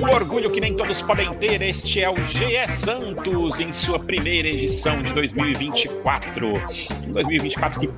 Um 0.00 0.14
orgulho 0.14 0.50
que 0.50 0.60
nem 0.60 0.74
todos 0.74 1.02
podem 1.02 1.30
ter, 1.34 1.60
este 1.60 2.00
é 2.00 2.08
o 2.08 2.16
GE 2.24 2.66
Santos 2.68 3.60
em 3.60 3.70
sua 3.70 3.98
primeira 3.98 4.48
edição 4.48 5.02
de 5.02 5.12
2024. 5.12 6.52
2024 7.08 7.80
que 7.80 7.88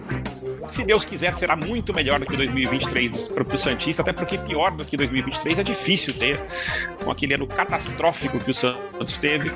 se 0.72 0.82
Deus 0.82 1.04
quiser, 1.04 1.34
será 1.34 1.54
muito 1.54 1.92
melhor 1.92 2.18
do 2.18 2.24
que 2.24 2.34
2023 2.34 3.28
para 3.28 3.42
o 3.42 3.58
Santista, 3.58 4.00
até 4.00 4.10
porque 4.10 4.38
pior 4.38 4.70
do 4.70 4.86
que 4.86 4.96
2023 4.96 5.58
é 5.58 5.62
difícil 5.62 6.14
ter, 6.14 6.40
com 7.04 7.10
aquele 7.10 7.34
ano 7.34 7.46
catastrófico 7.46 8.40
que 8.40 8.50
o 8.50 8.54
Santos 8.54 9.18
teve. 9.18 9.52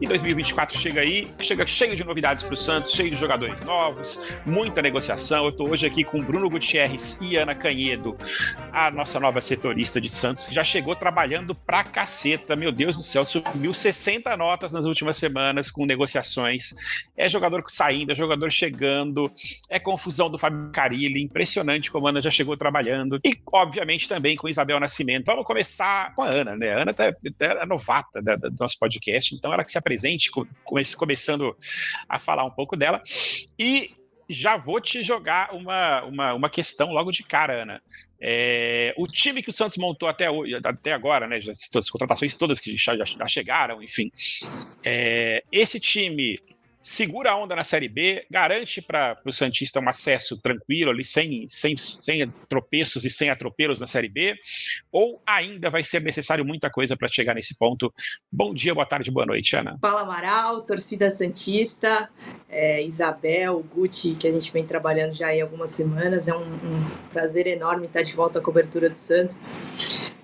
E 0.00 0.06
2024 0.08 0.76
chega 0.76 1.02
aí, 1.02 1.30
chega 1.40 1.64
cheio 1.64 1.94
de 1.94 2.02
novidades 2.02 2.42
para 2.42 2.54
o 2.54 2.56
Santos, 2.56 2.92
cheio 2.92 3.10
de 3.10 3.16
jogadores 3.16 3.62
novos, 3.64 4.34
muita 4.44 4.82
negociação. 4.82 5.44
Eu 5.44 5.50
estou 5.50 5.70
hoje 5.70 5.86
aqui 5.86 6.02
com 6.02 6.20
Bruno 6.20 6.50
Gutierrez 6.50 7.16
e 7.20 7.36
Ana 7.36 7.54
Canhedo, 7.54 8.16
a 8.72 8.90
nossa 8.90 9.20
nova 9.20 9.40
setorista 9.40 10.00
de 10.00 10.08
Santos, 10.08 10.46
que 10.46 10.54
já 10.54 10.64
chegou 10.64 10.96
trabalhando 10.96 11.54
pra 11.54 11.84
caceta. 11.84 12.56
Meu 12.56 12.72
Deus 12.72 12.96
do 12.96 13.04
céu, 13.04 13.24
subiu 13.24 13.72
60 13.72 14.36
notas 14.36 14.72
nas 14.72 14.84
últimas 14.84 15.16
semanas 15.16 15.70
com 15.70 15.86
negociações. 15.86 16.74
É 17.16 17.28
jogador 17.28 17.62
saindo, 17.68 18.10
é 18.10 18.14
jogador 18.16 18.50
chegando, 18.50 19.30
é 19.68 19.78
confusão 19.78 20.28
do 20.28 20.39
Fábio 20.40 20.70
Carilli, 20.72 21.22
impressionante 21.22 21.90
como 21.90 22.06
a 22.06 22.10
Ana 22.10 22.22
já 22.22 22.30
chegou 22.30 22.56
trabalhando. 22.56 23.20
E, 23.24 23.38
obviamente, 23.52 24.08
também 24.08 24.36
com 24.36 24.48
Isabel 24.48 24.80
Nascimento. 24.80 25.26
Vamos 25.26 25.44
começar 25.44 26.14
com 26.14 26.22
a 26.22 26.28
Ana, 26.28 26.56
né? 26.56 26.72
A 26.72 26.82
Ana 26.82 26.94
tá, 26.94 27.14
é 27.40 27.66
novata 27.66 28.22
da, 28.22 28.36
da, 28.36 28.48
do 28.48 28.56
nosso 28.58 28.78
podcast, 28.78 29.34
então 29.34 29.52
ela 29.52 29.64
que 29.64 29.70
se 29.70 29.78
apresente, 29.78 30.30
começando 30.96 31.54
a 32.08 32.18
falar 32.18 32.44
um 32.44 32.50
pouco 32.50 32.76
dela. 32.76 33.02
E 33.58 33.94
já 34.30 34.56
vou 34.56 34.80
te 34.80 35.02
jogar 35.02 35.52
uma, 35.52 36.04
uma, 36.04 36.34
uma 36.34 36.48
questão 36.48 36.92
logo 36.92 37.10
de 37.10 37.22
cara, 37.24 37.62
Ana. 37.62 37.82
É, 38.20 38.94
o 38.96 39.06
time 39.06 39.42
que 39.42 39.50
o 39.50 39.52
Santos 39.52 39.76
montou 39.76 40.08
até, 40.08 40.26
até 40.64 40.92
agora, 40.92 41.26
né? 41.26 41.40
As 41.48 41.90
contratações 41.90 42.36
todas 42.36 42.60
que 42.60 42.76
já, 42.76 42.96
já 42.96 43.26
chegaram, 43.26 43.82
enfim. 43.82 44.10
É, 44.84 45.42
esse 45.52 45.78
time 45.78 46.38
segura 46.80 47.32
a 47.32 47.36
onda 47.36 47.54
na 47.54 47.64
Série 47.64 47.88
B, 47.88 48.24
garante 48.30 48.80
para 48.80 49.18
o 49.24 49.32
Santista 49.32 49.80
um 49.80 49.88
acesso 49.88 50.36
tranquilo 50.40 50.90
ali, 50.90 51.04
sem, 51.04 51.46
sem, 51.48 51.76
sem 51.76 52.28
tropeços 52.48 53.04
e 53.04 53.10
sem 53.10 53.30
atropelos 53.30 53.78
na 53.78 53.86
Série 53.86 54.08
B, 54.08 54.34
ou 54.90 55.20
ainda 55.26 55.70
vai 55.70 55.84
ser 55.84 56.00
necessário 56.00 56.44
muita 56.44 56.70
coisa 56.70 56.96
para 56.96 57.08
chegar 57.08 57.34
nesse 57.34 57.56
ponto? 57.56 57.92
Bom 58.32 58.54
dia, 58.54 58.74
boa 58.74 58.86
tarde, 58.86 59.10
boa 59.10 59.26
noite, 59.26 59.54
Ana. 59.54 59.78
Fala, 59.80 60.02
Amaral, 60.02 60.62
torcida 60.62 61.10
Santista, 61.10 62.10
é, 62.48 62.82
Isabel, 62.82 63.62
Guti, 63.74 64.14
que 64.14 64.26
a 64.26 64.32
gente 64.32 64.52
vem 64.52 64.64
trabalhando 64.64 65.14
já 65.14 65.28
há 65.28 65.42
algumas 65.42 65.70
semanas, 65.72 66.28
é 66.28 66.34
um, 66.34 66.54
um 66.54 66.90
prazer 67.12 67.46
enorme 67.46 67.86
estar 67.86 68.02
de 68.02 68.12
volta 68.12 68.38
à 68.38 68.42
cobertura 68.42 68.88
do 68.88 68.96
Santos. 68.96 69.40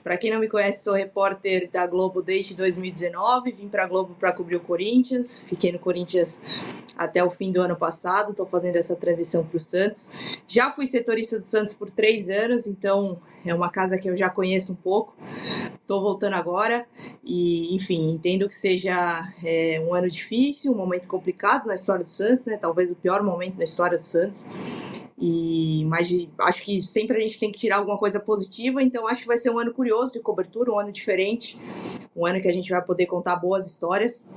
Para 0.07 0.17
quem 0.17 0.31
não 0.31 0.39
me 0.39 0.49
conhece, 0.49 0.85
sou 0.85 0.95
repórter 0.95 1.69
da 1.69 1.85
Globo 1.85 2.23
desde 2.23 2.55
2019. 2.55 3.51
Vim 3.51 3.69
para 3.69 3.83
a 3.83 3.87
Globo 3.89 4.15
para 4.15 4.33
cobrir 4.33 4.55
o 4.55 4.61
Corinthians. 4.61 5.41
Fiquei 5.49 5.73
no 5.73 5.81
Corinthians 5.81 6.45
até 6.97 7.25
o 7.25 7.29
fim 7.29 7.51
do 7.51 7.61
ano 7.61 7.75
passado. 7.75 8.31
Estou 8.31 8.47
fazendo 8.47 8.77
essa 8.77 8.95
transição 8.95 9.45
para 9.45 9.57
o 9.57 9.59
Santos. 9.59 10.13
Já 10.47 10.71
fui 10.71 10.87
setorista 10.87 11.41
do 11.41 11.45
Santos 11.45 11.73
por 11.73 11.91
três 11.91 12.31
anos, 12.31 12.69
então 12.69 13.21
é 13.45 13.53
uma 13.53 13.69
casa 13.69 13.99
que 13.99 14.09
eu 14.09 14.17
já 14.17 14.31
conheço 14.31 14.75
um 14.75 14.77
pouco. 14.77 15.13
Estou 15.81 16.01
voltando 16.01 16.35
agora 16.35 16.87
e, 17.25 17.75
enfim, 17.75 18.09
entendo 18.09 18.47
que 18.47 18.55
seja 18.55 18.95
é, 19.45 19.85
um 19.85 19.93
ano 19.93 20.09
difícil, 20.09 20.71
um 20.71 20.77
momento 20.77 21.09
complicado 21.09 21.67
na 21.67 21.75
história 21.75 22.05
do 22.05 22.09
Santos, 22.09 22.47
né? 22.47 22.57
Talvez 22.57 22.93
o 22.93 22.95
pior 22.95 23.25
momento 23.25 23.57
na 23.57 23.65
história 23.65 23.99
do 23.99 24.05
Santos. 24.05 24.47
E 25.19 25.85
mas 25.87 26.11
acho 26.41 26.63
que 26.63 26.81
sempre 26.83 27.17
a 27.17 27.21
gente 27.21 27.39
tem 27.39 27.51
que 27.51 27.59
tirar 27.59 27.79
alguma 27.79 27.97
coisa 27.97 28.21
positiva, 28.21 28.83
então 28.83 29.09
acho 29.09 29.23
que 29.23 29.27
vai 29.27 29.39
ser 29.39 29.49
um 29.51 29.59
ano 29.59 29.73
curioso 29.73 30.13
de 30.13 30.21
cobertura, 30.21 30.71
um 30.71 30.79
ano 30.79 30.93
diferente, 30.93 31.59
um 32.15 32.27
ano 32.27 32.41
que 32.41 32.49
a 32.49 32.53
gente 32.53 32.69
vai 32.69 32.83
poder 32.83 33.07
contar 33.07 33.37
boas 33.37 33.67
histórias. 33.67 34.31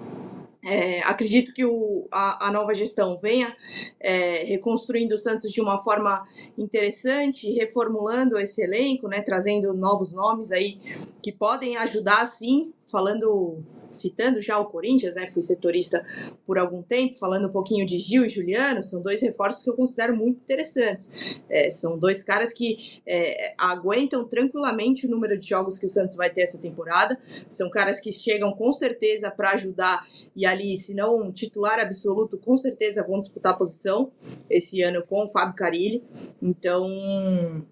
É, 0.63 1.01
acredito 1.03 1.53
que 1.53 1.63
o, 1.63 2.07
a, 2.11 2.47
a, 2.47 2.51
nova 2.51 2.75
gestão 2.75 3.17
venha 3.17 3.55
é, 3.97 4.43
reconstruindo 4.43 5.15
o 5.15 5.17
Santos 5.17 5.53
de 5.53 5.61
uma 5.61 5.77
forma 5.77 6.25
interessante, 6.57 7.49
reformulando 7.53 8.37
esse 8.37 8.61
elenco, 8.61 9.07
né, 9.07 9.21
trazendo 9.21 9.73
novos 9.73 10.11
nomes 10.11 10.51
aí 10.51 10.77
que 11.23 11.31
podem 11.31 11.77
ajudar, 11.77 12.25
sim, 12.27 12.73
falando 12.85 13.63
citando 13.91 14.41
já 14.41 14.57
o 14.59 14.65
Corinthians, 14.65 15.15
né? 15.15 15.27
Fui 15.27 15.41
setorista 15.41 16.05
por 16.45 16.57
algum 16.57 16.81
tempo, 16.81 17.17
falando 17.17 17.47
um 17.47 17.51
pouquinho 17.51 17.85
de 17.85 17.99
Gil 17.99 18.25
e 18.25 18.29
Juliano, 18.29 18.83
são 18.83 19.01
dois 19.01 19.21
reforços 19.21 19.63
que 19.63 19.69
eu 19.69 19.75
considero 19.75 20.15
muito 20.15 20.37
interessantes. 20.37 21.39
É, 21.49 21.69
são 21.69 21.97
dois 21.97 22.23
caras 22.23 22.53
que 22.53 23.01
é, 23.05 23.53
aguentam 23.57 24.27
tranquilamente 24.27 25.07
o 25.07 25.09
número 25.09 25.37
de 25.37 25.47
jogos 25.47 25.77
que 25.79 25.85
o 25.85 25.89
Santos 25.89 26.15
vai 26.15 26.31
ter 26.31 26.41
essa 26.41 26.57
temporada. 26.57 27.17
São 27.49 27.69
caras 27.69 27.99
que 27.99 28.11
chegam 28.11 28.51
com 28.53 28.71
certeza 28.73 29.31
para 29.31 29.51
ajudar 29.51 30.05
e 30.35 30.45
ali, 30.45 30.77
se 30.77 30.93
não 30.93 31.19
um 31.19 31.31
titular 31.31 31.79
absoluto, 31.79 32.37
com 32.37 32.55
certeza 32.57 33.03
vão 33.03 33.19
disputar 33.19 33.57
posição 33.57 34.11
esse 34.49 34.81
ano 34.81 35.03
com 35.05 35.25
o 35.25 35.27
Fábio 35.27 35.55
Carilli. 35.55 36.03
Então, 36.41 36.87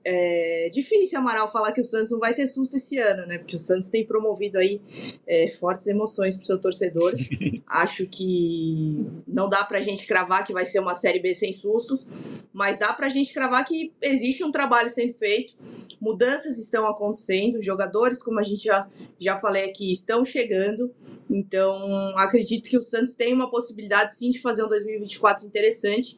é 0.03 0.69
difícil, 0.71 1.17
Amaral, 1.17 1.51
falar 1.51 1.71
que 1.71 1.81
o 1.81 1.83
Santos 1.83 2.11
não 2.11 2.19
vai 2.19 2.33
ter 2.33 2.45
susto 2.47 2.75
esse 2.75 2.97
ano, 2.97 3.25
né? 3.25 3.37
Porque 3.37 3.55
o 3.55 3.59
Santos 3.59 3.87
tem 3.87 4.05
promovido 4.05 4.57
aí 4.57 4.81
é, 5.25 5.47
fortes 5.49 5.87
emoções 5.87 6.06
emoções 6.07 6.35
para 6.35 6.43
o 6.43 6.45
seu 6.45 6.57
torcedor. 6.57 7.13
Acho 7.67 8.07
que 8.07 9.05
não 9.27 9.49
dá 9.49 9.63
para 9.63 9.77
a 9.77 9.81
gente 9.81 10.05
cravar 10.07 10.45
que 10.45 10.53
vai 10.53 10.65
ser 10.65 10.79
uma 10.79 10.95
Série 10.95 11.19
B 11.19 11.35
sem 11.35 11.51
sustos, 11.51 12.07
mas 12.53 12.77
dá 12.77 12.93
para 12.93 13.07
a 13.07 13.09
gente 13.09 13.33
cravar 13.33 13.65
que 13.65 13.93
existe 14.01 14.43
um 14.43 14.51
trabalho 14.51 14.89
sendo 14.89 15.13
feito, 15.13 15.55
mudanças 15.99 16.57
estão 16.57 16.87
acontecendo, 16.87 17.61
jogadores, 17.61 18.21
como 18.21 18.39
a 18.39 18.43
gente 18.43 18.63
já, 18.63 18.87
já 19.19 19.35
falei 19.35 19.65
aqui, 19.65 19.91
estão 19.91 20.23
chegando. 20.23 20.93
Então, 21.29 21.77
acredito 22.17 22.69
que 22.69 22.77
o 22.77 22.81
Santos 22.81 23.13
tem 23.13 23.33
uma 23.33 23.49
possibilidade 23.49 24.17
sim 24.17 24.29
de 24.29 24.39
fazer 24.39 24.63
um 24.63 24.69
2024 24.69 25.45
interessante, 25.45 26.17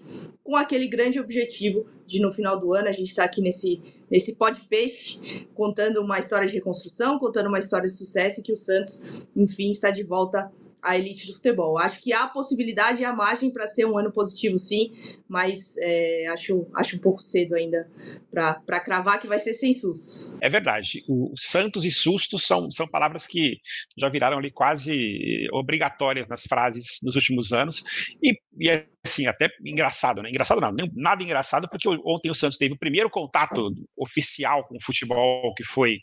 com 0.49 0.55
aquele 0.55 0.87
grande 0.87 1.19
objetivo 1.19 1.85
de 2.07 2.19
no 2.19 2.31
final 2.31 2.59
do 2.59 2.73
ano 2.73 2.87
a 2.87 2.91
gente 2.91 3.09
estar 3.09 3.21
tá 3.21 3.27
aqui 3.27 3.39
nesse, 3.39 3.79
nesse 4.09 4.33
podcast 4.33 5.47
contando 5.53 6.01
uma 6.01 6.17
história 6.17 6.47
de 6.47 6.53
reconstrução, 6.55 7.19
contando 7.19 7.49
uma 7.49 7.59
história 7.59 7.87
de 7.87 7.93
sucesso 7.93 8.39
e 8.39 8.43
que 8.43 8.51
o 8.51 8.57
Santos, 8.57 8.99
enfim, 9.35 9.69
está 9.69 9.91
de 9.91 10.01
volta 10.01 10.51
a 10.81 10.97
elite 10.97 11.27
do 11.27 11.33
futebol. 11.33 11.77
Acho 11.77 12.01
que 12.01 12.13
há 12.13 12.27
possibilidade 12.27 13.01
e 13.01 13.05
há 13.05 13.13
margem 13.13 13.51
para 13.51 13.67
ser 13.67 13.85
um 13.85 13.97
ano 13.97 14.11
positivo, 14.11 14.57
sim, 14.57 14.91
mas 15.27 15.75
é, 15.77 16.27
acho, 16.27 16.67
acho 16.75 16.95
um 16.95 16.99
pouco 16.99 17.21
cedo 17.21 17.55
ainda 17.55 17.89
para 18.31 18.79
cravar 18.79 19.19
que 19.19 19.27
vai 19.27 19.39
ser 19.39 19.53
sem 19.53 19.73
sustos. 19.73 20.35
É 20.41 20.49
verdade. 20.49 21.03
O 21.07 21.33
Santos 21.37 21.85
e 21.85 21.91
sustos 21.91 22.45
são, 22.45 22.69
são 22.71 22.87
palavras 22.87 23.27
que 23.27 23.57
já 23.97 24.09
viraram 24.09 24.37
ali 24.37 24.51
quase 24.51 25.47
obrigatórias 25.51 26.27
nas 26.27 26.43
frases 26.43 26.99
dos 27.01 27.15
últimos 27.15 27.51
anos. 27.51 27.83
E, 28.21 28.33
e 28.57 28.69
é 28.69 28.85
assim, 29.03 29.27
até 29.27 29.49
engraçado, 29.65 30.21
né? 30.21 30.29
Engraçado 30.29 30.61
não, 30.61 30.73
nada 30.93 31.23
engraçado, 31.23 31.67
porque 31.69 31.87
ontem 32.05 32.29
o 32.29 32.35
Santos 32.35 32.57
teve 32.57 32.73
o 32.73 32.79
primeiro 32.79 33.09
contato 33.09 33.71
oficial 33.97 34.65
com 34.67 34.75
o 34.75 34.83
futebol, 34.83 35.53
que 35.55 35.63
foi 35.63 35.99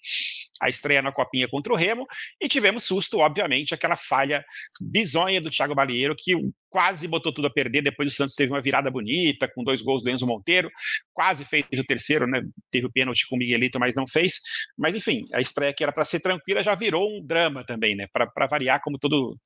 a 0.61 0.69
estreia 0.69 1.03
na 1.03 1.12
Copinha 1.12 1.49
contra 1.49 1.72
o 1.72 1.77
Remo, 1.77 2.06
e 2.41 2.49
tivemos 2.49 2.84
susto, 2.84 3.19
obviamente, 3.19 3.75
aquela 3.75 3.97
falha 3.97 4.44
bizonha 4.81 5.41
do 5.41 5.50
Thiago 5.50 5.75
Balieiro, 5.75 6.15
que 6.17 6.34
quase 6.77 7.09
botou 7.09 7.33
tudo 7.33 7.47
a 7.47 7.51
perder. 7.51 7.81
Depois 7.81 8.13
o 8.13 8.15
Santos 8.15 8.35
teve 8.35 8.53
uma 8.53 8.61
virada 8.61 8.91
bonita, 8.91 9.49
com 9.49 9.65
dois 9.65 9.81
gols 9.81 10.03
do 10.03 10.11
Enzo 10.11 10.27
Monteiro, 10.27 10.71
quase 11.15 11.43
fez 11.43 11.65
o 11.73 11.83
terceiro, 11.83 12.27
né? 12.27 12.43
Teve 12.71 12.87
o 12.87 12.93
pênalti 12.93 13.27
com 13.27 13.35
o 13.35 13.39
Miguelito, 13.39 13.81
mas 13.81 13.95
não 13.95 14.07
fez. 14.07 14.35
Mas 14.77 14.95
enfim, 14.95 15.25
a 15.33 15.41
estreia 15.41 15.73
que 15.73 15.83
era 15.83 15.91
para 15.91 16.05
ser 16.05 16.21
tranquila 16.21 16.63
já 16.63 16.75
virou 16.75 17.09
um 17.11 17.25
drama 17.25 17.65
também, 17.65 17.97
né? 17.97 18.07
Para 18.13 18.47
variar, 18.47 18.83
como 18.83 18.99
todo, 18.99 19.39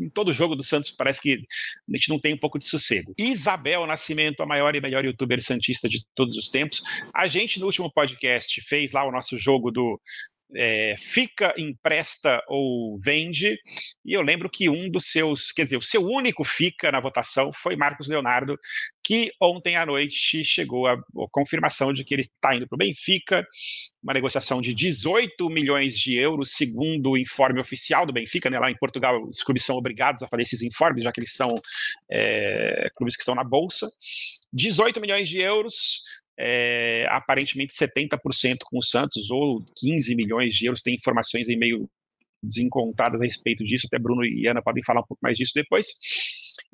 em 0.00 0.10
todo 0.10 0.32
jogo 0.32 0.56
do 0.56 0.64
Santos, 0.64 0.90
parece 0.90 1.20
que 1.20 1.34
a 1.88 1.96
gente 1.96 2.08
não 2.08 2.18
tem 2.18 2.34
um 2.34 2.38
pouco 2.38 2.58
de 2.58 2.66
sossego. 2.66 3.14
Isabel 3.16 3.86
Nascimento, 3.86 4.42
a 4.42 4.46
maior 4.46 4.74
e 4.74 4.80
melhor 4.80 5.04
youtuber 5.04 5.40
santista 5.40 5.88
de 5.88 6.04
todos 6.12 6.36
os 6.36 6.48
tempos. 6.48 6.82
A 7.14 7.28
gente, 7.28 7.60
no 7.60 7.66
último 7.66 7.88
podcast, 7.92 8.60
fez 8.62 8.90
lá 8.90 9.06
o 9.06 9.12
nosso 9.12 9.38
jogo 9.38 9.70
do 9.70 10.00
é, 10.54 10.94
fica, 10.96 11.54
empresta 11.58 12.42
ou 12.48 12.98
vende. 13.00 13.58
E 14.04 14.12
eu 14.12 14.22
lembro 14.22 14.48
que 14.48 14.68
um 14.68 14.88
dos 14.88 15.06
seus, 15.06 15.52
quer 15.52 15.64
dizer, 15.64 15.76
o 15.76 15.82
seu 15.82 16.02
único 16.02 16.44
fica 16.64 16.90
na 16.90 17.00
votação 17.00 17.52
foi 17.52 17.76
Marcos 17.76 18.08
Leonardo, 18.08 18.58
que 19.02 19.30
ontem 19.40 19.76
à 19.76 19.84
noite 19.84 20.42
chegou 20.42 20.86
a, 20.86 20.96
confirmação 21.30 21.92
de 21.92 22.02
que 22.02 22.14
ele 22.14 22.22
está 22.22 22.56
indo 22.56 22.66
para 22.66 22.76
o 22.76 22.78
Benfica, 22.78 23.46
uma 24.02 24.14
negociação 24.14 24.62
de 24.62 24.72
18 24.72 25.48
milhões 25.50 25.98
de 25.98 26.14
euros, 26.14 26.52
segundo 26.52 27.10
o 27.10 27.18
informe 27.18 27.60
oficial 27.60 28.06
do 28.06 28.12
Benfica. 28.12 28.48
Né? 28.48 28.58
Lá 28.58 28.70
em 28.70 28.76
Portugal, 28.76 29.22
os 29.22 29.42
clubes 29.42 29.64
são 29.64 29.76
obrigados 29.76 30.22
a 30.22 30.28
fazer 30.28 30.42
esses 30.42 30.62
informes, 30.62 31.02
já 31.02 31.12
que 31.12 31.20
eles 31.20 31.34
são 31.34 31.54
é, 32.10 32.88
clubes 32.96 33.14
que 33.14 33.22
estão 33.22 33.34
na 33.34 33.44
Bolsa. 33.44 33.88
18 34.52 35.00
milhões 35.00 35.28
de 35.28 35.38
euros, 35.38 36.00
é, 36.38 37.06
aparentemente 37.10 37.74
70% 37.74 38.58
com 38.64 38.78
o 38.78 38.82
Santos, 38.82 39.30
ou 39.30 39.62
15 39.76 40.14
milhões 40.16 40.54
de 40.54 40.66
euros, 40.66 40.80
tem 40.80 40.94
informações 40.94 41.48
aí 41.48 41.56
meio 41.56 41.88
desencontradas 42.42 43.20
a 43.20 43.24
respeito 43.24 43.64
disso. 43.64 43.86
Até 43.86 43.98
Bruno 43.98 44.24
e 44.24 44.46
Ana 44.46 44.62
podem 44.62 44.82
falar 44.82 45.00
um 45.00 45.06
pouco 45.06 45.20
mais 45.22 45.36
disso 45.36 45.52
depois. 45.54 45.86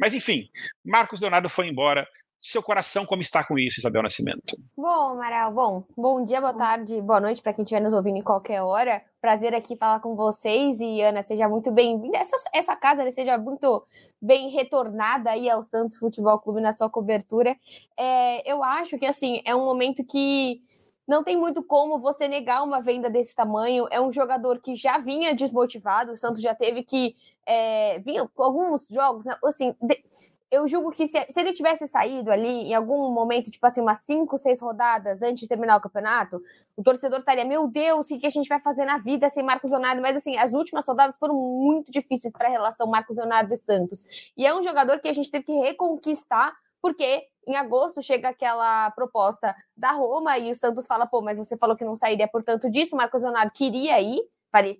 Mas 0.00 0.14
enfim, 0.14 0.48
Marcos 0.82 1.20
Leonardo 1.20 1.50
foi 1.50 1.68
embora. 1.68 2.08
Seu 2.38 2.62
coração, 2.62 3.04
como 3.04 3.20
está 3.20 3.44
com 3.44 3.58
isso, 3.58 3.80
Isabel 3.80 4.02
Nascimento? 4.02 4.56
Bom, 4.74 5.10
Amaral, 5.10 5.52
bom, 5.52 5.84
bom 5.94 6.24
dia, 6.24 6.40
boa 6.40 6.54
tarde, 6.54 6.98
boa 7.02 7.20
noite 7.20 7.42
para 7.42 7.52
quem 7.52 7.64
estiver 7.64 7.82
nos 7.82 7.92
ouvindo 7.92 8.16
em 8.16 8.22
qualquer 8.22 8.62
hora. 8.62 9.02
Prazer 9.20 9.54
aqui 9.54 9.76
falar 9.76 10.00
com 10.00 10.16
vocês 10.16 10.80
e 10.80 11.02
Ana, 11.02 11.22
seja 11.22 11.46
muito 11.50 11.70
bem-vinda. 11.70 12.16
Essa, 12.16 12.34
essa 12.54 12.74
casa 12.74 13.04
né, 13.04 13.10
seja 13.10 13.36
muito 13.36 13.86
bem 14.22 14.48
retornada 14.48 15.32
aí 15.32 15.50
ao 15.50 15.62
Santos 15.62 15.98
Futebol 15.98 16.38
Clube 16.38 16.62
na 16.62 16.72
sua 16.72 16.88
cobertura. 16.88 17.54
É, 17.94 18.50
eu 18.50 18.64
acho 18.64 18.96
que 18.96 19.04
assim 19.04 19.42
é 19.44 19.54
um 19.54 19.66
momento 19.66 20.02
que 20.02 20.62
não 21.06 21.22
tem 21.22 21.36
muito 21.36 21.62
como 21.62 21.98
você 21.98 22.26
negar 22.26 22.62
uma 22.62 22.80
venda 22.80 23.10
desse 23.10 23.34
tamanho. 23.34 23.86
É 23.90 24.00
um 24.00 24.10
jogador 24.10 24.60
que 24.60 24.76
já 24.76 24.96
vinha 24.96 25.34
desmotivado. 25.34 26.12
O 26.12 26.16
Santos 26.16 26.40
já 26.40 26.54
teve 26.54 26.84
que 26.84 27.16
é, 27.46 27.98
vinha 28.00 28.28
com 28.34 28.42
alguns 28.42 28.86
jogos, 28.88 29.24
né, 29.24 29.36
assim. 29.44 29.74
De, 29.80 30.02
eu 30.50 30.66
julgo 30.66 30.90
que 30.90 31.06
se, 31.06 31.24
se, 31.28 31.40
ele 31.40 31.52
tivesse 31.52 31.86
saído 31.86 32.30
ali 32.30 32.48
em 32.48 32.74
algum 32.74 33.12
momento, 33.12 33.52
tipo 33.52 33.64
assim, 33.64 33.80
umas 33.80 34.04
cinco, 34.04 34.36
seis 34.36 34.60
rodadas 34.60 35.22
antes 35.22 35.42
de 35.42 35.48
terminar 35.48 35.76
o 35.76 35.80
campeonato, 35.80 36.42
o 36.76 36.82
torcedor 36.82 37.20
estaria, 37.20 37.44
meu 37.44 37.68
Deus, 37.68 38.10
o 38.10 38.18
que 38.18 38.26
a 38.26 38.30
gente 38.30 38.48
vai 38.48 38.58
fazer 38.58 38.84
na 38.84 38.98
vida 38.98 39.30
sem 39.30 39.44
Marcos 39.44 39.70
Leonardo? 39.70 40.02
Mas 40.02 40.16
assim, 40.16 40.36
as 40.36 40.52
últimas 40.52 40.84
rodadas 40.84 41.16
foram 41.18 41.34
muito 41.36 41.92
difíceis 41.92 42.32
para 42.32 42.48
a 42.48 42.50
relação 42.50 42.88
Marcos 42.88 43.16
Leonardo 43.16 43.54
e 43.54 43.56
Santos. 43.56 44.04
E 44.36 44.44
é 44.44 44.52
um 44.52 44.62
jogador 44.62 44.98
que 44.98 45.06
a 45.06 45.12
gente 45.12 45.30
teve 45.30 45.44
que 45.44 45.52
reconquistar 45.52 46.52
porque 46.82 47.24
em 47.46 47.56
agosto 47.56 48.02
chega 48.02 48.28
aquela 48.28 48.90
proposta 48.92 49.54
da 49.76 49.92
Roma 49.92 50.38
e 50.38 50.50
o 50.50 50.54
Santos 50.54 50.86
fala, 50.86 51.06
pô, 51.06 51.20
mas 51.20 51.38
você 51.38 51.56
falou 51.56 51.76
que 51.76 51.84
não 51.84 51.96
sairia 51.96 52.26
por 52.26 52.42
tanto 52.42 52.70
disso, 52.70 52.96
Marcos 52.96 53.22
Leonardo 53.22 53.52
queria 53.52 54.00
ir, 54.00 54.20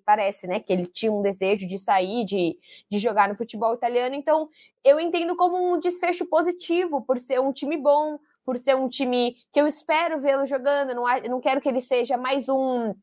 parece, 0.05 0.46
né, 0.46 0.61
que 0.61 0.72
ele 0.72 0.87
tinha 0.87 1.12
um 1.12 1.22
desejo 1.22 1.67
de 1.67 1.78
sair, 1.78 2.25
de, 2.25 2.58
de 2.90 2.99
jogar 2.99 3.28
no 3.28 3.37
futebol 3.37 3.75
italiano, 3.75 4.14
então 4.14 4.49
eu 4.84 4.99
entendo 4.99 5.37
como 5.37 5.56
um 5.56 5.78
desfecho 5.78 6.26
positivo, 6.26 7.02
por 7.02 7.19
ser 7.19 7.40
um 7.40 7.52
time 7.52 7.76
bom, 7.76 8.19
por 8.44 8.58
ser 8.58 8.75
um 8.76 8.88
time 8.88 9.37
que 9.52 9.61
eu 9.61 9.67
espero 9.67 10.20
vê-lo 10.20 10.46
jogando, 10.46 10.94
não, 10.94 11.05
não 11.28 11.40
quero 11.40 11.61
que 11.61 11.69
ele 11.69 11.81
seja 11.81 12.17
mais 12.17 12.49
um... 12.49 12.94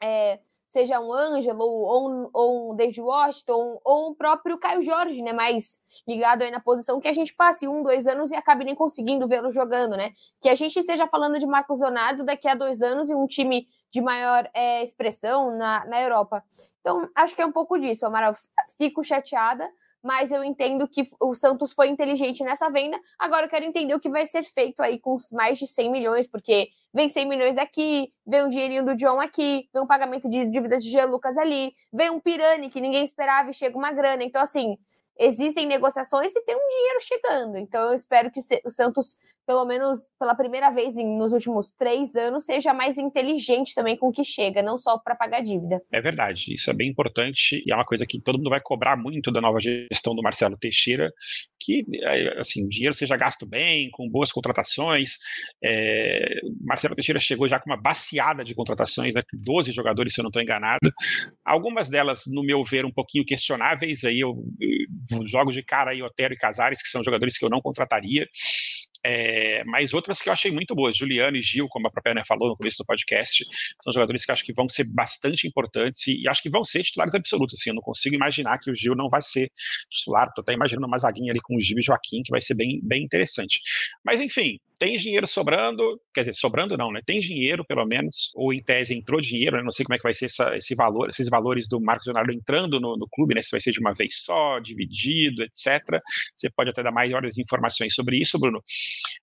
É, 0.00 0.38
seja 0.72 0.98
um 0.98 1.12
Ângelo 1.12 1.62
ou 1.62 2.10
um, 2.10 2.30
ou 2.32 2.72
um 2.72 2.74
David 2.74 3.00
Washington 3.00 3.78
ou 3.84 4.10
o 4.10 4.14
próprio 4.14 4.58
Caio 4.58 4.82
Jorge, 4.82 5.20
né? 5.20 5.32
Mais 5.32 5.78
ligado 6.08 6.42
aí 6.42 6.50
na 6.50 6.60
posição 6.60 6.98
que 6.98 7.08
a 7.08 7.12
gente 7.12 7.34
passe 7.34 7.68
um, 7.68 7.82
dois 7.82 8.06
anos 8.06 8.30
e 8.30 8.34
acabe 8.34 8.64
nem 8.64 8.74
conseguindo 8.74 9.28
vê-lo 9.28 9.52
jogando, 9.52 9.96
né? 9.96 10.12
Que 10.40 10.48
a 10.48 10.54
gente 10.54 10.78
esteja 10.78 11.06
falando 11.06 11.38
de 11.38 11.46
Marcos 11.46 11.80
Leonardo 11.80 12.24
daqui 12.24 12.48
a 12.48 12.54
dois 12.54 12.80
anos 12.80 13.10
e 13.10 13.14
um 13.14 13.26
time 13.26 13.68
de 13.92 14.00
maior 14.00 14.48
é, 14.54 14.82
expressão 14.82 15.56
na, 15.58 15.84
na 15.84 16.00
Europa. 16.00 16.42
Então, 16.80 17.06
acho 17.14 17.36
que 17.36 17.42
é 17.42 17.46
um 17.46 17.52
pouco 17.52 17.78
disso, 17.78 18.06
Amaral. 18.06 18.34
Fico 18.78 19.04
chateada, 19.04 19.70
mas 20.02 20.32
eu 20.32 20.42
entendo 20.42 20.88
que 20.88 21.08
o 21.20 21.34
Santos 21.34 21.72
foi 21.72 21.88
inteligente 21.88 22.42
nessa 22.42 22.68
venda. 22.68 22.98
Agora 23.18 23.46
eu 23.46 23.50
quero 23.50 23.64
entender 23.64 23.94
o 23.94 24.00
que 24.00 24.10
vai 24.10 24.26
ser 24.26 24.42
feito 24.42 24.82
aí 24.82 24.98
com 24.98 25.16
mais 25.32 25.58
de 25.58 25.66
100 25.66 25.90
milhões, 25.90 26.26
porque 26.26 26.68
vem 26.92 27.08
100 27.08 27.28
milhões 27.28 27.56
aqui, 27.56 28.12
vem 28.26 28.44
um 28.44 28.48
dinheirinho 28.48 28.84
do 28.84 28.96
John 28.96 29.20
aqui, 29.20 29.68
vem 29.72 29.82
um 29.82 29.86
pagamento 29.86 30.28
de 30.28 30.44
dívida 30.46 30.78
de 30.78 30.90
G. 30.90 31.04
Lucas 31.04 31.38
ali, 31.38 31.74
vem 31.92 32.10
um 32.10 32.20
Pirani 32.20 32.68
que 32.68 32.80
ninguém 32.80 33.04
esperava 33.04 33.50
e 33.50 33.54
chega 33.54 33.78
uma 33.78 33.92
grana. 33.92 34.24
Então, 34.24 34.42
assim, 34.42 34.76
existem 35.18 35.66
negociações 35.66 36.34
e 36.34 36.40
tem 36.42 36.56
um 36.56 36.68
dinheiro 36.68 37.00
chegando. 37.00 37.58
Então, 37.58 37.88
eu 37.88 37.94
espero 37.94 38.30
que 38.30 38.40
o 38.64 38.70
Santos 38.70 39.16
pelo 39.46 39.64
menos 39.64 40.00
pela 40.18 40.34
primeira 40.34 40.70
vez 40.70 40.96
em, 40.96 41.18
nos 41.18 41.32
últimos 41.32 41.70
três 41.72 42.14
anos, 42.14 42.44
seja 42.44 42.72
mais 42.72 42.96
inteligente 42.96 43.74
também 43.74 43.96
com 43.96 44.08
o 44.08 44.12
que 44.12 44.24
chega, 44.24 44.62
não 44.62 44.78
só 44.78 44.98
para 44.98 45.14
pagar 45.14 45.42
dívida. 45.42 45.80
É 45.90 46.00
verdade, 46.00 46.54
isso 46.54 46.70
é 46.70 46.72
bem 46.72 46.88
importante 46.88 47.62
e 47.66 47.72
é 47.72 47.74
uma 47.74 47.84
coisa 47.84 48.06
que 48.06 48.20
todo 48.20 48.38
mundo 48.38 48.50
vai 48.50 48.60
cobrar 48.60 48.96
muito 48.96 49.30
da 49.30 49.40
nova 49.40 49.58
gestão 49.60 50.14
do 50.14 50.22
Marcelo 50.22 50.56
Teixeira, 50.56 51.10
que 51.64 51.84
é, 52.02 52.40
assim, 52.40 52.64
o 52.64 52.68
dinheiro 52.68 52.94
seja 52.94 53.16
gasto 53.16 53.46
bem, 53.46 53.90
com 53.90 54.08
boas 54.08 54.32
contratações. 54.32 55.16
É, 55.62 56.40
Marcelo 56.60 56.94
Teixeira 56.94 57.20
chegou 57.20 57.48
já 57.48 57.58
com 57.58 57.70
uma 57.70 57.80
baciada 57.80 58.44
de 58.44 58.54
contratações, 58.54 59.14
né, 59.14 59.22
12 59.32 59.72
jogadores, 59.72 60.14
se 60.14 60.20
eu 60.20 60.22
não 60.22 60.28
estou 60.30 60.42
enganado. 60.42 60.92
Algumas 61.44 61.88
delas, 61.88 62.22
no 62.26 62.42
meu 62.42 62.64
ver, 62.64 62.84
um 62.84 62.92
pouquinho 62.92 63.24
questionáveis, 63.24 64.04
aí 64.04 64.20
eu, 64.20 64.34
eu 64.60 65.26
jogo 65.26 65.52
de 65.52 65.62
cara 65.62 65.92
aí 65.92 66.02
Otero 66.02 66.34
e 66.34 66.36
Casares, 66.36 66.82
que 66.82 66.88
são 66.88 67.04
jogadores 67.04 67.38
que 67.38 67.44
eu 67.44 67.50
não 67.50 67.60
contrataria. 67.60 68.26
É, 69.04 69.64
mas 69.64 69.92
outras 69.92 70.20
que 70.20 70.28
eu 70.28 70.32
achei 70.32 70.50
muito 70.50 70.74
boas, 70.74 70.96
Juliano 70.96 71.36
e 71.36 71.42
Gil, 71.42 71.68
como 71.68 71.88
a 71.88 71.90
própria 71.90 72.12
Ana 72.12 72.24
falou 72.24 72.48
no 72.48 72.56
começo 72.56 72.78
do 72.78 72.86
podcast, 72.86 73.44
são 73.82 73.92
jogadores 73.92 74.24
que 74.24 74.30
eu 74.30 74.32
acho 74.32 74.44
que 74.44 74.52
vão 74.52 74.68
ser 74.68 74.84
bastante 74.84 75.46
importantes 75.46 76.06
e, 76.06 76.22
e 76.22 76.28
acho 76.28 76.42
que 76.42 76.50
vão 76.50 76.64
ser 76.64 76.82
titulares 76.82 77.14
absolutos. 77.14 77.58
Assim, 77.58 77.70
eu 77.70 77.74
não 77.74 77.82
consigo 77.82 78.14
imaginar 78.14 78.58
que 78.58 78.70
o 78.70 78.74
Gil 78.74 78.94
não 78.94 79.08
vai 79.08 79.22
ser 79.22 79.50
titular. 79.90 80.28
Estou 80.28 80.42
até 80.42 80.52
imaginando 80.52 80.86
uma 80.86 80.98
zaguinha 80.98 81.32
ali 81.32 81.40
com 81.40 81.56
o 81.56 81.60
Gil 81.60 81.78
e 81.78 81.82
Joaquim, 81.82 82.22
que 82.22 82.30
vai 82.30 82.40
ser 82.40 82.54
bem, 82.54 82.80
bem 82.82 83.02
interessante. 83.02 83.60
Mas 84.04 84.20
enfim, 84.20 84.58
tem 84.82 84.96
dinheiro 84.96 85.28
sobrando, 85.28 86.00
quer 86.12 86.22
dizer, 86.22 86.34
sobrando 86.34 86.76
não, 86.76 86.90
né? 86.90 87.00
Tem 87.06 87.20
dinheiro, 87.20 87.64
pelo 87.64 87.86
menos, 87.86 88.32
ou 88.34 88.52
em 88.52 88.60
tese 88.60 88.92
entrou 88.92 89.20
dinheiro, 89.20 89.56
né? 89.56 89.62
Não 89.62 89.70
sei 89.70 89.84
como 89.84 89.94
é 89.94 89.96
que 89.96 90.02
vai 90.02 90.12
ser 90.12 90.24
essa, 90.24 90.56
esse 90.56 90.74
valor, 90.74 91.08
esses 91.08 91.28
valores 91.28 91.68
do 91.68 91.80
Marcos 91.80 92.08
Leonardo 92.08 92.32
entrando 92.32 92.80
no, 92.80 92.96
no, 92.96 93.06
clube, 93.08 93.32
né? 93.32 93.42
Se 93.42 93.52
vai 93.52 93.60
ser 93.60 93.70
de 93.70 93.78
uma 93.78 93.92
vez 93.92 94.16
só, 94.24 94.58
dividido, 94.58 95.44
etc. 95.44 96.00
Você 96.34 96.50
pode 96.50 96.70
até 96.70 96.82
dar 96.82 96.90
maiores 96.90 97.38
informações 97.38 97.94
sobre 97.94 98.16
isso, 98.16 98.36
Bruno. 98.40 98.60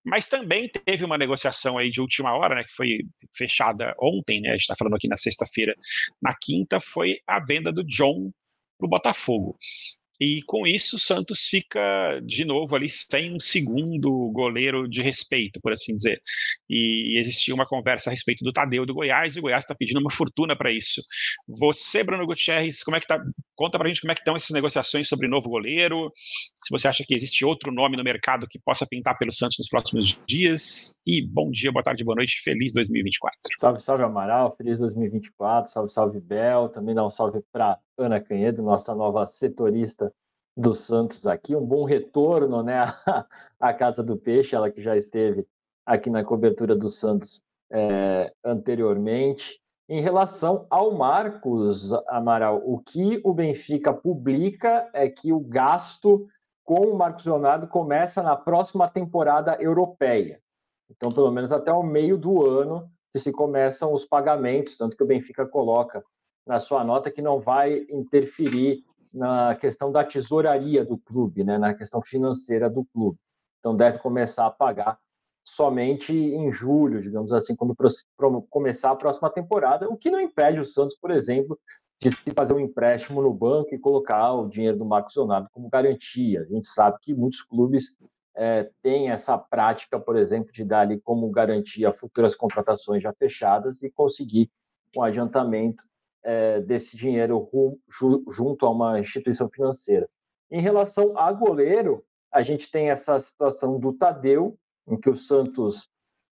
Mas 0.06 0.28
também 0.28 0.70
teve 0.70 1.04
uma 1.04 1.18
negociação 1.18 1.78
aí 1.78 1.90
de 1.90 2.02
última 2.02 2.34
hora, 2.36 2.56
né? 2.56 2.64
Que 2.64 2.74
foi 2.74 3.00
fechada 3.36 3.94
ontem, 4.02 4.42
né? 4.42 4.50
A 4.50 4.54
gente 4.54 4.62
está 4.62 4.76
falando 4.76 4.96
aqui 4.96 5.08
na 5.08 5.18
sexta-feira. 5.18 5.74
Na 6.22 6.32
quinta 6.42 6.80
foi 6.80 7.20
a 7.28 7.40
venda 7.44 7.72
do 7.72 7.84
John 7.84 8.32
para 8.78 8.86
o 8.88 8.90
Botafogo. 8.90 9.58
E 10.20 10.42
com 10.44 10.68
isso, 10.68 10.98
o 10.98 11.00
Santos 11.00 11.46
fica 11.46 12.20
de 12.26 12.44
novo 12.44 12.76
ali 12.76 12.90
sem 12.90 13.34
um 13.34 13.40
segundo 13.40 14.30
goleiro 14.32 14.88
de 14.88 15.02
respeito, 15.02 15.60
por 15.62 15.72
assim 15.72 15.96
dizer. 15.96 16.20
E, 16.70 17.18
existia 17.20 17.56
uma 17.56 17.66
conversa 17.66 18.10
a 18.10 18.12
respeito 18.12 18.44
do 18.44 18.52
Tadeu 18.52 18.86
do 18.86 18.94
Goiás, 18.94 19.36
e 19.36 19.40
o 19.40 19.42
Goiás 19.44 19.64
está 19.64 19.74
pedindo 19.74 20.00
uma 20.00 20.12
fortuna 20.12 20.56
para 20.56 20.72
isso. 20.72 21.02
Você, 21.48 22.04
Bruno 22.04 22.26
Gutierrez, 22.26 22.84
como 22.84 22.98
é 22.98 23.00
que 23.00 23.08
tá? 23.08 23.20
Conta 23.56 23.78
para 23.78 23.88
a 23.88 23.90
gente 23.90 24.02
como 24.02 24.12
é 24.12 24.16
que 24.16 24.22
estão 24.22 24.36
essas 24.36 24.52
negociações 24.52 25.08
sobre 25.08 25.28
novo 25.28 25.50
goleiro. 25.50 26.12
Se 26.16 26.72
você 26.72 26.88
acha 26.88 27.04
que 27.06 27.14
existe 27.14 27.44
outro 27.44 27.72
nome 27.72 27.98
no 27.98 28.04
mercado 28.04 28.48
que 28.50 28.60
possa 28.60 28.86
pintar 28.88 29.18
pelo 29.18 29.34
Santos 29.34 29.58
nos 29.60 29.68
próximos 29.68 30.18
dias. 30.28 31.02
E 31.06 31.26
bom 31.26 31.50
dia, 31.52 31.72
boa 31.72 31.84
tarde, 31.84 32.04
boa 32.04 32.16
noite, 32.16 32.42
feliz 32.44 32.74
2024. 32.74 33.38
Salve, 33.60 33.82
salve 33.82 34.04
Amaral, 34.04 34.56
feliz 34.56 34.80
2024, 34.80 35.72
salve, 35.72 35.92
salve 35.92 36.20
Bel, 36.20 36.70
também 36.70 36.96
dá 36.96 37.06
um 37.06 37.10
salve 37.10 37.42
para 37.52 37.78
Ana 38.00 38.20
Canhedo, 38.20 38.64
nossa 38.64 38.96
nova 38.96 39.26
setorista 39.26 40.14
do 40.56 40.74
Santos 40.74 41.28
aqui. 41.28 41.56
Um 41.56 41.66
bom 41.66 41.84
retorno 41.84 42.64
né, 42.64 42.80
à 43.60 43.74
Casa 43.74 44.02
do 44.02 44.18
Peixe, 44.18 44.56
ela 44.56 44.72
que 44.72 44.82
já 44.82 44.96
esteve 44.96 45.46
aqui 45.86 46.10
na 46.10 46.24
cobertura 46.24 46.76
do 46.76 46.90
Santos 46.90 47.44
é, 47.72 48.34
anteriormente. 48.44 49.60
Em 49.88 50.02
relação 50.02 50.68
ao 50.70 50.94
Marcos 50.94 51.92
Amaral, 52.08 52.62
o 52.64 52.80
que 52.80 53.20
o 53.24 53.34
Benfica 53.34 53.94
publica 53.94 54.90
é 54.94 55.10
que 55.10 55.34
o 55.34 55.40
gasto 55.40 56.28
com 56.64 56.92
o 56.92 56.96
Marcos 56.96 57.26
Leonardo 57.26 57.68
começa 57.68 58.22
na 58.22 58.36
próxima 58.36 58.88
temporada 58.88 59.58
europeia. 59.60 60.40
Então, 60.90 61.12
pelo 61.12 61.32
menos 61.32 61.52
até 61.52 61.72
o 61.72 61.82
meio 61.84 62.18
do 62.18 62.46
ano 62.46 62.90
que 63.12 63.20
se 63.20 63.32
começam 63.32 63.92
os 63.92 64.06
pagamentos, 64.06 64.78
tanto 64.78 64.96
que 64.96 65.04
o 65.04 65.08
Benfica 65.08 65.46
coloca 65.48 66.04
na 66.46 66.60
sua 66.60 66.84
nota 66.84 67.12
que 67.12 67.22
não 67.22 67.40
vai 67.40 67.86
interferir 67.90 68.84
na 69.14 69.56
questão 69.56 69.92
da 69.92 70.04
tesouraria 70.04 70.86
do 70.86 70.98
clube, 70.98 71.44
né, 71.44 71.58
na 71.58 71.74
questão 71.74 72.02
financeira 72.02 72.70
do 72.70 72.86
clube. 72.94 73.18
Então 73.60 73.76
deve 73.76 73.98
começar 74.00 74.46
a 74.46 74.52
pagar 74.52 74.98
somente 75.44 76.14
em 76.14 76.52
julho, 76.52 77.02
digamos 77.02 77.34
assim, 77.34 77.56
quando 77.56 77.76
começar 78.50 78.92
a 78.92 78.96
próxima 78.96 79.30
temporada, 79.30 79.90
o 79.90 79.98
que 79.98 80.12
não 80.12 80.20
impede 80.20 80.60
o 80.60 80.66
Santos, 80.66 80.96
por 80.96 81.12
exemplo, 81.12 81.58
de 82.00 82.12
fazer 82.34 82.54
um 82.54 82.60
empréstimo 82.60 83.22
no 83.22 83.34
banco 83.34 83.74
e 83.74 83.80
colocar 83.80 84.34
o 84.34 84.48
dinheiro 84.48 84.78
do 84.78 84.86
Marcos 84.86 85.16
Leonardo 85.16 85.50
como 85.52 85.70
garantia. 85.70 86.42
A 86.42 86.46
gente 86.46 86.68
sabe 86.68 86.98
que 87.02 87.14
muitos 87.14 87.42
clubes 87.42 87.96
é, 88.36 88.70
têm 88.82 89.10
essa 89.10 89.38
prática, 89.38 90.00
por 90.00 90.16
exemplo, 90.16 90.54
de 90.54 90.64
dar 90.64 90.82
ali 90.82 91.02
como 91.02 91.30
garantia 91.30 91.92
futuras 91.92 92.36
contratações 92.36 93.04
já 93.04 93.12
fechadas 93.14 93.84
e 93.84 93.92
conseguir 93.92 94.50
um 94.96 95.04
adiantamento 95.04 95.84
é, 96.24 96.62
desse 96.62 96.98
dinheiro 96.98 97.50
junto 98.30 98.66
a 98.66 98.72
uma 98.72 99.00
instituição 99.00 99.50
financeira. 99.50 100.10
Em 100.52 100.62
relação 100.62 101.18
a 101.18 101.32
goleiro, 101.32 102.04
a 102.32 102.42
gente 102.42 102.72
tem 102.72 102.90
essa 102.90 103.20
situação 103.20 103.80
do 103.80 103.94
Tadeu, 103.94 104.58
em 104.88 104.98
que 104.98 105.10
o 105.10 105.16
Santos 105.16 105.88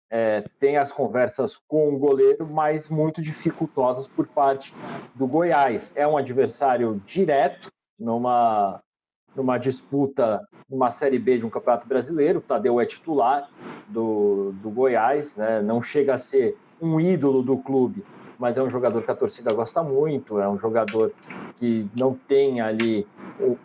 é, 0.10 0.41
tem 0.60 0.77
as 0.77 0.91
conversas 0.91 1.58
com 1.67 1.94
o 1.94 2.00
goleiro, 2.00 2.48
mas 2.48 2.89
muito 2.89 3.22
dificultosas 3.22 4.08
por 4.08 4.27
parte 4.27 4.74
do 5.15 5.27
Goiás. 5.27 5.94
É 5.96 6.08
um 6.08 6.17
adversário 6.17 7.01
direto 7.06 7.72
numa, 8.00 8.82
numa 9.36 9.58
disputa 9.58 10.41
numa 10.70 10.91
Série 10.91 11.20
B 11.20 11.39
de 11.39 11.46
um 11.46 11.50
Campeonato 11.50 11.88
Brasileiro. 11.88 12.39
O 12.39 12.41
Tadeu 12.41 12.79
é 12.79 12.86
titular 12.86 13.50
do, 13.88 14.51
do 14.62 14.70
Goiás, 14.70 15.36
né? 15.36 15.62
não 15.62 15.82
chega 15.82 16.15
a 16.15 16.17
ser 16.17 16.58
um 16.82 17.00
ídolo 17.00 17.41
do 17.41 17.58
clube, 17.58 18.06
mas 18.39 18.58
é 18.58 18.63
um 18.63 18.70
jogador 18.70 19.01
que 19.01 19.12
a 19.12 19.15
torcida 19.15 19.53
gosta 19.53 19.82
muito, 19.82 20.39
é 20.39 20.50
um 20.50 20.58
jogador 20.58 21.12
que 21.58 21.89
não 21.98 22.13
tem 22.13 22.62
ali 22.62 23.08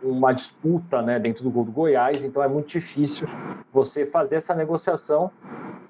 uma 0.03 0.33
disputa 0.33 1.03
né, 1.03 1.19
dentro 1.19 1.45
do 1.45 1.51
gol 1.51 1.65
do 1.65 1.73
Goiás, 1.73 2.25
então 2.25 2.43
é 2.43 2.49
muito 2.49 2.69
difícil 2.69 3.27
você 3.73 4.07
fazer 4.07 4.37
essa 4.37 4.55
negociação. 4.55 5.31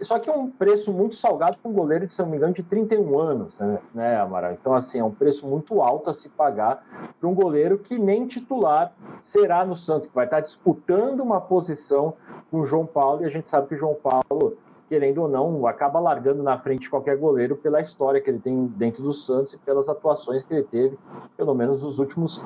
Só 0.00 0.18
que 0.18 0.28
é 0.28 0.32
um 0.32 0.50
preço 0.50 0.92
muito 0.92 1.14
salgado 1.14 1.56
para 1.58 1.70
um 1.70 1.74
goleiro 1.74 2.10
se 2.10 2.20
não 2.20 2.28
me 2.28 2.36
engano, 2.36 2.52
de 2.52 2.62
31 2.64 3.18
anos, 3.18 3.58
né, 3.60 3.78
né, 3.94 4.20
Amaral? 4.20 4.52
Então, 4.52 4.74
assim, 4.74 4.98
é 4.98 5.04
um 5.04 5.12
preço 5.12 5.46
muito 5.46 5.80
alto 5.80 6.10
a 6.10 6.14
se 6.14 6.28
pagar 6.28 6.84
para 7.20 7.28
um 7.28 7.34
goleiro 7.34 7.78
que 7.78 7.96
nem 7.96 8.26
titular 8.26 8.92
será 9.20 9.64
no 9.64 9.76
Santos, 9.76 10.08
que 10.08 10.14
vai 10.14 10.24
estar 10.24 10.40
disputando 10.40 11.20
uma 11.20 11.40
posição 11.40 12.14
com 12.50 12.60
o 12.60 12.66
João 12.66 12.84
Paulo, 12.84 13.22
e 13.22 13.26
a 13.26 13.30
gente 13.30 13.48
sabe 13.48 13.68
que 13.68 13.74
o 13.76 13.78
João 13.78 13.94
Paulo 13.94 14.58
querendo 14.92 15.22
ou 15.22 15.28
não, 15.28 15.66
acaba 15.66 15.98
largando 15.98 16.42
na 16.42 16.58
frente 16.58 16.90
qualquer 16.90 17.16
goleiro 17.16 17.56
pela 17.56 17.80
história 17.80 18.20
que 18.20 18.28
ele 18.28 18.38
tem 18.38 18.66
dentro 18.76 19.02
do 19.02 19.14
Santos 19.14 19.54
e 19.54 19.56
pelas 19.56 19.88
atuações 19.88 20.42
que 20.42 20.52
ele 20.52 20.64
teve, 20.64 20.98
pelo 21.34 21.54
menos 21.54 21.82
nos 21.82 21.98
últimos 21.98 22.42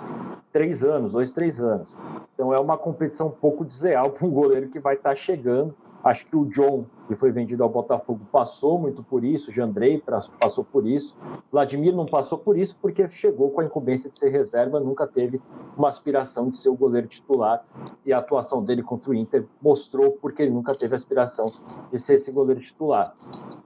três 0.52 0.84
anos, 0.84 1.10
dois, 1.10 1.32
três 1.32 1.60
anos. 1.60 1.92
Então 2.34 2.54
é 2.54 2.60
uma 2.60 2.78
competição 2.78 3.26
um 3.26 3.32
pouco 3.32 3.64
desleal 3.64 4.10
para 4.10 4.24
um 4.24 4.30
goleiro 4.30 4.68
que 4.68 4.78
vai 4.78 4.94
estar 4.94 5.10
tá 5.10 5.16
chegando 5.16 5.74
Acho 6.06 6.24
que 6.24 6.36
o 6.36 6.44
John, 6.44 6.86
que 7.08 7.16
foi 7.16 7.32
vendido 7.32 7.64
ao 7.64 7.68
Botafogo, 7.68 8.20
passou 8.30 8.78
muito 8.78 9.02
por 9.02 9.24
isso, 9.24 9.50
Jandrei 9.50 10.00
passou 10.38 10.62
por 10.62 10.86
isso, 10.86 11.16
Vladimir 11.50 11.92
não 11.92 12.06
passou 12.06 12.38
por 12.38 12.56
isso 12.56 12.78
porque 12.80 13.08
chegou 13.08 13.50
com 13.50 13.60
a 13.60 13.64
incumbência 13.64 14.08
de 14.08 14.16
ser 14.16 14.28
reserva, 14.28 14.78
nunca 14.78 15.04
teve 15.04 15.40
uma 15.76 15.88
aspiração 15.88 16.48
de 16.48 16.58
ser 16.58 16.68
o 16.68 16.76
goleiro 16.76 17.08
titular 17.08 17.64
e 18.04 18.12
a 18.12 18.18
atuação 18.18 18.62
dele 18.62 18.84
contra 18.84 19.10
o 19.10 19.14
Inter 19.16 19.46
mostrou 19.60 20.12
porque 20.12 20.42
ele 20.42 20.52
nunca 20.52 20.76
teve 20.76 20.94
aspiração 20.94 21.44
de 21.90 21.98
ser 21.98 22.14
esse 22.14 22.30
goleiro 22.30 22.60
titular. 22.60 23.12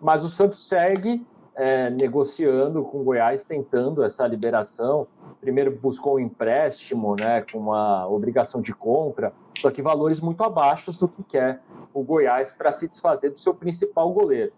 Mas 0.00 0.24
o 0.24 0.30
Santos 0.30 0.66
segue 0.66 1.22
é, 1.54 1.90
negociando 1.90 2.82
com 2.84 3.02
o 3.02 3.04
Goiás, 3.04 3.44
tentando 3.44 4.02
essa 4.02 4.26
liberação. 4.26 5.06
Primeiro 5.42 5.70
buscou 5.70 6.16
um 6.16 6.18
empréstimo, 6.18 7.14
né, 7.16 7.44
com 7.52 7.58
uma 7.58 8.08
obrigação 8.08 8.62
de 8.62 8.72
compra, 8.72 9.30
só 9.58 9.70
que 9.70 9.82
valores 9.82 10.22
muito 10.22 10.42
abaixo 10.42 10.90
do 10.98 11.06
que 11.06 11.22
quer 11.22 11.60
o 11.92 12.02
Goiás 12.02 12.52
para 12.52 12.72
se 12.72 12.88
desfazer 12.88 13.30
do 13.30 13.40
seu 13.40 13.54
principal 13.54 14.12
goleiro. 14.12 14.52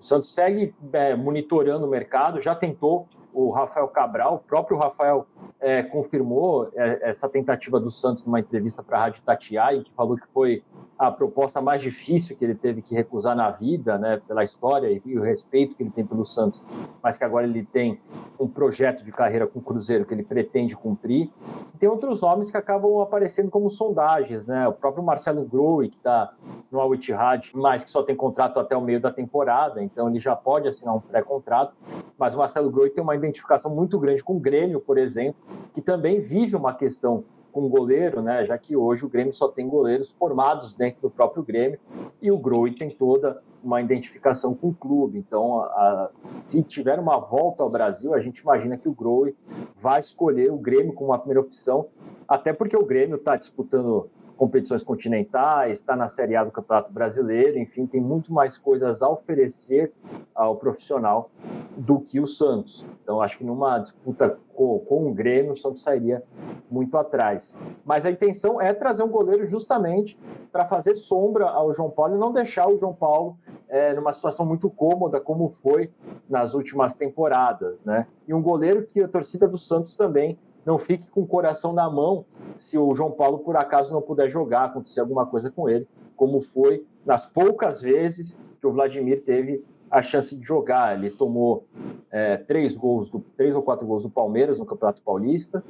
O 0.00 0.02
Santos 0.02 0.32
segue 0.32 0.74
é, 0.92 1.14
monitorando 1.14 1.86
o 1.86 1.90
mercado, 1.90 2.40
já 2.40 2.54
tentou 2.54 3.08
o 3.32 3.50
Rafael 3.50 3.88
Cabral, 3.88 4.34
o 4.34 4.38
próprio 4.38 4.76
Rafael 4.76 5.26
é, 5.60 5.82
confirmou 5.82 6.70
é, 6.74 7.08
essa 7.08 7.28
tentativa 7.28 7.78
do 7.78 7.90
Santos 7.90 8.24
numa 8.24 8.40
entrevista 8.40 8.82
para 8.82 8.98
a 8.98 9.00
Rádio 9.02 9.22
Tatiai, 9.22 9.80
que 9.82 9.92
falou 9.94 10.16
que 10.16 10.26
foi 10.32 10.62
a 10.98 11.10
proposta 11.10 11.60
mais 11.60 11.82
difícil 11.82 12.36
que 12.36 12.44
ele 12.44 12.54
teve 12.54 12.82
que 12.82 12.94
recusar 12.94 13.34
na 13.34 13.50
vida, 13.50 13.98
né, 13.98 14.20
pela 14.26 14.44
história 14.44 15.00
e 15.04 15.18
o 15.18 15.22
respeito 15.22 15.74
que 15.74 15.82
ele 15.82 15.90
tem 15.90 16.06
pelo 16.06 16.24
Santos, 16.24 16.64
mas 17.02 17.16
que 17.16 17.24
agora 17.24 17.46
ele 17.46 17.64
tem 17.64 18.00
um 18.38 18.48
projeto 18.48 19.04
de 19.04 19.12
carreira 19.12 19.46
com 19.46 19.58
o 19.58 19.62
Cruzeiro 19.62 20.04
que 20.04 20.14
ele 20.14 20.22
pretende 20.22 20.76
cumprir. 20.76 21.30
Tem 21.78 21.88
outros 21.88 22.20
nomes 22.20 22.50
que 22.50 22.56
acabam 22.56 23.00
aparecendo 23.00 23.50
como 23.50 23.70
sondagens, 23.70 24.46
né? 24.46 24.68
O 24.68 24.72
próprio 24.72 25.02
Marcelo 25.02 25.44
Groi, 25.44 25.88
que 25.88 25.96
está 25.96 26.32
no 26.70 26.80
Al 26.80 26.94
Ittihad, 26.94 27.50
mas 27.54 27.84
que 27.84 27.90
só 27.90 28.02
tem 28.02 28.14
contrato 28.14 28.58
até 28.58 28.76
o 28.76 28.80
meio 28.80 29.00
da 29.00 29.10
temporada, 29.10 29.82
então 29.82 30.08
ele 30.08 30.20
já 30.20 30.34
pode 30.34 30.68
assinar 30.68 30.94
um 30.94 31.00
pré-contrato. 31.00 31.74
Mas 32.18 32.34
o 32.34 32.38
Marcelo 32.38 32.70
Groi 32.70 32.90
tem 32.90 33.02
uma 33.02 33.16
identificação 33.16 33.74
muito 33.74 33.98
grande 33.98 34.22
com 34.22 34.36
o 34.36 34.40
Grêmio, 34.40 34.80
por 34.80 34.98
exemplo, 34.98 35.31
que 35.74 35.80
também 35.80 36.20
vive 36.20 36.56
uma 36.56 36.74
questão 36.74 37.24
com 37.52 37.68
goleiro, 37.68 38.22
né? 38.22 38.44
Já 38.46 38.56
que 38.56 38.76
hoje 38.76 39.04
o 39.04 39.08
Grêmio 39.08 39.32
só 39.32 39.48
tem 39.48 39.68
goleiros 39.68 40.10
formados 40.10 40.74
dentro 40.74 41.02
do 41.02 41.10
próprio 41.10 41.42
Grêmio 41.42 41.78
e 42.20 42.30
o 42.30 42.38
Groi 42.38 42.72
tem 42.72 42.90
toda 42.90 43.42
uma 43.62 43.80
identificação 43.80 44.54
com 44.54 44.68
o 44.68 44.74
clube. 44.74 45.18
Então, 45.18 45.60
a, 45.60 45.66
a, 45.66 46.10
se 46.14 46.62
tiver 46.62 46.98
uma 46.98 47.18
volta 47.18 47.62
ao 47.62 47.70
Brasil, 47.70 48.14
a 48.14 48.18
gente 48.18 48.38
imagina 48.38 48.76
que 48.76 48.88
o 48.88 48.92
Groi 48.92 49.34
vai 49.80 50.00
escolher 50.00 50.50
o 50.50 50.56
Grêmio 50.56 50.92
como 50.92 51.12
a 51.12 51.18
primeira 51.18 51.40
opção, 51.40 51.86
até 52.26 52.52
porque 52.52 52.76
o 52.76 52.84
Grêmio 52.84 53.16
está 53.16 53.36
disputando 53.36 54.10
competições 54.42 54.82
continentais, 54.82 55.78
está 55.78 55.94
na 55.94 56.08
Série 56.08 56.34
A 56.34 56.42
do 56.42 56.50
Campeonato 56.50 56.92
Brasileiro, 56.92 57.60
enfim, 57.60 57.86
tem 57.86 58.00
muito 58.00 58.32
mais 58.32 58.58
coisas 58.58 59.00
a 59.00 59.08
oferecer 59.08 59.92
ao 60.34 60.56
profissional 60.56 61.30
do 61.76 62.00
que 62.00 62.18
o 62.18 62.26
Santos. 62.26 62.84
Então, 63.04 63.22
acho 63.22 63.38
que 63.38 63.44
numa 63.44 63.78
disputa 63.78 64.36
com, 64.52 64.80
com 64.80 65.08
o 65.08 65.14
Grêmio, 65.14 65.52
o 65.52 65.56
Santos 65.56 65.84
sairia 65.84 66.24
muito 66.68 66.98
atrás. 66.98 67.54
Mas 67.84 68.04
a 68.04 68.10
intenção 68.10 68.60
é 68.60 68.74
trazer 68.74 69.04
um 69.04 69.08
goleiro 69.08 69.46
justamente 69.46 70.18
para 70.50 70.64
fazer 70.64 70.96
sombra 70.96 71.48
ao 71.48 71.72
João 71.72 71.88
Paulo 71.88 72.16
e 72.16 72.18
não 72.18 72.32
deixar 72.32 72.66
o 72.66 72.76
João 72.76 72.92
Paulo 72.92 73.38
é, 73.68 73.94
numa 73.94 74.12
situação 74.12 74.44
muito 74.44 74.68
cômoda, 74.68 75.20
como 75.20 75.54
foi 75.62 75.88
nas 76.28 76.52
últimas 76.52 76.96
temporadas. 76.96 77.84
Né? 77.84 78.08
E 78.26 78.34
um 78.34 78.42
goleiro 78.42 78.84
que 78.84 79.00
a 79.00 79.06
torcida 79.06 79.46
do 79.46 79.56
Santos 79.56 79.94
também 79.94 80.36
não 80.64 80.78
fique 80.78 81.08
com 81.10 81.22
o 81.22 81.26
coração 81.26 81.72
na 81.72 81.88
mão 81.90 82.24
se 82.56 82.78
o 82.78 82.94
João 82.94 83.10
Paulo 83.10 83.40
por 83.40 83.56
acaso 83.56 83.92
não 83.92 84.02
puder 84.02 84.30
jogar, 84.30 84.64
acontecer 84.64 85.00
alguma 85.00 85.26
coisa 85.26 85.50
com 85.50 85.68
ele, 85.68 85.86
como 86.16 86.40
foi 86.40 86.84
nas 87.04 87.26
poucas 87.26 87.80
vezes 87.80 88.38
que 88.60 88.66
o 88.66 88.72
Vladimir 88.72 89.22
teve 89.24 89.64
a 89.90 90.00
chance 90.00 90.34
de 90.34 90.44
jogar. 90.44 90.96
Ele 90.96 91.10
tomou 91.10 91.66
é, 92.10 92.36
três 92.36 92.74
gols, 92.74 93.10
do, 93.10 93.20
três 93.36 93.54
ou 93.54 93.62
quatro 93.62 93.86
gols 93.86 94.04
do 94.04 94.10
Palmeiras 94.10 94.58
no 94.58 94.64
Campeonato 94.64 95.02
Paulista, 95.02 95.62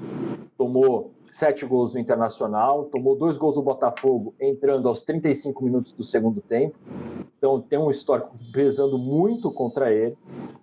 tomou 0.56 1.10
sete 1.30 1.64
gols 1.64 1.94
no 1.94 2.00
Internacional, 2.00 2.84
tomou 2.84 3.16
dois 3.16 3.36
gols 3.36 3.54
do 3.54 3.62
Botafogo 3.62 4.34
entrando 4.38 4.86
aos 4.86 5.02
35 5.02 5.64
minutos 5.64 5.92
do 5.92 6.04
segundo 6.04 6.40
tempo. 6.40 6.76
Então 7.42 7.60
tem 7.60 7.76
um 7.76 7.90
histórico 7.90 8.38
pesando 8.52 8.96
muito 8.96 9.50
contra 9.50 9.92
ele 9.92 10.16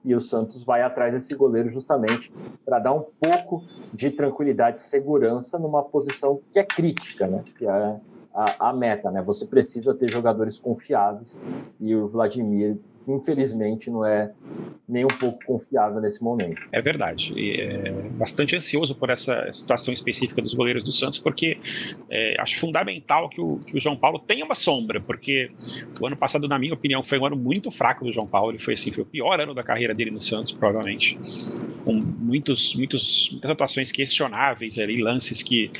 e 0.05 0.15
o 0.15 0.21
Santos 0.21 0.63
vai 0.63 0.81
atrás 0.81 1.11
desse 1.11 1.35
goleiro 1.35 1.69
justamente 1.73 2.31
para 2.63 2.79
dar 2.79 2.93
um 2.93 3.03
pouco 3.19 3.65
de 3.93 4.09
tranquilidade 4.09 4.79
e 4.79 4.83
segurança 4.83 5.59
numa 5.59 5.83
posição 5.83 6.39
que 6.53 6.57
é 6.57 6.63
crítica, 6.63 7.27
né? 7.27 7.43
Que 7.57 7.65
é 7.65 7.99
a, 8.33 8.69
a 8.69 8.71
meta, 8.71 9.11
né? 9.11 9.21
Você 9.23 9.45
precisa 9.45 9.93
ter 9.93 10.09
jogadores 10.09 10.57
confiáveis 10.57 11.37
e 11.81 11.93
o 11.93 12.07
Vladimir 12.07 12.77
infelizmente, 13.15 13.89
não 13.89 14.05
é 14.05 14.31
nem 14.87 15.05
um 15.05 15.07
pouco 15.07 15.39
confiável 15.45 16.01
nesse 16.01 16.21
momento. 16.21 16.67
É 16.71 16.81
verdade. 16.81 17.33
E 17.35 17.61
é 17.61 17.91
bastante 18.11 18.55
ansioso 18.55 18.95
por 18.95 19.09
essa 19.09 19.51
situação 19.53 19.93
específica 19.93 20.41
dos 20.41 20.53
goleiros 20.53 20.83
do 20.83 20.91
Santos, 20.91 21.19
porque 21.19 21.57
é, 22.09 22.35
acho 22.41 22.59
fundamental 22.59 23.29
que 23.29 23.39
o, 23.39 23.59
que 23.59 23.77
o, 23.77 23.79
João 23.79 23.95
Paulo 23.95 24.17
tenha 24.19 24.43
uma 24.43 24.55
sombra, 24.55 24.99
porque 24.99 25.47
o 26.01 26.07
ano 26.07 26.17
passado, 26.17 26.47
na 26.47 26.57
minha 26.57 26.73
opinião, 26.73 27.03
foi 27.03 27.19
um 27.19 27.25
ano 27.25 27.35
muito 27.35 27.69
fraco 27.69 28.03
do 28.03 28.11
João 28.11 28.25
Paulo. 28.25 28.51
Ele 28.51 28.59
foi, 28.59 28.73
assim, 28.73 28.91
foi 28.91 29.03
o 29.03 29.05
pior 29.05 29.39
ano 29.39 29.53
da 29.53 29.63
carreira 29.63 29.93
dele 29.93 30.09
no 30.09 30.19
Santos, 30.19 30.51
provavelmente. 30.51 31.15
Com 31.85 31.93
muitos, 31.93 32.75
muitos, 32.75 33.29
muitas 33.31 33.51
atuações 33.51 33.91
questionáveis 33.91 34.77
ali, 34.79 35.01
lances 35.01 35.43
que 35.43 35.71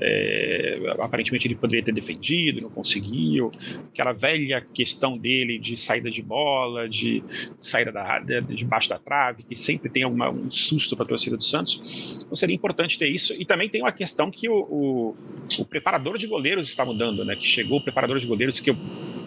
é, 0.00 0.78
aparentemente 1.00 1.46
ele 1.46 1.54
poderia 1.54 1.82
ter 1.82 1.92
defendido, 1.92 2.62
não 2.62 2.70
conseguiu. 2.70 3.50
Aquela 3.92 4.12
velha 4.12 4.60
questão 4.62 5.12
dele 5.12 5.58
de 5.58 5.76
saída 5.76 6.10
de 6.10 6.22
bola 6.22 6.73
bola, 6.74 6.88
de 6.88 7.22
saída 7.58 7.92
da, 7.92 8.18
de, 8.18 8.40
debaixo 8.54 8.88
da 8.88 8.98
trave, 8.98 9.44
que 9.44 9.54
sempre 9.54 9.88
tem 9.88 10.02
alguma, 10.02 10.30
um 10.30 10.50
susto 10.50 10.96
para 10.96 11.04
a 11.04 11.08
torcida 11.08 11.36
do 11.36 11.44
Santos. 11.44 12.22
Então 12.24 12.36
seria 12.36 12.54
importante 12.54 12.98
ter 12.98 13.06
isso. 13.06 13.32
E 13.38 13.44
também 13.44 13.68
tem 13.68 13.80
uma 13.80 13.92
questão 13.92 14.30
que 14.30 14.48
o, 14.48 14.54
o, 14.54 15.16
o 15.58 15.64
preparador 15.64 16.18
de 16.18 16.26
goleiros 16.26 16.68
está 16.68 16.84
mudando, 16.84 17.24
né? 17.24 17.34
Que 17.36 17.46
chegou 17.46 17.78
o 17.78 17.84
preparador 17.84 18.18
de 18.18 18.26
goleiros 18.26 18.58
que, 18.58 18.74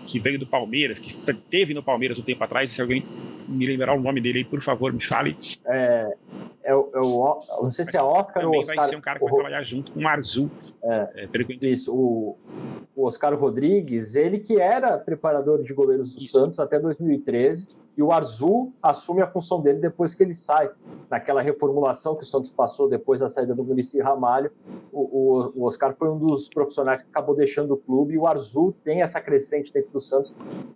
que 0.08 0.20
veio 0.20 0.38
do 0.38 0.46
Palmeiras, 0.46 1.00
que 1.00 1.08
esteve 1.08 1.74
no 1.74 1.82
Palmeiras 1.82 2.20
um 2.20 2.24
tempo 2.24 2.44
atrás. 2.44 2.72
Se 2.72 2.82
alguém 2.82 3.04
me 3.48 3.66
lembrar 3.66 3.96
o 3.96 4.02
nome 4.02 4.20
dele 4.20 4.40
aí, 4.40 4.44
por 4.44 4.62
favor, 4.62 4.92
me 4.92 5.02
fale. 5.02 5.38
É, 5.66 6.16
é, 6.68 6.76
o, 6.76 6.90
é 6.94 7.00
o 7.00 7.64
não 7.64 7.72
sei 7.72 7.86
se 7.86 7.96
é 7.96 8.04
Oscar 8.04 8.46
ou 8.46 8.58
Oscar. 8.58 8.76
vai 8.76 8.88
ser 8.90 8.96
um 8.98 9.02
cara 9.02 9.18
que 9.18 9.26
vai 9.26 9.34
trabalhar 9.34 9.64
junto 9.64 9.92
com 9.94 10.00
o 10.00 10.04
Marzu. 10.04 10.52
É, 10.84 11.26
é 11.26 11.66
isso, 11.66 11.94
o, 11.96 12.38
o 12.94 13.06
Oscar 13.06 13.34
Rodrigues, 13.36 14.16
ele 14.16 14.40
que 14.40 14.60
era 14.60 14.98
preparador 14.98 15.64
de 15.64 15.74
goleiros 15.74 16.14
do 16.14 16.22
isso. 16.22 16.38
Santos 16.38 16.60
até 16.60 16.78
2013 16.78 17.68
e 17.98 18.04
o 18.04 18.12
Arzu 18.12 18.72
assume 18.84 19.22
a 19.22 19.28
função 19.28 19.60
dele 19.60 19.80
depois 19.80 20.14
que 20.14 20.22
ele 20.22 20.34
sai. 20.34 20.70
Naquela 21.10 21.42
reformulação 21.42 22.16
que 22.16 22.24
o 22.24 22.28
Santos 22.28 22.52
passou 22.52 22.88
depois 22.88 23.22
da 23.22 23.30
saída 23.30 23.56
do 23.56 23.64
Murici 23.64 24.00
Ramalho, 24.00 24.52
o, 24.92 25.02
o, 25.02 25.54
o, 25.56 25.64
Oscar 25.64 25.96
foi 25.96 26.10
um 26.10 26.20
dos 26.20 26.48
profissionais 26.48 27.02
que 27.02 27.10
acabou 27.10 27.34
deixando 27.34 27.74
o 27.74 27.78
clube 27.78 28.14
e 28.14 28.18
o 28.18 28.28
Arzu 28.28 28.76
tem 28.84 29.02
essa 29.02 29.20
crescente 29.20 29.74
dentro 29.74 29.90
do 29.92 30.02
Santos 30.02 30.32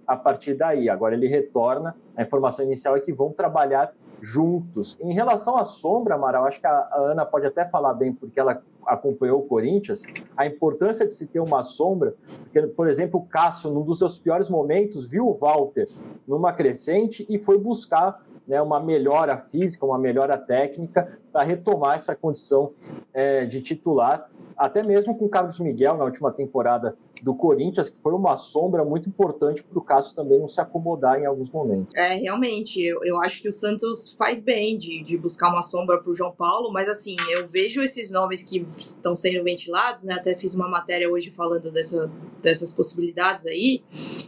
a 0.07 0.15
partir 0.15 0.55
daí. 0.55 0.89
Agora 0.89 1.13
ele 1.13 1.27
retorna, 1.27 1.95
a 2.15 2.23
informação 2.23 2.65
inicial 2.65 2.95
é 2.95 2.99
que 2.99 3.13
vão 3.13 3.31
trabalhar 3.31 3.93
juntos. 4.21 4.97
Em 5.01 5.13
relação 5.13 5.57
à 5.57 5.65
sombra, 5.65 6.15
Amaral, 6.15 6.45
acho 6.45 6.59
que 6.59 6.67
a 6.67 6.89
Ana 6.95 7.25
pode 7.25 7.45
até 7.45 7.65
falar 7.65 7.93
bem, 7.93 8.13
porque 8.13 8.39
ela 8.39 8.61
acompanhou 8.85 9.39
o 9.39 9.47
Corinthians, 9.47 10.03
a 10.37 10.45
importância 10.45 11.07
de 11.07 11.13
se 11.13 11.25
ter 11.27 11.39
uma 11.39 11.63
sombra, 11.63 12.15
porque, 12.43 12.61
por 12.67 12.87
exemplo, 12.87 13.19
o 13.19 13.25
Cássio, 13.25 13.71
num 13.71 13.83
dos 13.83 13.99
seus 13.99 14.17
piores 14.17 14.49
momentos, 14.49 15.05
viu 15.05 15.27
o 15.27 15.33
Walter 15.33 15.87
numa 16.27 16.53
crescente 16.53 17.25
e 17.29 17.37
foi 17.39 17.57
buscar 17.57 18.23
né, 18.47 18.61
uma 18.61 18.79
melhora 18.79 19.37
física, 19.51 19.85
uma 19.85 19.99
melhora 19.99 20.37
técnica 20.37 21.19
para 21.31 21.43
retomar 21.43 21.95
essa 21.95 22.15
condição 22.15 22.71
é, 23.13 23.45
de 23.45 23.61
titular 23.61 24.29
até 24.61 24.83
mesmo 24.83 25.17
com 25.17 25.25
o 25.25 25.29
Carlos 25.29 25.59
Miguel 25.59 25.97
na 25.97 26.03
última 26.03 26.31
temporada 26.31 26.95
do 27.21 27.35
Corinthians, 27.35 27.89
que 27.89 27.97
foi 28.01 28.13
uma 28.13 28.35
sombra 28.35 28.83
muito 28.83 29.07
importante 29.07 29.63
para 29.63 29.77
o 29.77 29.81
Cássio 29.81 30.15
também 30.15 30.39
não 30.39 30.49
se 30.49 30.59
acomodar 30.59 31.19
em 31.19 31.25
alguns 31.25 31.51
momentos. 31.51 31.93
É, 31.95 32.15
realmente, 32.15 32.81
eu, 32.81 32.99
eu 33.03 33.21
acho 33.21 33.41
que 33.41 33.47
o 33.47 33.51
Santos 33.51 34.13
faz 34.13 34.43
bem 34.43 34.77
de, 34.77 35.03
de 35.03 35.17
buscar 35.17 35.49
uma 35.49 35.61
sombra 35.61 35.99
para 35.99 36.09
o 36.09 36.13
João 36.13 36.31
Paulo, 36.31 36.71
mas 36.71 36.89
assim, 36.89 37.15
eu 37.29 37.47
vejo 37.47 37.81
esses 37.81 38.09
nomes 38.09 38.43
que 38.43 38.65
estão 38.77 39.15
sendo 39.15 39.43
ventilados, 39.43 40.03
né? 40.03 40.15
Até 40.15 40.35
fiz 40.37 40.53
uma 40.53 40.67
matéria 40.67 41.09
hoje 41.09 41.31
falando 41.31 41.71
dessa, 41.71 42.11
dessas 42.41 42.71
possibilidades 42.71 43.45
aí. 43.45 43.83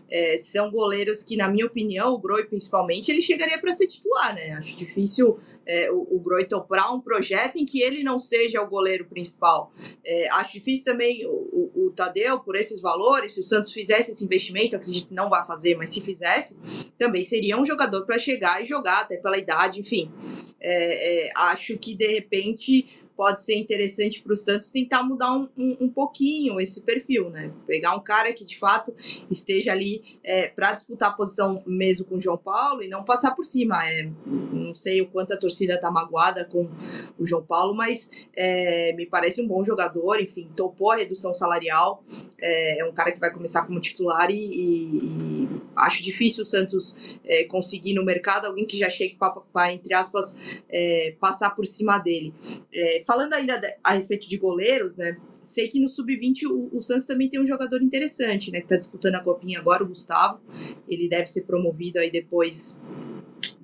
É, 0.10 0.38
são 0.38 0.72
goleiros 0.72 1.24
que, 1.24 1.36
na 1.36 1.48
minha 1.48 1.66
opinião, 1.66 2.14
o 2.14 2.20
Groi 2.20 2.46
principalmente, 2.46 3.10
ele 3.10 3.22
chegaria 3.22 3.60
para 3.60 3.74
ser 3.74 3.88
titular, 3.88 4.36
né? 4.36 4.52
Acho 4.52 4.78
difícil 4.78 5.40
é, 5.66 5.92
o, 5.92 6.08
o 6.12 6.20
Groi 6.20 6.46
toprar 6.46 6.94
um 6.94 7.00
projeto 7.00 7.58
em 7.58 7.66
que 7.66 7.82
ele 7.82 8.04
não 8.04 8.20
seja 8.20 8.62
o 8.62 8.68
goleiro 8.68 9.06
principal. 9.06 9.72
É, 10.06 10.30
acho 10.32 10.54
difícil 10.54 10.86
também 10.86 11.26
o, 11.26 11.32
o, 11.32 11.88
o, 11.88 11.92
Tadeu, 11.92 12.40
por 12.40 12.56
esses 12.56 12.82
valores, 12.82 13.34
se 13.34 13.40
o 13.40 13.44
Santos 13.44 13.72
fizesse 13.72 14.12
esse 14.12 14.24
investimento, 14.24 14.76
acredito 14.76 15.08
que 15.08 15.14
não 15.14 15.30
vai 15.30 15.46
fazer, 15.46 15.76
mas 15.76 15.92
se 15.92 16.02
fizesse, 16.02 16.58
também 16.98 17.24
seria 17.24 17.58
um 17.58 17.66
jogador 17.66 18.06
para 18.06 18.18
chegar 18.18 18.62
e 18.62 18.66
jogar, 18.66 19.02
até 19.02 19.18
pela 19.18 19.38
idade, 19.38 19.80
enfim. 19.80 20.12
É, 20.60 21.28
é 21.28 21.32
acho 21.36 21.78
que 21.78 21.96
de 21.96 22.08
repente 22.08 22.86
pode 23.16 23.44
ser 23.44 23.56
interessante 23.56 24.22
para 24.22 24.34
o 24.34 24.36
Santos 24.36 24.72
tentar 24.72 25.04
mudar 25.04 25.34
um, 25.34 25.48
um, 25.58 25.78
um, 25.82 25.90
pouquinho 25.90 26.60
esse 26.60 26.82
perfil, 26.82 27.30
né? 27.30 27.52
Pegar 27.68 27.96
um 27.96 28.00
cara 28.00 28.34
que 28.34 28.44
de 28.44 28.58
fato 28.58 28.94
esteja 29.30 29.72
ali 29.72 30.02
é, 30.24 30.48
para 30.48 30.74
disputar 30.74 31.10
a 31.10 31.14
posição 31.14 31.64
mesmo 31.66 32.06
com 32.06 32.16
o 32.16 32.22
João 32.22 32.38
Paulo 32.38 32.84
e 32.84 32.88
não 32.88 33.04
passar 33.04 33.32
por 33.32 33.46
cima. 33.46 33.88
É, 33.90 34.10
não 34.26 34.74
sei 34.74 35.02
o 35.02 35.08
quanto 35.08 35.34
a 35.34 35.38
torcida 35.38 35.76
está 35.76 35.92
magoada 35.92 36.46
com 36.46 36.70
o 37.18 37.26
João 37.26 37.44
Paulo, 37.44 37.76
mas 37.76 38.10
é, 38.36 38.94
me 38.94 39.06
parece 39.06 39.42
um 39.42 39.48
bom 39.48 39.64
jogador. 39.64 40.20
Enfim, 40.20 40.50
topou 40.56 40.92
a 40.92 40.98
redução 40.98 41.34
salarial. 41.34 42.04
É, 42.42 42.80
é 42.80 42.86
um 42.86 42.94
cara 42.94 43.12
que 43.12 43.20
vai 43.20 43.32
começar 43.32 43.66
como 43.66 43.80
titular 43.80 44.30
e, 44.32 44.36
e, 44.36 45.44
e 45.44 45.50
acho 45.76 46.04
difícil 46.04 46.44
o 46.44 46.46
Santos 46.46 47.18
é, 47.26 47.46
conseguir 47.46 47.94
no 47.94 48.04
mercado 48.04 48.46
alguém 48.46 48.66
que 48.66 48.78
já 48.78 48.90
chegue 48.90 49.18
para, 49.18 49.72
entre 49.72 49.94
aspas, 49.94 50.36
é, 50.70 51.16
passar 51.20 51.52
por 51.52 51.66
cima 51.66 51.98
dele. 52.00 52.34
É, 52.74 53.03
falando 53.06 53.34
ainda 53.34 53.60
a 53.84 53.94
respeito 53.94 54.28
de 54.28 54.38
goleiros, 54.38 54.98
né? 54.98 55.18
Sei 55.42 55.68
que 55.68 55.80
no 55.80 55.90
sub-20 55.90 56.46
o, 56.46 56.78
o, 56.78 56.82
Santos 56.82 57.06
também 57.06 57.30
tem 57.30 57.42
um 57.42 57.46
jogador 57.46 57.82
interessante, 57.82 58.52
né? 58.52 58.62
Que 58.62 58.68
tá 58.68 58.78
disputando 58.78 59.16
a 59.16 59.20
copinha 59.20 59.60
agora, 59.60 59.84
o 59.84 59.88
Gustavo. 59.88 60.42
Ele 60.88 61.10
deve 61.10 61.28
ser 61.28 61.42
promovido 61.44 62.00
aí 62.00 62.10
depois 62.10 62.80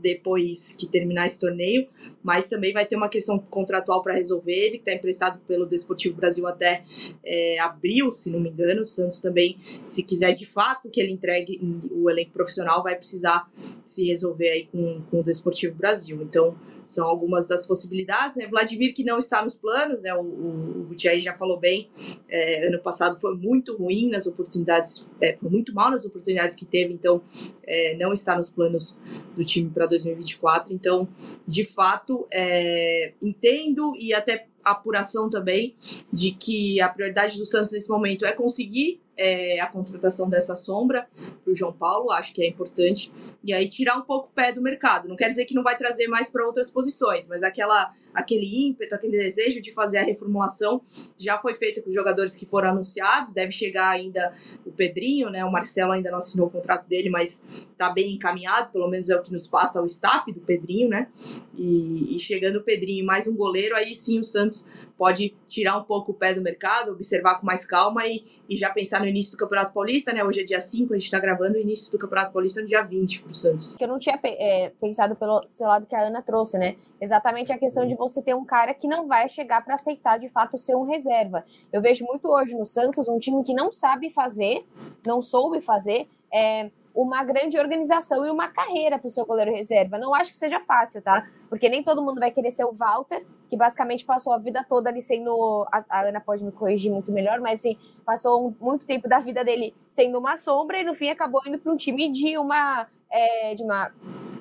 depois 0.01 0.75
que 0.77 0.87
terminar 0.87 1.27
esse 1.27 1.39
torneio, 1.39 1.87
mas 2.23 2.47
também 2.47 2.73
vai 2.73 2.85
ter 2.85 2.95
uma 2.95 3.09
questão 3.09 3.37
contratual 3.37 4.01
para 4.01 4.13
resolver. 4.13 4.53
Ele 4.53 4.77
está 4.77 4.93
emprestado 4.93 5.39
pelo 5.47 5.65
Desportivo 5.65 6.15
Brasil 6.15 6.47
até 6.47 6.83
é, 7.23 7.59
abril, 7.59 8.13
se 8.13 8.29
não 8.29 8.39
me 8.39 8.49
engano. 8.49 8.83
O 8.83 8.87
Santos 8.87 9.19
também, 9.21 9.57
se 9.85 10.03
quiser 10.03 10.31
de 10.33 10.45
fato 10.45 10.89
que 10.89 10.99
ele 10.99 11.11
entregue 11.11 11.59
o 11.91 12.09
elenco 12.09 12.31
profissional, 12.31 12.83
vai 12.83 12.95
precisar 12.95 13.49
se 13.85 14.05
resolver 14.05 14.49
aí 14.49 14.65
com, 14.67 15.01
com 15.09 15.19
o 15.19 15.23
Desportivo 15.23 15.75
Brasil. 15.75 16.21
Então, 16.21 16.57
são 16.89 17.07
algumas 17.07 17.47
das 17.47 17.65
possibilidades. 17.65 18.37
Né? 18.37 18.47
Vladimir, 18.47 18.93
que 18.93 19.03
não 19.03 19.17
está 19.17 19.43
nos 19.43 19.55
planos, 19.55 20.01
né? 20.01 20.13
o, 20.13 20.21
o, 20.21 20.89
o 20.89 21.19
já 21.19 21.33
falou 21.33 21.59
bem, 21.59 21.89
é, 22.27 22.67
ano 22.67 22.81
passado 22.81 23.19
foi 23.19 23.35
muito 23.35 23.75
ruim 23.77 24.09
nas 24.09 24.27
oportunidades, 24.27 25.15
é, 25.21 25.35
foi 25.37 25.49
muito 25.49 25.73
mal 25.73 25.91
nas 25.91 26.05
oportunidades 26.05 26.55
que 26.55 26.65
teve, 26.65 26.93
então 26.93 27.21
é, 27.65 27.95
não 27.95 28.11
está 28.11 28.35
nos 28.35 28.49
planos 28.49 28.99
do 29.35 29.43
time 29.45 29.69
para 29.69 29.85
2024. 29.85 30.73
Então, 30.73 31.07
de 31.47 31.63
fato, 31.63 32.27
é, 32.31 33.13
entendo 33.21 33.93
e 33.99 34.13
até 34.13 34.47
apuração 34.63 35.29
também 35.29 35.75
de 36.11 36.31
que 36.31 36.81
a 36.81 36.89
prioridade 36.89 37.37
do 37.37 37.45
Santos 37.45 37.71
nesse 37.71 37.89
momento 37.89 38.25
é 38.25 38.33
conseguir 38.33 38.99
é, 39.19 39.59
a 39.59 39.67
contratação 39.67 40.29
dessa 40.29 40.55
sombra 40.55 41.05
para 41.43 41.51
o 41.51 41.53
João 41.53 41.73
Paulo, 41.73 42.09
acho 42.11 42.33
que 42.33 42.41
é 42.41 42.47
importante. 42.47 43.11
E 43.43 43.53
aí 43.53 43.67
tirar 43.67 43.97
um 43.97 44.01
pouco 44.01 44.29
o 44.29 44.31
pé 44.31 44.53
do 44.53 44.61
mercado. 44.61 45.09
Não 45.09 45.17
quer 45.17 45.29
dizer 45.29 45.43
que 45.43 45.53
não 45.53 45.61
vai 45.61 45.77
trazer 45.77 46.07
mais 46.07 46.29
para 46.29 46.45
outras 46.45 46.71
posições, 46.71 47.27
mas 47.27 47.43
aquela, 47.43 47.93
aquele 48.13 48.67
ímpeto, 48.67 48.95
aquele 48.95 49.17
desejo 49.17 49.61
de 49.61 49.73
fazer 49.73 49.97
a 49.97 50.03
reformulação 50.03 50.81
já 51.17 51.37
foi 51.37 51.53
feito 51.53 51.81
com 51.81 51.89
os 51.89 51.95
jogadores 51.95 52.33
que 52.33 52.45
foram 52.45 52.69
anunciados. 52.69 53.33
Deve 53.33 53.51
chegar 53.51 53.89
ainda 53.89 54.33
o 54.65 54.71
Pedrinho, 54.71 55.29
né? 55.29 55.43
O 55.43 55.51
Marcelo 55.51 55.91
ainda 55.91 56.09
não 56.09 56.19
assinou 56.19 56.47
o 56.47 56.49
contrato 56.49 56.87
dele, 56.87 57.09
mas 57.09 57.43
está 57.71 57.89
bem 57.89 58.13
encaminhado, 58.13 58.71
pelo 58.71 58.87
menos 58.87 59.09
é 59.09 59.17
o 59.17 59.21
que 59.21 59.33
nos 59.33 59.47
passa 59.47 59.81
o 59.81 59.85
staff 59.85 60.31
do 60.31 60.39
Pedrinho, 60.39 60.87
né? 60.87 61.09
E, 61.57 62.15
e 62.15 62.19
chegando 62.19 62.57
o 62.57 62.63
Pedrinho 62.63 63.05
mais 63.05 63.27
um 63.27 63.35
goleiro, 63.35 63.75
aí 63.75 63.93
sim 63.93 64.17
o 64.19 64.23
Santos 64.23 64.65
pode 64.97 65.35
tirar 65.45 65.77
um 65.77 65.83
pouco 65.83 66.11
o 66.11 66.15
pé 66.15 66.33
do 66.33 66.41
mercado, 66.41 66.91
observar 66.91 67.39
com 67.39 67.45
mais 67.45 67.65
calma 67.65 68.05
e, 68.07 68.23
e 68.47 68.55
já 68.55 68.69
pensar 68.69 69.01
no 69.01 69.08
início 69.09 69.35
do 69.35 69.37
Campeonato 69.37 69.73
Paulista, 69.73 70.13
né? 70.13 70.23
Hoje 70.23 70.41
é 70.41 70.43
dia 70.43 70.59
5, 70.59 70.93
a 70.93 70.97
gente 70.97 71.05
está 71.05 71.19
gravando 71.19 71.55
o 71.55 71.59
início 71.59 71.91
do 71.91 71.97
Campeonato 71.97 72.31
Paulista 72.31 72.61
no 72.61 72.67
dia 72.67 72.81
20 72.81 73.21
para 73.21 73.31
o 73.31 73.35
Santos. 73.35 73.73
Que 73.73 73.83
eu 73.83 73.87
não 73.87 73.99
tinha 73.99 74.19
é, 74.23 74.71
pensado 74.79 75.15
pelo 75.15 75.45
seu 75.49 75.67
lado 75.67 75.85
que 75.85 75.95
a 75.95 76.01
Ana 76.01 76.21
trouxe, 76.21 76.57
né? 76.57 76.75
Exatamente 77.01 77.51
a 77.51 77.57
questão 77.57 77.87
de 77.87 77.95
você 77.95 78.21
ter 78.21 78.35
um 78.35 78.45
cara 78.45 78.73
que 78.73 78.87
não 78.87 79.07
vai 79.07 79.27
chegar 79.27 79.63
para 79.63 79.75
aceitar 79.75 80.17
de 80.17 80.29
fato 80.29 80.57
ser 80.57 80.75
um 80.75 80.85
reserva. 80.85 81.43
Eu 81.71 81.81
vejo 81.81 82.05
muito 82.05 82.27
hoje 82.27 82.55
no 82.55 82.65
Santos 82.65 83.07
um 83.07 83.19
time 83.19 83.43
que 83.43 83.53
não 83.53 83.71
sabe 83.71 84.09
fazer, 84.09 84.59
não 85.05 85.21
soube 85.21 85.61
fazer, 85.61 86.07
é, 86.33 86.69
uma 87.01 87.23
grande 87.23 87.57
organização 87.57 88.25
e 88.25 88.29
uma 88.29 88.49
carreira 88.49 88.99
para 88.99 89.07
o 89.07 89.09
seu 89.09 89.25
goleiro 89.25 89.51
reserva. 89.51 89.97
Não 89.97 90.13
acho 90.13 90.31
que 90.31 90.37
seja 90.37 90.59
fácil, 90.59 91.01
tá? 91.01 91.25
Porque 91.47 91.69
nem 91.69 91.81
todo 91.81 92.01
mundo 92.01 92.19
vai 92.19 92.29
querer 92.29 92.51
ser 92.51 92.65
o 92.65 92.73
Walter, 92.73 93.25
que 93.49 93.55
basicamente 93.55 94.03
passou 94.03 94.33
a 94.33 94.37
vida 94.37 94.65
toda 94.67 94.89
ali 94.89 95.01
sendo. 95.01 95.65
A, 95.71 95.83
a 95.89 96.01
Ana 96.09 96.19
pode 96.19 96.43
me 96.43 96.51
corrigir 96.51 96.91
muito 96.91 97.09
melhor, 97.09 97.39
mas 97.39 97.61
assim, 97.61 97.77
passou 98.05 98.47
um, 98.47 98.55
muito 98.59 98.85
tempo 98.85 99.07
da 99.07 99.19
vida 99.19 99.45
dele 99.45 99.73
sendo 99.87 100.19
uma 100.19 100.35
sombra 100.35 100.81
e 100.81 100.83
no 100.83 100.93
fim 100.93 101.09
acabou 101.09 101.41
indo 101.47 101.57
para 101.57 101.71
um 101.71 101.77
time 101.77 102.11
de 102.11 102.37
uma. 102.37 102.85
É, 103.09 103.55
de 103.55 103.63
uma 103.63 103.91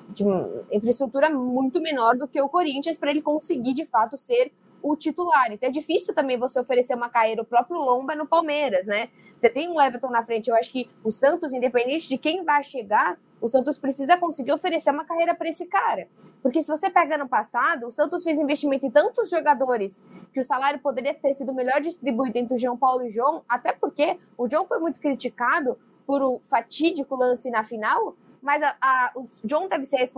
de 0.09 0.23
uma 0.23 0.63
infraestrutura 0.71 1.29
muito 1.29 1.79
menor 1.79 2.17
do 2.17 2.27
que 2.27 2.41
o 2.41 2.49
Corinthians 2.49 2.97
para 2.97 3.11
ele 3.11 3.21
conseguir 3.21 3.75
de 3.75 3.85
fato 3.85 4.17
ser 4.17 4.51
o 4.81 4.95
titular. 4.95 5.51
Então 5.51 5.69
é 5.69 5.71
difícil 5.71 6.13
também 6.13 6.37
você 6.37 6.59
oferecer 6.59 6.95
uma 6.95 7.09
carreira, 7.09 7.41
o 7.41 7.45
próprio 7.45 7.77
Lomba 7.77 8.15
no 8.15 8.27
Palmeiras, 8.27 8.87
né? 8.87 9.09
Você 9.35 9.49
tem 9.49 9.69
um 9.69 9.81
Everton 9.81 10.09
na 10.09 10.23
frente, 10.23 10.49
eu 10.49 10.55
acho 10.55 10.71
que 10.71 10.89
o 11.03 11.11
Santos, 11.11 11.53
independente 11.53 12.09
de 12.09 12.17
quem 12.17 12.43
vai 12.43 12.61
chegar, 12.63 13.17
o 13.41 13.47
Santos 13.47 13.79
precisa 13.79 14.17
conseguir 14.17 14.51
oferecer 14.51 14.91
uma 14.91 15.05
carreira 15.05 15.33
para 15.33 15.49
esse 15.49 15.65
cara. 15.65 16.07
Porque 16.41 16.61
se 16.61 16.67
você 16.67 16.89
pega 16.89 17.17
no 17.17 17.27
passado, 17.27 17.87
o 17.87 17.91
Santos 17.91 18.23
fez 18.23 18.37
investimento 18.37 18.85
em 18.85 18.91
tantos 18.91 19.29
jogadores 19.29 20.03
que 20.33 20.39
o 20.39 20.43
salário 20.43 20.79
poderia 20.79 21.13
ter 21.13 21.33
sido 21.33 21.53
melhor 21.53 21.81
distribuído 21.81 22.37
entre 22.37 22.55
o 22.55 22.59
João 22.59 22.77
Paulo 22.77 23.05
e 23.05 23.09
o 23.09 23.13
João, 23.13 23.43
até 23.47 23.71
porque 23.71 24.17
o 24.37 24.49
João 24.49 24.65
foi 24.65 24.79
muito 24.79 24.99
criticado 24.99 25.77
por 26.05 26.21
o 26.21 26.39
fatídico 26.49 27.15
lance 27.15 27.49
na 27.49 27.63
final, 27.63 28.15
mas 28.41 28.61
a, 28.63 28.75
a, 28.81 29.11
o 29.15 29.25
John 29.43 29.67
deve 29.67 29.85
ser 29.85 30.09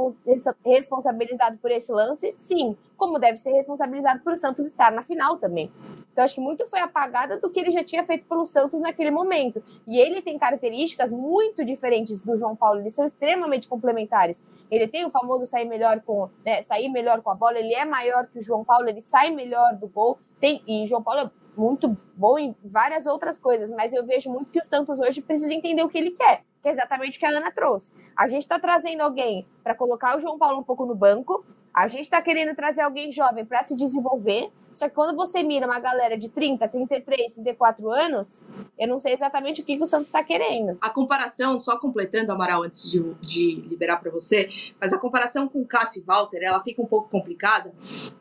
responsabilizado 0.66 1.58
por 1.58 1.72
esse 1.72 1.92
lance, 1.92 2.32
sim, 2.34 2.78
como 2.98 3.18
deve 3.18 3.38
ser 3.38 3.52
responsabilizado 3.52 4.20
por 4.22 4.34
o 4.34 4.38
Santos 4.38 4.68
estar 4.68 4.92
na 4.92 5.02
final 5.02 5.38
também. 5.38 5.72
Então, 6.12 6.24
acho 6.24 6.36
que 6.36 6.42
muito 6.42 6.68
foi 6.68 6.80
apagado 6.80 7.40
do 7.40 7.50
que 7.50 7.60
ele 7.60 7.72
já 7.72 7.84
tinha 7.84 8.04
feito 8.04 8.26
pelo 8.26 8.46
Santos 8.46 8.80
naquele 8.80 9.12
momento. 9.12 9.64
E 9.88 10.00
ele 10.00 10.22
tem 10.22 10.38
características 10.38 11.12
muito 11.12 11.66
diferentes 11.66 12.22
do 12.22 12.38
João 12.38 12.56
Paulo, 12.56 12.80
eles 12.80 12.94
são 12.94 13.06
extremamente 13.06 13.68
complementares. 13.68 14.44
Ele 14.70 14.88
tem 14.88 15.06
o 15.06 15.10
famoso 15.10 15.46
sair 15.46 15.66
melhor 15.66 16.02
com, 16.02 16.30
né, 16.46 16.62
sair 16.62 16.90
melhor 16.90 17.22
com 17.22 17.32
a 17.32 17.36
bola, 17.36 17.58
ele 17.58 17.74
é 17.74 17.86
maior 17.86 18.28
que 18.28 18.40
o 18.40 18.42
João 18.42 18.64
Paulo, 18.64 18.88
ele 18.88 19.02
sai 19.02 19.32
melhor 19.32 19.76
do 19.76 19.88
gol. 19.88 20.20
Tem, 20.40 20.64
e 20.66 20.84
o 20.84 20.88
João 20.88 21.04
Paulo 21.04 21.22
é 21.22 21.41
muito 21.56 21.98
bom 22.16 22.38
em 22.38 22.56
várias 22.64 23.06
outras 23.06 23.40
coisas, 23.40 23.70
mas 23.72 23.94
eu 23.94 24.06
vejo 24.06 24.30
muito 24.32 24.52
que 24.52 24.60
o 24.60 24.66
Santos 24.66 25.00
hoje 25.00 25.22
precisa 25.22 25.54
entender 25.54 25.84
o 25.84 25.90
que 25.90 25.98
ele 25.98 26.12
quer 26.12 26.44
que 26.62 26.70
é 26.70 26.72
exatamente 26.72 27.18
o 27.18 27.20
que 27.20 27.26
a 27.26 27.30
Ana 27.30 27.52
trouxe. 27.52 27.92
A 28.16 28.28
gente 28.28 28.44
está 28.44 28.60
trazendo 28.60 29.02
alguém 29.02 29.48
para 29.64 29.74
colocar 29.74 30.18
o 30.18 30.22
João 30.22 30.38
Paulo 30.38 30.60
um 30.60 30.64
pouco 30.64 30.86
no 30.86 30.94
banco, 30.94 31.44
a 31.74 31.88
gente 31.88 32.04
está 32.04 32.22
querendo 32.22 32.56
trazer 32.56 32.82
alguém 32.82 33.12
jovem 33.12 33.46
para 33.46 33.64
se 33.64 33.76
desenvolver, 33.76 34.52
só 34.74 34.88
que 34.88 34.96
quando 34.96 35.16
você 35.16 35.44
mira 35.44 35.66
uma 35.66 35.80
galera 35.80 36.18
de 36.18 36.30
30, 36.30 36.68
33, 36.68 37.34
34 37.34 37.92
anos, 37.92 38.42
eu 38.80 38.88
não 38.88 39.00
sei 39.00 39.14
exatamente 39.14 39.62
o 39.62 39.66
que, 39.66 39.78
que 39.78 39.84
o 39.84 39.86
Santos 39.86 40.08
está 40.08 40.24
querendo. 40.24 40.76
A 40.82 40.90
comparação, 40.90 41.60
só 41.60 41.78
completando, 41.78 42.32
Amaral, 42.32 42.64
antes 42.64 42.90
de, 42.90 43.14
de 43.16 43.56
liberar 43.68 43.98
para 43.98 44.12
você, 44.12 44.48
mas 44.80 44.94
a 44.94 44.98
comparação 44.98 45.48
com 45.48 45.66
Cássio 45.66 46.02
e 46.02 46.06
Walter, 46.06 46.40
ela 46.42 46.62
fica 46.62 46.82
um 46.82 46.86
pouco 46.86 47.10
complicada, 47.10 47.74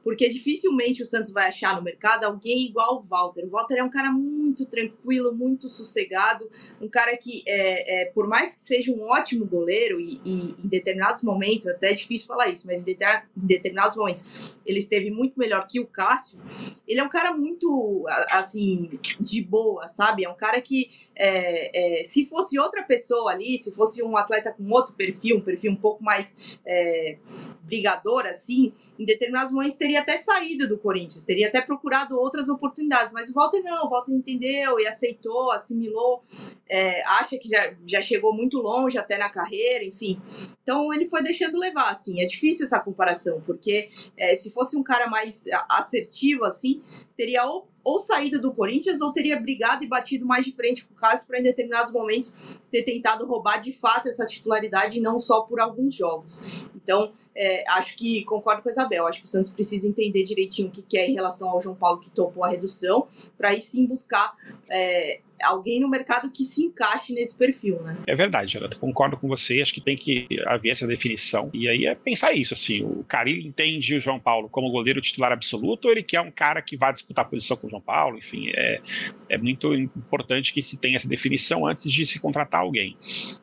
porque 0.02 0.28
dificilmente 0.28 1.02
o 1.02 1.06
Santos 1.06 1.32
vai 1.32 1.48
achar 1.48 1.76
no 1.76 1.82
mercado 1.82 2.24
alguém 2.24 2.66
igual 2.66 2.96
o 2.96 3.02
Walter. 3.02 3.44
O 3.44 3.50
Walter 3.50 3.78
é 3.78 3.84
um 3.84 3.90
cara 3.90 4.10
muito 4.10 4.66
tranquilo, 4.66 5.34
muito 5.34 5.68
sossegado, 5.68 6.48
um 6.80 6.88
cara 6.88 7.16
que, 7.16 7.42
é, 7.46 8.02
é 8.02 8.04
por 8.06 8.26
mais 8.26 8.54
que 8.54 8.60
seja 8.60 8.92
um 8.92 9.02
ótimo 9.02 9.46
goleiro, 9.46 10.00
e, 10.00 10.20
e 10.24 10.64
em 10.64 10.68
determinados 10.68 11.22
momentos, 11.22 11.66
até 11.66 11.90
é 11.90 11.92
difícil 11.92 12.26
falar 12.26 12.48
isso, 12.48 12.66
mas 12.66 12.80
em, 12.80 12.96
determinados 13.36 13.96
momentos, 13.96 14.56
ele 14.64 14.78
esteve 14.78 15.10
muito 15.10 15.38
melhor 15.38 15.66
que 15.66 15.80
o 15.80 15.86
Cássio, 15.86 16.39
ele 16.86 17.00
é 17.00 17.04
um 17.04 17.08
cara 17.08 17.32
muito, 17.32 18.04
assim, 18.32 18.88
de 19.20 19.42
boa, 19.42 19.88
sabe? 19.88 20.24
É 20.24 20.28
um 20.28 20.36
cara 20.36 20.60
que, 20.60 20.88
é, 21.16 22.00
é, 22.00 22.04
se 22.04 22.24
fosse 22.24 22.58
outra 22.58 22.82
pessoa 22.82 23.30
ali, 23.30 23.58
se 23.58 23.72
fosse 23.72 24.02
um 24.02 24.16
atleta 24.16 24.52
com 24.52 24.68
outro 24.70 24.94
perfil, 24.94 25.36
um 25.36 25.40
perfil 25.40 25.72
um 25.72 25.76
pouco 25.76 26.02
mais 26.02 26.58
é, 26.66 27.16
brigador, 27.62 28.26
assim, 28.26 28.72
em 28.98 29.04
determinados 29.04 29.50
momentos 29.50 29.76
teria 29.76 30.00
até 30.00 30.18
saído 30.18 30.68
do 30.68 30.76
Corinthians, 30.76 31.24
teria 31.24 31.48
até 31.48 31.62
procurado 31.62 32.18
outras 32.18 32.48
oportunidades, 32.48 33.12
mas 33.12 33.30
o 33.30 33.32
Walter 33.32 33.62
não, 33.62 33.86
o 33.86 33.88
Walter 33.88 34.12
entendeu 34.12 34.78
e 34.78 34.86
aceitou, 34.86 35.50
assimilou, 35.52 36.22
é, 36.68 37.02
acha 37.04 37.38
que 37.38 37.48
já, 37.48 37.74
já 37.86 38.02
chegou 38.02 38.34
muito 38.34 38.58
longe 38.58 38.98
até 38.98 39.16
na 39.16 39.30
carreira, 39.30 39.84
enfim. 39.84 40.20
Então 40.62 40.92
ele 40.92 41.06
foi 41.06 41.22
deixando 41.22 41.58
levar, 41.58 41.90
assim. 41.90 42.20
É 42.20 42.24
difícil 42.24 42.66
essa 42.66 42.78
comparação, 42.78 43.40
porque 43.46 43.88
é, 44.16 44.36
se 44.36 44.52
fosse 44.52 44.76
um 44.76 44.82
cara 44.82 45.08
mais 45.08 45.44
assertivo, 45.68 46.29
assim, 46.44 46.82
teria 47.16 47.44
ou 47.44 47.68
ou 47.82 47.98
saído 47.98 48.40
do 48.40 48.52
Corinthians 48.52 49.00
ou 49.00 49.12
teria 49.12 49.40
brigado 49.40 49.84
e 49.84 49.88
batido 49.88 50.26
mais 50.26 50.44
de 50.44 50.52
frente 50.52 50.84
com 50.84 50.94
o 50.94 50.96
Cássio 50.96 51.26
para 51.26 51.38
em 51.38 51.42
determinados 51.42 51.92
momentos 51.92 52.32
ter 52.70 52.82
tentado 52.82 53.26
roubar 53.26 53.58
de 53.58 53.72
fato 53.72 54.08
essa 54.08 54.26
titularidade 54.26 54.98
e 54.98 55.00
não 55.00 55.18
só 55.18 55.40
por 55.42 55.60
alguns 55.60 55.94
jogos. 55.94 56.40
Então, 56.76 57.12
é, 57.34 57.64
acho 57.70 57.96
que 57.96 58.24
concordo 58.24 58.62
com 58.62 58.68
a 58.68 58.72
Isabel, 58.72 59.06
acho 59.06 59.20
que 59.20 59.26
o 59.26 59.28
Santos 59.28 59.50
precisa 59.50 59.88
entender 59.88 60.24
direitinho 60.24 60.68
o 60.68 60.70
que 60.70 60.82
quer 60.82 61.08
em 61.08 61.14
relação 61.14 61.48
ao 61.48 61.60
João 61.60 61.74
Paulo 61.74 62.00
que 62.00 62.10
topou 62.10 62.44
a 62.44 62.48
redução, 62.48 63.06
para 63.36 63.50
aí 63.50 63.60
sim 63.60 63.86
buscar 63.86 64.34
é, 64.68 65.20
alguém 65.44 65.80
no 65.80 65.88
mercado 65.88 66.30
que 66.30 66.44
se 66.44 66.64
encaixe 66.64 67.12
nesse 67.12 67.36
perfil, 67.36 67.80
né? 67.82 67.96
É 68.06 68.14
verdade, 68.14 68.52
Jonathan, 68.52 68.78
concordo 68.78 69.16
com 69.16 69.28
você, 69.28 69.60
acho 69.60 69.72
que 69.72 69.80
tem 69.80 69.96
que 69.96 70.26
haver 70.46 70.70
essa 70.70 70.86
definição. 70.86 71.50
E 71.52 71.68
aí 71.68 71.86
é 71.86 71.94
pensar 71.94 72.32
isso, 72.32 72.54
assim, 72.54 72.82
o 72.82 73.04
Carilli 73.04 73.46
entende 73.46 73.94
o 73.94 74.00
João 74.00 74.18
Paulo 74.18 74.48
como 74.48 74.70
goleiro 74.70 75.00
titular 75.00 75.32
absoluto 75.32 75.86
ou 75.86 75.92
ele 75.92 76.02
quer 76.02 76.20
um 76.20 76.30
cara 76.30 76.62
que 76.62 76.76
vá 76.76 76.90
disputar 76.90 77.28
posição 77.28 77.56
com 77.56 77.66
o 77.66 77.70
João 77.70 77.82
Paulo? 77.82 78.18
Enfim, 78.18 78.50
é, 78.54 78.80
é 79.28 79.38
muito 79.38 79.72
importante 79.74 80.52
que 80.52 80.62
se 80.62 80.78
tenha 80.78 80.96
essa 80.96 81.08
definição 81.08 81.66
antes 81.66 81.90
de 81.90 82.06
se 82.06 82.20
contratar 82.20 82.60
alguém. 82.60 82.96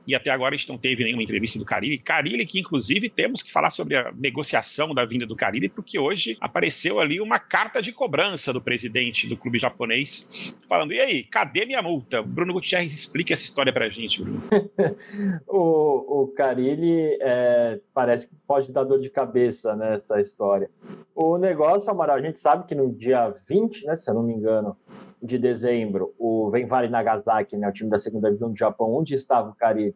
E 0.07 0.15
até 0.15 0.29
agora 0.29 0.55
a 0.55 0.57
gente 0.57 0.69
não 0.69 0.77
teve 0.77 1.03
nenhuma 1.03 1.23
entrevista 1.23 1.59
do 1.59 1.65
Carilli. 1.65 1.97
Carilli, 1.97 2.45
que 2.45 2.59
inclusive 2.59 3.09
temos 3.09 3.41
que 3.41 3.51
falar 3.51 3.69
sobre 3.69 3.95
a 3.95 4.11
negociação 4.13 4.93
da 4.93 5.05
vinda 5.05 5.25
do 5.25 5.35
Carilli, 5.35 5.69
porque 5.69 5.97
hoje 5.97 6.37
apareceu 6.39 6.99
ali 6.99 7.19
uma 7.19 7.39
carta 7.39 7.81
de 7.81 7.91
cobrança 7.91 8.51
do 8.53 8.61
presidente 8.61 9.27
do 9.27 9.37
clube 9.37 9.59
japonês, 9.59 10.55
falando: 10.67 10.93
e 10.93 10.99
aí, 10.99 11.23
cadê 11.23 11.65
minha 11.65 11.81
multa. 11.87 12.21
Bruno 12.21 12.53
Gutierrez 12.53 12.91
explica 12.93 13.33
essa 13.33 13.43
história 13.43 13.71
pra 13.71 13.89
gente, 13.89 14.21
Bruno. 14.21 14.41
o, 15.47 16.23
o 16.23 16.27
Carilli 16.29 17.17
é, 17.21 17.79
parece 17.93 18.27
que 18.27 18.35
pode 18.47 18.71
dar 18.71 18.83
dor 18.83 18.99
de 18.99 19.09
cabeça 19.09 19.75
nessa 19.75 20.19
história. 20.19 20.69
O 21.15 21.37
negócio, 21.37 21.89
Amaral, 21.89 22.17
a 22.17 22.21
gente 22.21 22.39
sabe 22.39 22.67
que 22.67 22.75
no 22.75 22.91
dia 22.91 23.33
20, 23.47 23.85
né, 23.85 23.95
se 23.95 24.09
eu 24.09 24.13
não 24.13 24.23
me 24.23 24.33
engano, 24.33 24.75
de 25.23 25.37
dezembro, 25.37 26.13
o 26.19 26.49
Venvari 26.51 26.89
Nagasaki, 26.89 27.57
né, 27.57 27.67
o 27.67 27.73
time 27.73 27.89
da 27.89 27.97
segunda 27.97 28.27
divisão 28.27 28.51
do 28.51 28.57
Japão, 28.57 28.93
onde 28.93 29.15
estava 29.15 29.49
o 29.49 29.55
Carilli, 29.55 29.95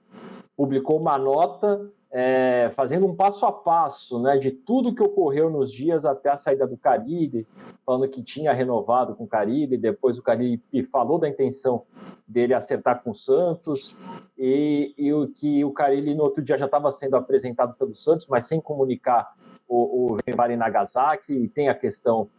publicou 0.56 1.00
uma 1.00 1.18
nota 1.18 1.90
é, 2.12 2.70
fazendo 2.76 3.06
um 3.06 3.16
passo 3.16 3.46
a 3.46 3.52
passo 3.52 4.22
né, 4.22 4.38
de 4.38 4.52
tudo 4.52 4.94
que 4.94 5.02
ocorreu 5.02 5.50
nos 5.50 5.72
dias 5.72 6.06
até 6.06 6.30
a 6.30 6.36
saída 6.36 6.68
do 6.68 6.78
Caribe, 6.78 7.48
falando 7.86 8.10
que 8.10 8.22
tinha 8.22 8.52
renovado 8.52 9.16
com 9.16 9.24
o 9.24 9.28
Caribe, 9.28 9.78
depois 9.78 10.18
o 10.18 10.22
Caribe 10.22 10.62
falou 10.92 11.18
da 11.18 11.30
intenção 11.30 11.84
dele 12.28 12.54
acertar 12.54 13.02
com 13.02 13.12
o 13.12 13.16
Santos, 13.16 13.96
e, 14.38 14.94
e 14.98 15.14
o 15.14 15.28
que 15.28 15.64
o 15.64 15.72
Caribe 15.72 16.14
no 16.14 16.24
outro 16.24 16.44
dia 16.44 16.58
já 16.58 16.66
estava 16.66 16.92
sendo 16.92 17.16
apresentado 17.16 17.76
pelo 17.76 17.96
Santos, 17.96 18.28
mas 18.28 18.46
sem 18.46 18.60
comunicar 18.60 19.34
o, 19.68 20.16
o 20.16 20.18
Nagasaki, 20.58 21.34
e 21.34 21.48
tem 21.48 21.70
a 21.70 21.76
questão 21.76 22.30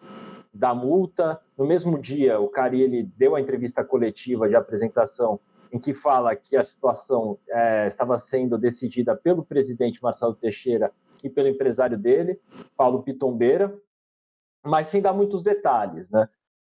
da 0.52 0.74
multa. 0.74 1.40
No 1.56 1.66
mesmo 1.66 1.98
dia, 1.98 2.38
o 2.38 2.48
Carilli 2.48 3.04
deu 3.16 3.34
a 3.34 3.40
entrevista 3.40 3.82
coletiva 3.82 4.48
de 4.48 4.54
apresentação 4.54 5.40
em 5.72 5.78
que 5.78 5.94
fala 5.94 6.36
que 6.36 6.56
a 6.56 6.62
situação 6.62 7.38
é, 7.48 7.86
estava 7.86 8.18
sendo 8.18 8.58
decidida 8.58 9.16
pelo 9.16 9.42
presidente 9.42 10.02
Marcelo 10.02 10.34
Teixeira 10.34 10.92
e 11.24 11.30
pelo 11.30 11.48
empresário 11.48 11.96
dele, 11.96 12.38
Paulo 12.76 13.02
Pitombeira, 13.02 13.74
mas 14.62 14.88
sem 14.88 15.00
dar 15.00 15.14
muitos 15.14 15.42
detalhes, 15.42 16.10
né? 16.10 16.28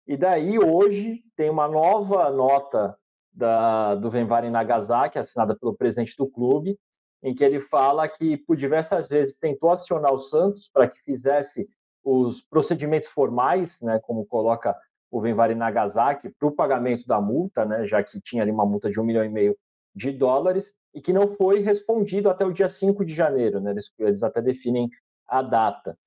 E 0.05 0.17
daí 0.17 0.59
hoje 0.59 1.23
tem 1.35 1.49
uma 1.49 1.67
nova 1.67 2.29
nota 2.29 2.97
da, 3.31 3.95
do 3.95 4.09
Venvari 4.09 4.49
Nagasaki, 4.49 5.17
assinada 5.17 5.55
pelo 5.55 5.75
presidente 5.75 6.15
do 6.17 6.27
clube, 6.27 6.77
em 7.23 7.33
que 7.33 7.43
ele 7.43 7.59
fala 7.59 8.07
que 8.07 8.35
por 8.35 8.57
diversas 8.57 9.07
vezes 9.07 9.35
tentou 9.39 9.71
acionar 9.71 10.11
o 10.11 10.19
Santos 10.19 10.69
para 10.73 10.87
que 10.87 10.99
fizesse 11.03 11.69
os 12.03 12.41
procedimentos 12.41 13.09
formais, 13.09 13.81
né, 13.81 13.99
como 13.99 14.25
coloca 14.25 14.75
o 15.11 15.21
Venvari 15.21 15.55
Nagasaki 15.55 16.29
para 16.29 16.47
o 16.47 16.51
pagamento 16.51 17.05
da 17.07 17.19
multa, 17.19 17.65
né, 17.65 17.85
já 17.85 18.03
que 18.03 18.21
tinha 18.21 18.43
ali 18.43 18.51
uma 18.51 18.65
multa 18.65 18.89
de 18.89 18.99
um 18.99 19.03
milhão 19.03 19.23
e 19.23 19.29
meio 19.29 19.57
de 19.95 20.11
dólares, 20.11 20.73
e 20.93 21.01
que 21.01 21.13
não 21.13 21.35
foi 21.35 21.59
respondido 21.59 22.29
até 22.29 22.45
o 22.45 22.53
dia 22.53 22.69
5 22.69 23.03
de 23.05 23.13
janeiro, 23.13 23.59
né, 23.59 23.71
eles, 23.71 23.91
eles 23.97 24.23
até 24.23 24.41
definem 24.41 24.89
a 25.27 25.41
data, 25.41 25.97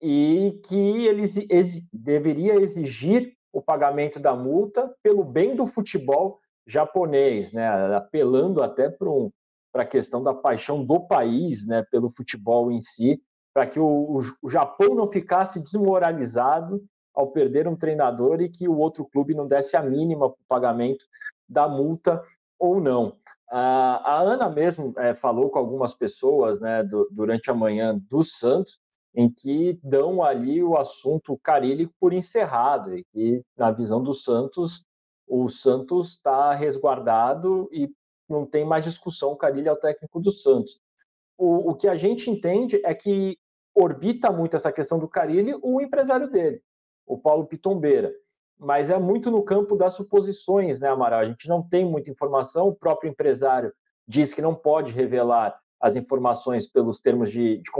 e 0.00 0.60
que 0.64 1.06
eles 1.06 1.36
ex, 1.36 1.82
deveria 1.92 2.54
exigir 2.54 3.34
o 3.52 3.62
pagamento 3.62 4.20
da 4.20 4.34
multa 4.34 4.94
pelo 5.02 5.24
bem 5.24 5.56
do 5.56 5.66
futebol 5.66 6.38
japonês, 6.66 7.52
né, 7.52 7.66
apelando 7.94 8.62
até 8.62 8.90
para 8.90 9.08
um, 9.08 9.30
a 9.74 9.84
questão 9.84 10.22
da 10.22 10.34
paixão 10.34 10.84
do 10.84 11.00
país 11.00 11.66
né, 11.66 11.84
pelo 11.90 12.10
futebol 12.10 12.72
em 12.72 12.80
si, 12.80 13.20
para 13.54 13.66
que 13.66 13.78
o, 13.78 13.86
o, 13.86 14.20
o 14.42 14.50
Japão 14.50 14.94
não 14.94 15.10
ficasse 15.10 15.60
desmoralizado 15.60 16.82
ao 17.16 17.28
perder 17.28 17.66
um 17.66 17.74
treinador 17.74 18.42
e 18.42 18.48
que 18.50 18.68
o 18.68 18.76
outro 18.76 19.06
clube 19.06 19.34
não 19.34 19.46
desse 19.46 19.74
a 19.74 19.82
mínima 19.82 20.28
para 20.28 20.38
o 20.38 20.46
pagamento 20.46 21.04
da 21.48 21.66
multa 21.66 22.22
ou 22.58 22.78
não. 22.78 23.16
A 23.48 24.20
Ana 24.20 24.50
mesmo 24.50 24.92
é, 24.98 25.14
falou 25.14 25.48
com 25.48 25.58
algumas 25.58 25.94
pessoas 25.94 26.60
né, 26.60 26.82
do, 26.82 27.08
durante 27.10 27.50
a 27.50 27.54
manhã 27.54 27.96
do 28.10 28.22
Santos, 28.22 28.78
em 29.14 29.30
que 29.30 29.78
dão 29.82 30.22
ali 30.22 30.62
o 30.62 30.76
assunto 30.76 31.38
carílico 31.42 31.94
por 31.98 32.12
encerrado, 32.12 32.94
e 32.94 33.04
que, 33.12 33.42
na 33.56 33.70
visão 33.70 34.02
do 34.02 34.12
Santos, 34.12 34.84
o 35.26 35.48
Santos 35.48 36.14
está 36.14 36.52
resguardado 36.54 37.68
e 37.72 37.88
não 38.28 38.44
tem 38.44 38.64
mais 38.64 38.84
discussão, 38.84 39.32
o 39.32 39.36
Carilli 39.36 39.68
é 39.68 39.72
o 39.72 39.76
técnico 39.76 40.20
do 40.20 40.32
Santos. 40.32 40.78
O, 41.38 41.70
o 41.70 41.74
que 41.74 41.86
a 41.86 41.96
gente 41.96 42.28
entende 42.28 42.80
é 42.84 42.94
que 42.94 43.38
orbita 43.74 44.30
muito 44.32 44.56
essa 44.56 44.72
questão 44.72 44.98
do 44.98 45.08
Carilli 45.08 45.54
o 45.62 45.80
empresário 45.80 46.28
dele 46.28 46.60
o 47.06 47.16
Paulo 47.18 47.46
Pitombeira. 47.46 48.12
Mas 48.58 48.90
é 48.90 48.98
muito 48.98 49.30
no 49.30 49.42
campo 49.42 49.76
das 49.76 49.94
suposições, 49.94 50.80
né, 50.80 50.88
Amaral? 50.88 51.20
A 51.20 51.26
gente 51.26 51.48
não 51.48 51.62
tem 51.62 51.84
muita 51.84 52.10
informação, 52.10 52.68
o 52.68 52.74
próprio 52.74 53.10
empresário 53.10 53.72
diz 54.08 54.32
que 54.32 54.42
não 54.42 54.54
pode 54.54 54.92
revelar 54.92 55.58
as 55.80 55.94
informações 55.94 56.66
pelos 56.66 57.00
termos 57.00 57.30
de, 57.30 57.58
de 57.58 57.70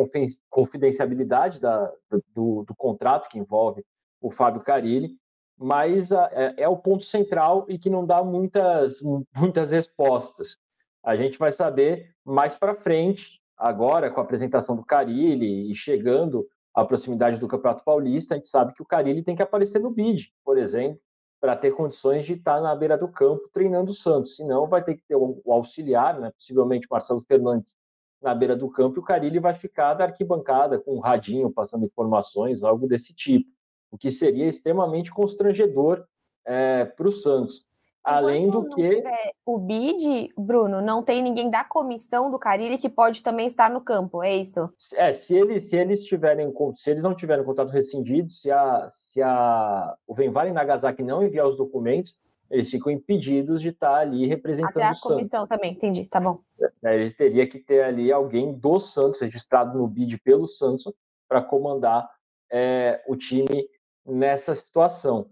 confidencialidade 0.51 1.61
da, 1.61 1.91
do, 2.35 2.65
do, 2.65 2.75
contrato 2.77 3.29
que 3.29 3.39
envolve 3.39 3.83
o 4.21 4.31
Fábio 4.31 4.63
Carilli, 4.63 5.17
mas 5.59 6.13
é, 6.13 6.55
é, 6.59 6.69
o 6.69 6.77
ponto 6.77 7.05
central 7.05 7.65
e 7.69 7.79
que 7.79 7.89
não 7.89 8.05
dá 8.05 8.23
muitas, 8.23 9.01
muitas 9.35 9.71
respostas. 9.71 10.59
A 11.03 11.17
gente 11.17 11.39
vai 11.39 11.53
saber 11.53 12.11
mais 12.25 12.55
para 12.55 12.75
frente, 12.75 13.41
agora 13.57 14.11
com 14.11 14.21
a 14.21 14.25
apresentação 14.25 14.77
do 14.77 14.85
Carilli 14.85 15.71
e 15.71 15.75
chegando 15.75 16.47
a 16.77 16.85
proximidade 16.85 17.39
do 17.39 17.49
Campeonato 17.49 17.83
Paulista, 17.83 18.35
a 18.35 18.37
gente 18.37 18.49
sabe 18.49 18.75
que 18.75 18.83
o 18.83 18.87
Carilli 18.87 19.23
tem 19.23 19.35
que 19.35 19.43
aparecer 19.43 19.81
no 19.81 19.91
bid, 19.91 20.31
por 20.45 20.59
exemplo, 20.59 21.01
para 21.41 21.57
ter 21.57 21.71
condições 21.75 22.27
de 22.27 22.35
estar 22.35 22.61
na 22.61 22.77
beira 22.77 22.99
do 22.99 23.09
campo 23.09 23.49
treinando 23.51 23.93
o 23.93 23.95
Santos. 23.95 24.37
Senão 24.37 24.67
vai 24.67 24.85
ter 24.85 24.95
que 24.95 25.03
ter 25.09 25.17
o 25.17 25.41
auxiliar, 25.51 26.21
né, 26.21 26.31
possivelmente 26.33 26.87
Marcelo 26.91 27.25
Fernandes, 27.27 27.75
na 28.21 28.35
beira 28.35 28.55
do 28.55 28.69
campo, 28.69 28.97
e 28.97 29.01
o 29.01 29.03
Carilli 29.03 29.39
vai 29.39 29.55
ficar 29.55 29.95
da 29.95 30.05
arquibancada 30.05 30.79
com 30.79 30.97
um 30.97 31.01
radinho 31.01 31.51
passando 31.51 31.87
informações, 31.87 32.63
algo 32.63 32.87
desse 32.87 33.15
tipo, 33.15 33.49
o 33.91 33.97
que 33.97 34.11
seria 34.11 34.47
extremamente 34.47 35.11
constrangedor 35.11 36.05
é, 36.45 36.85
para 36.85 37.09
o 37.09 37.13
Santos. 37.13 37.65
Além 38.07 38.49
do 38.49 38.69
que. 38.69 39.03
O 39.45 39.59
BID, 39.59 40.33
Bruno, 40.39 40.81
não 40.81 41.03
tem 41.03 41.21
ninguém 41.21 41.51
da 41.51 41.65
comissão 41.65 42.31
do 42.31 42.39
Carilli 42.39 42.79
que 42.79 42.89
pode 42.89 43.21
também 43.21 43.47
estar 43.47 43.69
no 43.69 43.81
campo, 43.81 44.23
é 44.23 44.35
isso? 44.37 44.71
É, 44.95 45.13
se 45.13 45.35
eles, 45.35 45.69
se 45.69 45.77
eles 45.77 46.05
tiverem, 46.05 46.53
se 46.77 46.91
eles 46.91 47.03
não 47.03 47.17
tiverem 47.17 47.45
contato 47.45 47.71
rescindido, 47.71 48.31
se 48.31 48.51
a, 48.51 48.87
se 48.89 49.21
a, 49.21 49.95
o 50.07 50.15
Venvari 50.15 50.53
Nagasaki 50.53 51.03
não 51.03 51.23
enviar 51.23 51.49
os 51.49 51.57
documentos, 51.57 52.17
eles 52.49 52.71
ficam 52.71 52.93
impedidos 52.93 53.61
de 53.61 53.71
estar 53.71 53.97
ali 53.97 54.27
representando 54.27 54.77
Até 54.77 54.85
a 54.85 54.95
comissão 55.01 55.41
Santos. 55.41 55.49
também, 55.49 55.73
entendi, 55.73 56.05
tá 56.07 56.21
bom. 56.21 56.39
É, 56.85 56.95
eles 56.95 57.13
teriam 57.15 57.47
que 57.49 57.59
ter 57.59 57.83
ali 57.83 58.13
alguém 58.13 58.53
do 58.53 58.79
Santos, 58.79 59.21
registrado 59.21 59.77
no 59.77 59.89
BID 59.89 60.19
pelo 60.19 60.47
Santos, 60.47 60.93
para 61.29 61.43
comandar 61.43 62.09
é, 62.51 63.03
o 63.09 63.17
time 63.17 63.69
nessa 64.07 64.55
situação. 64.55 65.29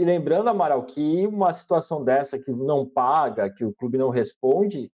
E 0.00 0.04
lembrando, 0.04 0.48
Amaral, 0.48 0.82
que 0.86 1.26
uma 1.26 1.52
situação 1.52 2.02
dessa 2.02 2.38
que 2.38 2.50
não 2.50 2.86
paga, 2.86 3.50
que 3.50 3.66
o 3.66 3.74
clube 3.74 3.98
não 3.98 4.08
responde, 4.08 4.90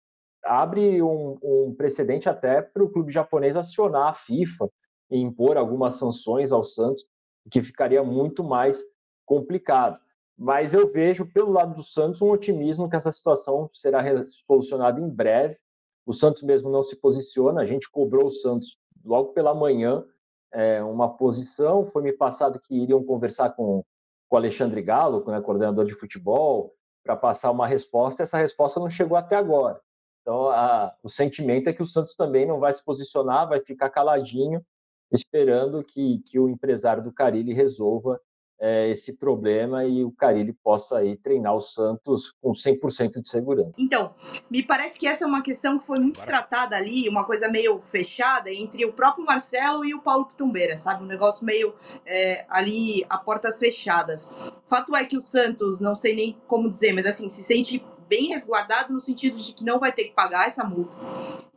abre 0.44 1.02
um, 1.02 1.36
um 1.42 1.74
precedente 1.76 2.28
até 2.28 2.62
para 2.62 2.84
o 2.84 2.88
clube 2.88 3.10
japonês 3.10 3.56
acionar 3.56 4.10
a 4.10 4.14
FIFA 4.14 4.70
e 5.10 5.18
impor 5.18 5.56
algumas 5.56 5.94
sanções 5.94 6.52
ao 6.52 6.62
Santos 6.62 7.04
que 7.50 7.60
ficaria 7.64 8.04
muito 8.04 8.44
mais 8.44 8.80
complicado. 9.26 10.00
Mas 10.38 10.72
eu 10.72 10.88
vejo, 10.92 11.26
pelo 11.26 11.50
lado 11.50 11.74
do 11.74 11.82
Santos, 11.82 12.22
um 12.22 12.30
otimismo 12.30 12.88
que 12.88 12.94
essa 12.94 13.10
situação 13.10 13.68
será 13.74 14.04
solucionada 14.46 15.00
em 15.00 15.08
breve. 15.08 15.58
O 16.06 16.12
Santos 16.12 16.44
mesmo 16.44 16.70
não 16.70 16.84
se 16.84 16.94
posiciona, 16.94 17.62
a 17.62 17.66
gente 17.66 17.90
cobrou 17.90 18.26
o 18.26 18.30
Santos 18.30 18.78
logo 19.04 19.32
pela 19.32 19.52
manhã 19.52 20.04
é, 20.52 20.80
uma 20.80 21.16
posição, 21.16 21.86
foi 21.86 22.04
me 22.04 22.12
passado 22.12 22.60
que 22.60 22.72
iriam 22.72 23.02
conversar 23.02 23.50
com, 23.50 23.84
com 24.32 24.36
o 24.36 24.38
Alexandre 24.38 24.80
Galo, 24.80 25.22
né, 25.26 25.42
coordenador 25.42 25.84
de 25.84 25.92
futebol, 25.92 26.74
para 27.04 27.14
passar 27.14 27.50
uma 27.50 27.66
resposta, 27.66 28.22
essa 28.22 28.38
resposta 28.38 28.80
não 28.80 28.88
chegou 28.88 29.14
até 29.14 29.36
agora. 29.36 29.78
Então, 30.22 30.48
a, 30.48 30.90
o 31.02 31.08
sentimento 31.10 31.68
é 31.68 31.72
que 31.74 31.82
o 31.82 31.86
Santos 31.86 32.14
também 32.14 32.46
não 32.46 32.58
vai 32.58 32.72
se 32.72 32.82
posicionar, 32.82 33.46
vai 33.46 33.60
ficar 33.60 33.90
caladinho, 33.90 34.64
esperando 35.12 35.84
que, 35.84 36.20
que 36.20 36.38
o 36.38 36.48
empresário 36.48 37.02
do 37.02 37.12
Carilli 37.12 37.52
resolva 37.52 38.18
é, 38.62 38.88
esse 38.88 39.12
problema 39.12 39.84
e 39.84 40.04
o 40.04 40.12
Carilli 40.12 40.52
possa 40.52 40.98
aí 40.98 41.16
treinar 41.16 41.56
o 41.56 41.60
Santos 41.60 42.32
com 42.40 42.52
100% 42.52 43.20
de 43.20 43.28
segurança. 43.28 43.72
Então, 43.76 44.14
me 44.48 44.62
parece 44.62 44.96
que 44.96 45.08
essa 45.08 45.24
é 45.24 45.26
uma 45.26 45.42
questão 45.42 45.80
que 45.80 45.84
foi 45.84 45.98
muito 45.98 46.20
Bora. 46.20 46.28
tratada 46.28 46.76
ali, 46.76 47.08
uma 47.08 47.24
coisa 47.24 47.48
meio 47.48 47.80
fechada 47.80 48.52
entre 48.52 48.84
o 48.84 48.92
próprio 48.92 49.24
Marcelo 49.24 49.84
e 49.84 49.92
o 49.92 50.00
Paulo 50.00 50.26
Pitumbeira, 50.26 50.78
sabe? 50.78 51.02
Um 51.02 51.08
negócio 51.08 51.44
meio 51.44 51.74
é, 52.06 52.46
ali 52.48 53.04
a 53.10 53.18
portas 53.18 53.58
fechadas. 53.58 54.30
Fato 54.64 54.94
é 54.94 55.04
que 55.04 55.16
o 55.16 55.20
Santos, 55.20 55.80
não 55.80 55.96
sei 55.96 56.14
nem 56.14 56.36
como 56.46 56.70
dizer, 56.70 56.92
mas 56.92 57.06
assim, 57.06 57.28
se 57.28 57.42
sente 57.42 57.84
bem 58.12 58.28
resguardado 58.28 58.92
no 58.92 59.00
sentido 59.00 59.38
de 59.38 59.54
que 59.54 59.64
não 59.64 59.80
vai 59.80 59.90
ter 59.90 60.04
que 60.04 60.12
pagar 60.12 60.46
essa 60.46 60.62
multa. 60.62 60.94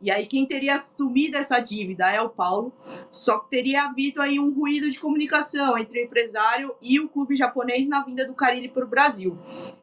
E 0.00 0.10
aí 0.10 0.24
quem 0.24 0.46
teria 0.46 0.76
assumido 0.76 1.36
essa 1.36 1.60
dívida 1.60 2.10
é 2.10 2.18
o 2.18 2.30
Paulo, 2.30 2.72
só 3.10 3.38
que 3.40 3.50
teria 3.50 3.84
havido 3.84 4.22
aí 4.22 4.40
um 4.40 4.54
ruído 4.54 4.90
de 4.90 4.98
comunicação 4.98 5.76
entre 5.76 6.00
o 6.00 6.04
empresário 6.04 6.74
e 6.80 6.98
o 6.98 7.10
clube 7.10 7.36
japonês 7.36 7.86
na 7.86 8.02
vinda 8.02 8.26
do 8.26 8.34
Carilli 8.34 8.70
para 8.70 8.86
o 8.86 8.88
Brasil. 8.88 9.38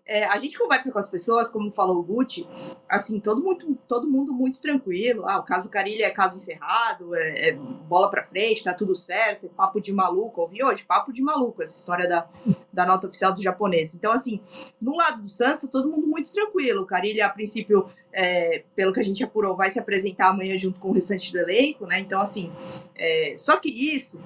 É, 0.06 0.26
a 0.26 0.38
gente 0.38 0.58
conversa 0.58 0.92
com 0.92 1.00
as 1.00 1.10
pessoas, 1.10 1.50
como 1.50 1.72
falou 1.72 2.00
o 2.00 2.04
Gucci, 2.04 2.46
assim, 2.90 3.22
todo 3.22 3.42
mundo, 3.42 3.78
todo 3.88 4.10
mundo 4.10 4.34
muito 4.34 4.62
tranquilo. 4.62 5.24
Ah, 5.26 5.40
o 5.40 5.44
caso 5.44 5.70
Carilli 5.70 6.04
é 6.04 6.10
caso 6.10 6.36
encerrado, 6.36 7.16
é, 7.16 7.50
é 7.50 7.52
bola 7.54 8.12
para 8.12 8.22
frente, 8.22 8.66
tá 8.66 8.74
tudo 8.74 8.98
certo, 8.98 9.46
é 9.46 9.50
papo 9.50 9.80
de 9.80 9.94
maluco. 9.94 10.42
Ouvi 10.42 10.62
hoje, 10.62 10.84
papo 10.84 11.14
de 11.14 11.22
maluco, 11.22 11.64
essa 11.64 11.80
história 11.80 12.06
da, 12.06 12.28
da 12.72 12.86
nota 12.86 13.08
oficial 13.08 13.34
do 13.34 13.42
japonês. 13.42 13.96
Então, 13.96 14.12
assim, 14.12 14.42
no 14.82 14.98
lado 14.98 15.22
do 15.22 15.30
Santos, 15.30 15.70
todo 15.70 15.90
mundo 15.90 16.06
muito 16.06 16.34
tranquilo. 16.34 16.82
O 16.82 16.86
Carilli, 16.86 17.22
a 17.22 17.30
princípio, 17.30 17.88
é, 18.12 18.66
pelo 18.76 18.92
que 18.92 19.00
a 19.00 19.04
gente 19.04 19.24
apurou, 19.24 19.56
vai 19.56 19.72
se 19.72 19.80
apresentar 19.80 20.30
amanhã 20.30 20.58
junto 20.58 20.82
com 20.82 20.90
o 20.90 20.94
restante 20.94 21.32
do 21.32 21.40
elenco, 21.40 21.86
né? 21.86 22.02
Então, 22.02 22.20
assim, 22.20 22.52
é, 22.94 23.36
só 23.38 23.56
que 23.56 23.70
isso 23.70 24.20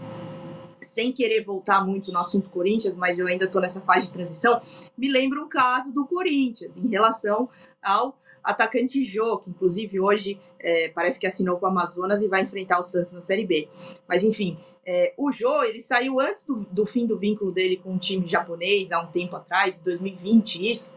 sem 0.97 1.11
querer 1.11 1.43
voltar 1.43 1.85
muito 1.85 2.11
no 2.11 2.17
assunto 2.17 2.49
Corinthians, 2.49 2.97
mas 2.97 3.19
eu 3.19 3.27
ainda 3.27 3.45
estou 3.45 3.61
nessa 3.61 3.79
fase 3.81 4.07
de 4.07 4.13
transição, 4.13 4.59
me 4.97 5.11
lembra 5.11 5.39
um 5.39 5.47
caso 5.47 5.93
do 5.93 6.07
Corinthians 6.07 6.75
em 6.75 6.87
relação 6.87 7.47
ao 7.83 8.17
atacante 8.43 9.03
Jô, 9.03 9.37
que 9.37 9.51
inclusive 9.51 9.99
hoje 9.99 10.41
é, 10.59 10.89
parece 10.89 11.19
que 11.19 11.27
assinou 11.27 11.59
com 11.59 11.67
o 11.67 11.69
Amazonas 11.69 12.23
e 12.23 12.27
vai 12.27 12.41
enfrentar 12.41 12.79
o 12.79 12.83
Santos 12.83 13.13
na 13.13 13.21
Série 13.21 13.45
B. 13.45 13.69
Mas 14.09 14.23
enfim, 14.23 14.57
é, 14.83 15.13
o 15.19 15.31
Jô, 15.31 15.61
ele 15.61 15.81
saiu 15.81 16.19
antes 16.19 16.47
do, 16.47 16.65
do, 16.71 16.83
fim 16.83 17.05
do 17.05 17.15
vínculo 17.15 17.51
dele 17.51 17.77
com 17.77 17.93
o 17.93 17.99
time 17.99 18.27
japonês, 18.27 18.91
há 18.91 18.99
um 18.99 19.11
tempo 19.11 19.35
atrás, 19.35 19.77
em 19.77 19.83
2020, 19.83 20.71
isso. 20.71 20.95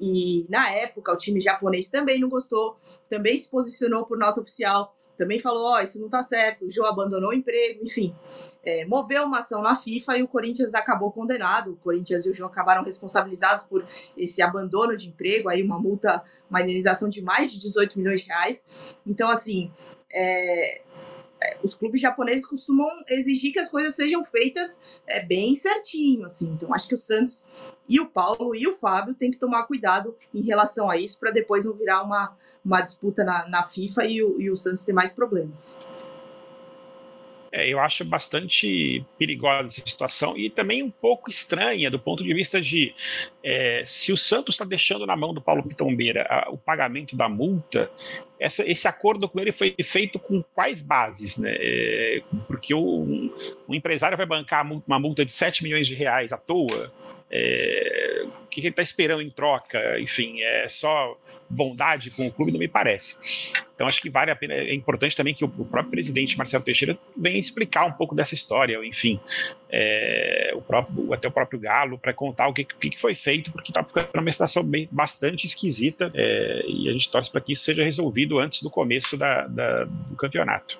E 0.00 0.44
na 0.48 0.72
época 0.72 1.12
o 1.12 1.16
time 1.16 1.40
japonês 1.40 1.88
também 1.88 2.18
não 2.18 2.28
gostou, 2.28 2.76
também 3.08 3.38
se 3.38 3.48
posicionou 3.48 4.04
por 4.06 4.18
nota 4.18 4.40
oficial, 4.40 4.92
também 5.16 5.38
falou: 5.38 5.66
Ó, 5.66 5.76
oh, 5.76 5.80
isso 5.80 6.00
não 6.00 6.08
tá 6.08 6.24
certo, 6.24 6.64
o 6.64 6.70
Jô 6.70 6.84
abandonou 6.84 7.30
o 7.30 7.32
emprego, 7.34 7.84
enfim 7.84 8.12
é, 8.66 8.84
moveu 8.84 9.22
uma 9.22 9.38
ação 9.38 9.62
na 9.62 9.76
FIFA 9.76 10.18
e 10.18 10.22
o 10.24 10.28
Corinthians 10.28 10.74
acabou 10.74 11.12
condenado. 11.12 11.70
O 11.70 11.76
Corinthians 11.76 12.26
e 12.26 12.30
o 12.30 12.34
João 12.34 12.50
acabaram 12.50 12.82
responsabilizados 12.82 13.64
por 13.64 13.86
esse 14.16 14.42
abandono 14.42 14.96
de 14.96 15.08
emprego, 15.08 15.48
aí 15.48 15.62
uma 15.62 15.78
multa, 15.78 16.20
uma 16.50 16.60
indenização 16.60 17.08
de 17.08 17.22
mais 17.22 17.52
de 17.52 17.60
18 17.60 17.96
milhões 17.96 18.22
de 18.22 18.26
reais. 18.26 18.64
Então, 19.06 19.30
assim, 19.30 19.70
é, 20.12 20.78
é, 20.78 21.58
os 21.62 21.76
clubes 21.76 22.00
japoneses 22.00 22.44
costumam 22.44 22.90
exigir 23.08 23.52
que 23.52 23.60
as 23.60 23.70
coisas 23.70 23.94
sejam 23.94 24.24
feitas 24.24 24.80
é, 25.06 25.24
bem 25.24 25.54
certinho, 25.54 26.24
assim. 26.24 26.48
Então, 26.48 26.74
acho 26.74 26.88
que 26.88 26.94
o 26.96 27.00
Santos 27.00 27.46
e 27.88 28.00
o 28.00 28.06
Paulo 28.06 28.52
e 28.56 28.66
o 28.66 28.72
Fábio 28.72 29.14
têm 29.14 29.30
que 29.30 29.38
tomar 29.38 29.62
cuidado 29.62 30.16
em 30.34 30.42
relação 30.42 30.90
a 30.90 30.96
isso 30.96 31.20
para 31.20 31.30
depois 31.30 31.64
não 31.64 31.74
virar 31.74 32.02
uma, 32.02 32.36
uma 32.64 32.80
disputa 32.80 33.22
na, 33.22 33.48
na 33.48 33.62
FIFA 33.62 34.06
e 34.06 34.24
o, 34.24 34.40
e 34.40 34.50
o 34.50 34.56
Santos 34.56 34.84
ter 34.84 34.92
mais 34.92 35.12
problemas 35.12 35.78
é, 37.56 37.66
eu 37.66 37.80
acho 37.80 38.04
bastante 38.04 39.02
perigosa 39.18 39.68
essa 39.68 39.82
situação 39.86 40.36
e 40.36 40.50
também 40.50 40.82
um 40.82 40.90
pouco 40.90 41.30
estranha 41.30 41.90
do 41.90 41.98
ponto 41.98 42.22
de 42.22 42.34
vista 42.34 42.60
de 42.60 42.94
é, 43.42 43.82
se 43.86 44.12
o 44.12 44.18
Santos 44.18 44.56
está 44.56 44.64
deixando 44.66 45.06
na 45.06 45.16
mão 45.16 45.32
do 45.32 45.40
Paulo 45.40 45.62
Pitombeira 45.62 46.26
a, 46.28 46.50
o 46.50 46.58
pagamento 46.58 47.16
da 47.16 47.30
multa, 47.30 47.90
essa, 48.38 48.62
esse 48.70 48.86
acordo 48.86 49.26
com 49.26 49.40
ele 49.40 49.52
foi 49.52 49.74
feito 49.82 50.18
com 50.18 50.42
quais 50.54 50.82
bases? 50.82 51.38
Né? 51.38 51.56
É, 51.58 52.22
porque 52.46 52.74
o, 52.74 52.78
um, 52.78 53.32
um, 53.66 53.74
empresário 53.74 54.18
vai 54.18 54.26
bancar 54.26 54.62
uma 54.86 55.00
multa 55.00 55.24
de 55.24 55.32
7 55.32 55.62
milhões 55.62 55.86
de 55.86 55.94
reais 55.94 56.34
à 56.34 56.36
toa. 56.36 56.92
É, 57.30 58.24
o 58.24 58.46
que 58.46 58.60
ele 58.60 58.68
está 58.68 58.82
esperando 58.82 59.22
em 59.22 59.30
troca? 59.30 59.98
Enfim, 60.00 60.40
é 60.42 60.68
só 60.68 61.18
bondade 61.48 62.10
com 62.10 62.26
o 62.26 62.32
clube? 62.32 62.52
Não 62.52 62.58
me 62.58 62.68
parece. 62.68 63.52
Então 63.74 63.86
acho 63.86 64.00
que 64.00 64.08
vale 64.08 64.30
a 64.30 64.36
pena, 64.36 64.54
é 64.54 64.74
importante 64.74 65.14
também 65.14 65.34
que 65.34 65.44
o 65.44 65.48
próprio 65.48 65.90
presidente 65.90 66.38
Marcelo 66.38 66.64
Teixeira 66.64 66.98
venha 67.14 67.38
explicar 67.38 67.84
um 67.84 67.92
pouco 67.92 68.14
dessa 68.14 68.34
história, 68.34 68.82
enfim, 68.82 69.20
é, 69.68 70.52
o 70.54 70.62
próprio, 70.62 71.12
até 71.12 71.28
o 71.28 71.30
próprio 71.30 71.60
Galo, 71.60 71.98
para 71.98 72.14
contar 72.14 72.48
o 72.48 72.54
que, 72.54 72.64
que 72.64 72.98
foi 72.98 73.14
feito, 73.14 73.52
porque 73.52 73.70
está 73.70 73.84
ficando 73.84 74.08
uma 74.14 74.32
situação 74.32 74.64
bem, 74.64 74.88
bastante 74.90 75.46
esquisita 75.46 76.10
é, 76.14 76.64
e 76.66 76.88
a 76.88 76.92
gente 76.92 77.10
torce 77.10 77.30
para 77.30 77.42
que 77.42 77.52
isso 77.52 77.64
seja 77.64 77.84
resolvido 77.84 78.38
antes 78.38 78.62
do 78.62 78.70
começo 78.70 79.14
da, 79.14 79.46
da 79.46 79.84
do 79.84 80.16
campeonato. 80.16 80.78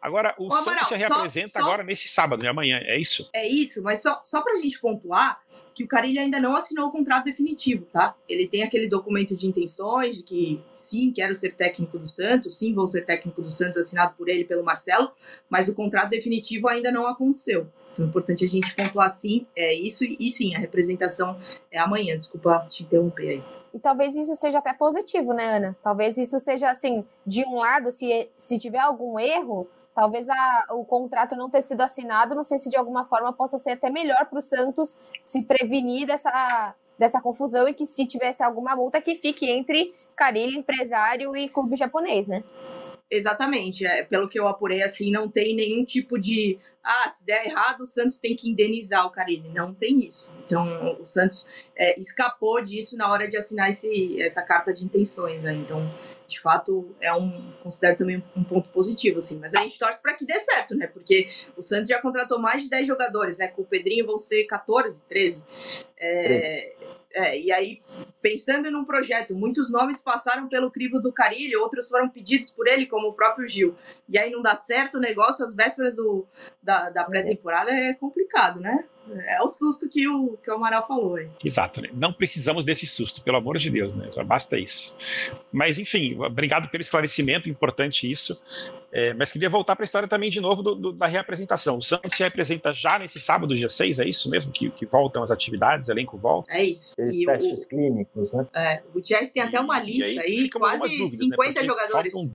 Agora, 0.00 0.34
o 0.36 0.48
Ô, 0.48 0.56
Santos 0.62 0.88
se 0.88 0.96
reapresenta 0.96 1.60
só, 1.60 1.64
agora 1.64 1.84
nesse 1.84 2.08
sábado, 2.08 2.40
de 2.40 2.48
amanhã, 2.48 2.80
é 2.82 2.98
isso? 2.98 3.30
É 3.32 3.46
isso, 3.46 3.80
mas 3.84 4.02
só, 4.02 4.20
só 4.24 4.42
para 4.42 4.54
a 4.54 4.56
gente 4.56 4.80
pontuar, 4.80 5.40
que 5.74 5.84
o 5.84 5.88
Carilli 5.88 6.18
ainda 6.18 6.40
não 6.40 6.56
assinou 6.56 6.88
o 6.88 6.90
contrato 6.90 7.24
definitivo, 7.24 7.86
tá? 7.92 8.14
Ele 8.28 8.46
tem 8.46 8.62
aquele 8.62 8.88
documento 8.88 9.36
de 9.36 9.46
intenções 9.46 10.18
de 10.18 10.22
que 10.22 10.62
sim, 10.74 11.12
quero 11.12 11.34
ser 11.34 11.54
técnico 11.54 11.98
do 11.98 12.06
Santos, 12.06 12.58
sim, 12.58 12.72
vou 12.74 12.86
ser 12.86 13.04
técnico 13.04 13.42
do 13.42 13.50
Santos, 13.50 13.78
assinado 13.78 14.14
por 14.16 14.28
ele 14.28 14.44
pelo 14.44 14.64
Marcelo, 14.64 15.10
mas 15.48 15.68
o 15.68 15.74
contrato 15.74 16.10
definitivo 16.10 16.68
ainda 16.68 16.90
não 16.90 17.06
aconteceu. 17.06 17.66
Então 17.92 18.04
é 18.04 18.08
importante 18.08 18.44
a 18.44 18.48
gente 18.48 18.74
pontuar 18.74 19.10
sim, 19.10 19.46
é 19.56 19.74
isso, 19.74 20.04
e 20.04 20.30
sim, 20.30 20.54
a 20.54 20.58
representação 20.58 21.38
é 21.70 21.78
amanhã. 21.78 22.16
Desculpa 22.16 22.66
te 22.68 22.82
interromper 22.84 23.28
aí. 23.28 23.42
E 23.74 23.78
talvez 23.78 24.14
isso 24.16 24.36
seja 24.36 24.58
até 24.58 24.72
positivo, 24.72 25.32
né, 25.32 25.56
Ana? 25.56 25.76
Talvez 25.82 26.18
isso 26.18 26.38
seja 26.40 26.70
assim, 26.70 27.04
de 27.26 27.42
um 27.44 27.56
lado, 27.56 27.90
se, 27.90 28.28
se 28.36 28.58
tiver 28.58 28.80
algum 28.80 29.18
erro, 29.18 29.66
talvez 29.94 30.28
a, 30.28 30.66
o 30.70 30.84
contrato 30.84 31.36
não 31.36 31.50
ter 31.50 31.62
sido 31.62 31.80
assinado, 31.80 32.34
não 32.34 32.44
sei 32.44 32.58
se 32.58 32.70
de 32.70 32.76
alguma 32.76 33.04
forma 33.04 33.32
possa 33.32 33.58
ser 33.58 33.72
até 33.72 33.90
melhor 33.90 34.26
para 34.26 34.38
o 34.38 34.42
Santos 34.42 34.96
se 35.24 35.42
prevenir 35.42 36.06
dessa, 36.06 36.74
dessa 36.98 37.20
confusão 37.20 37.68
e 37.68 37.74
que 37.74 37.86
se 37.86 38.06
tivesse 38.06 38.42
alguma 38.42 38.74
multa 38.76 39.00
que 39.00 39.16
fique 39.16 39.48
entre 39.48 39.92
Carilho, 40.16 40.58
empresário 40.58 41.36
e 41.36 41.48
clube 41.48 41.76
japonês, 41.76 42.28
né? 42.28 42.42
Exatamente. 43.12 43.84
É, 43.84 44.02
pelo 44.02 44.26
que 44.26 44.40
eu 44.40 44.48
apurei, 44.48 44.82
assim, 44.82 45.10
não 45.10 45.28
tem 45.28 45.54
nenhum 45.54 45.84
tipo 45.84 46.18
de. 46.18 46.58
Ah, 46.82 47.10
se 47.10 47.26
der 47.26 47.46
errado, 47.46 47.82
o 47.82 47.86
Santos 47.86 48.18
tem 48.18 48.34
que 48.34 48.48
indenizar 48.48 49.06
o 49.06 49.10
Carilli. 49.10 49.50
Não 49.50 49.74
tem 49.74 49.98
isso. 49.98 50.30
Então, 50.46 50.64
o 50.98 51.06
Santos 51.06 51.66
é, 51.76 52.00
escapou 52.00 52.62
disso 52.62 52.96
na 52.96 53.10
hora 53.12 53.28
de 53.28 53.36
assinar 53.36 53.68
esse, 53.68 54.20
essa 54.22 54.40
carta 54.42 54.72
de 54.72 54.82
intenções. 54.82 55.42
Né? 55.42 55.52
Então, 55.52 55.78
de 56.32 56.40
fato, 56.40 56.94
é 57.00 57.12
um. 57.14 57.52
Considero 57.62 57.96
também 57.96 58.22
um 58.36 58.42
ponto 58.42 58.68
positivo, 58.70 59.18
assim. 59.18 59.38
Mas 59.38 59.54
a 59.54 59.60
gente 59.60 59.78
torce 59.78 60.02
para 60.02 60.14
que 60.14 60.24
dê 60.24 60.38
certo, 60.40 60.74
né? 60.74 60.86
Porque 60.86 61.26
o 61.56 61.62
Santos 61.62 61.88
já 61.88 62.00
contratou 62.00 62.38
mais 62.38 62.62
de 62.62 62.70
10 62.70 62.86
jogadores, 62.86 63.38
né? 63.38 63.48
Com 63.48 63.62
o 63.62 63.66
Pedrinho 63.66 64.06
vão 64.06 64.18
ser 64.18 64.44
14, 64.44 65.00
13. 65.08 65.44
É, 65.98 66.72
é, 67.14 67.38
e 67.38 67.52
aí, 67.52 67.80
pensando 68.20 68.70
num 68.70 68.84
projeto, 68.84 69.34
muitos 69.34 69.70
nomes 69.70 70.00
passaram 70.00 70.48
pelo 70.48 70.70
crivo 70.70 71.00
do 71.00 71.12
Carilho, 71.12 71.60
outros 71.60 71.88
foram 71.88 72.08
pedidos 72.08 72.50
por 72.50 72.66
ele, 72.66 72.86
como 72.86 73.08
o 73.08 73.12
próprio 73.12 73.46
Gil. 73.46 73.76
E 74.08 74.18
aí 74.18 74.30
não 74.30 74.42
dá 74.42 74.56
certo 74.56 74.96
o 74.96 75.00
negócio 75.00 75.44
às 75.44 75.54
vésperas 75.54 75.96
do, 75.96 76.26
da, 76.62 76.90
da 76.90 77.04
pré-temporada, 77.04 77.70
é 77.70 77.92
complicado, 77.94 78.60
né? 78.60 78.84
É 79.26 79.42
o 79.42 79.48
susto 79.48 79.88
que 79.88 80.06
o, 80.08 80.36
que 80.42 80.50
o 80.50 80.54
Amaral 80.54 80.86
falou. 80.86 81.18
Hein? 81.18 81.30
Exato, 81.44 81.82
né? 81.82 81.90
não 81.92 82.12
precisamos 82.12 82.64
desse 82.64 82.86
susto, 82.86 83.20
pelo 83.22 83.36
amor 83.36 83.58
de 83.58 83.68
Deus, 83.70 83.94
né? 83.94 84.08
basta 84.24 84.58
isso. 84.58 84.96
Mas, 85.50 85.78
enfim, 85.78 86.16
obrigado 86.18 86.68
pelo 86.68 86.80
esclarecimento, 86.80 87.48
importante 87.48 88.10
isso. 88.10 88.40
É, 88.92 89.14
mas 89.14 89.32
queria 89.32 89.48
voltar 89.48 89.74
para 89.74 89.84
a 89.84 89.86
história 89.86 90.06
também 90.06 90.28
de 90.28 90.40
novo 90.40 90.62
do, 90.62 90.74
do, 90.74 90.92
da 90.92 91.06
reapresentação. 91.06 91.78
O 91.78 91.82
Santos 91.82 92.14
se 92.14 92.22
representa 92.22 92.74
já 92.74 92.98
nesse 92.98 93.18
sábado, 93.18 93.56
dia 93.56 93.68
6, 93.68 93.98
é 93.98 94.04
isso 94.06 94.28
mesmo? 94.28 94.52
Que, 94.52 94.70
que 94.70 94.84
voltam 94.84 95.22
as 95.22 95.30
atividades, 95.30 95.88
elenco 95.88 96.18
volta? 96.18 96.52
É 96.52 96.62
isso. 96.62 96.92
E 96.98 97.24
testes 97.24 97.62
o, 97.62 97.68
clínicos, 97.68 98.32
né? 98.34 98.46
É, 98.54 98.82
o 98.90 98.92
Gutierrez 98.92 99.30
tem 99.30 99.42
até 99.42 99.58
uma 99.58 99.80
lista 99.80 100.04
aí, 100.04 100.42
aí 100.42 100.50
quase 100.50 100.98
dúvidas, 100.98 101.26
50 101.26 101.60
né? 101.60 101.66
jogadores. 101.66 102.12
Faltam 102.12 102.32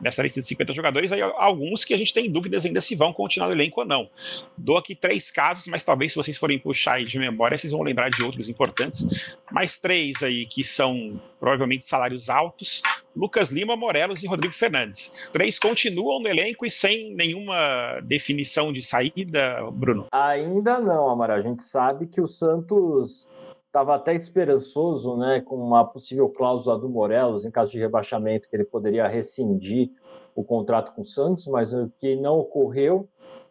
dessa 0.00 0.22
lista 0.22 0.40
de 0.40 0.46
50 0.46 0.72
jogadores, 0.72 1.12
aí 1.12 1.20
alguns 1.20 1.84
que 1.84 1.92
a 1.92 1.96
gente 1.96 2.14
tem 2.14 2.30
dúvidas 2.30 2.64
ainda 2.64 2.80
se 2.80 2.94
vão 2.94 3.12
continuar 3.12 3.48
no 3.48 3.54
elenco 3.54 3.80
ou 3.80 3.86
não. 3.86 4.08
Dou 4.56 4.76
aqui 4.76 4.94
três 4.94 5.30
casos, 5.30 5.66
mas 5.66 5.84
talvez 5.84 6.12
se 6.12 6.16
vocês 6.16 6.36
forem 6.36 6.58
puxar 6.58 6.94
aí 6.94 7.04
de 7.04 7.18
memória, 7.18 7.58
vocês 7.58 7.72
vão 7.72 7.82
lembrar 7.82 8.08
de 8.10 8.22
outros 8.22 8.48
importantes. 8.48 9.04
Mais 9.50 9.76
três 9.76 10.22
aí 10.22 10.46
que 10.46 10.64
são 10.64 11.20
provavelmente 11.40 11.84
salários 11.84 12.30
altos: 12.30 12.82
Lucas 13.14 13.50
Lima, 13.50 13.76
Morelos 13.76 14.22
e 14.22 14.26
Rodrigo 14.26 14.54
Fernandes. 14.54 15.12
Três 15.32 15.58
continuam 15.58 15.97
no 16.02 16.28
elenco 16.28 16.64
e 16.64 16.70
sem 16.70 17.14
nenhuma 17.14 18.00
definição 18.02 18.72
de 18.72 18.82
saída, 18.82 19.58
Bruno? 19.72 20.06
Ainda 20.12 20.78
não, 20.78 21.08
Amara. 21.08 21.34
A 21.34 21.42
gente 21.42 21.62
sabe 21.62 22.06
que 22.06 22.20
o 22.20 22.26
Santos 22.26 23.26
estava 23.66 23.94
até 23.94 24.14
esperançoso, 24.14 25.16
né, 25.16 25.40
com 25.40 25.56
uma 25.56 25.84
possível 25.84 26.28
cláusula 26.30 26.78
do 26.78 26.88
Morelos 26.88 27.44
em 27.44 27.50
caso 27.50 27.70
de 27.70 27.78
rebaixamento 27.78 28.48
que 28.48 28.56
ele 28.56 28.64
poderia 28.64 29.06
rescindir 29.06 29.90
o 30.34 30.42
contrato 30.42 30.94
com 30.94 31.02
o 31.02 31.06
Santos, 31.06 31.46
mas 31.46 31.72
o 31.72 31.90
que 32.00 32.16
não 32.16 32.38
ocorreu, 32.38 33.08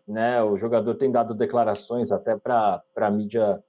né, 0.07 0.41
o 0.41 0.57
jogador 0.57 0.95
tem 0.95 1.11
dado 1.11 1.33
declarações 1.33 2.11
até 2.11 2.35
para 2.35 2.81
a 2.95 3.11
mídia 3.11 3.63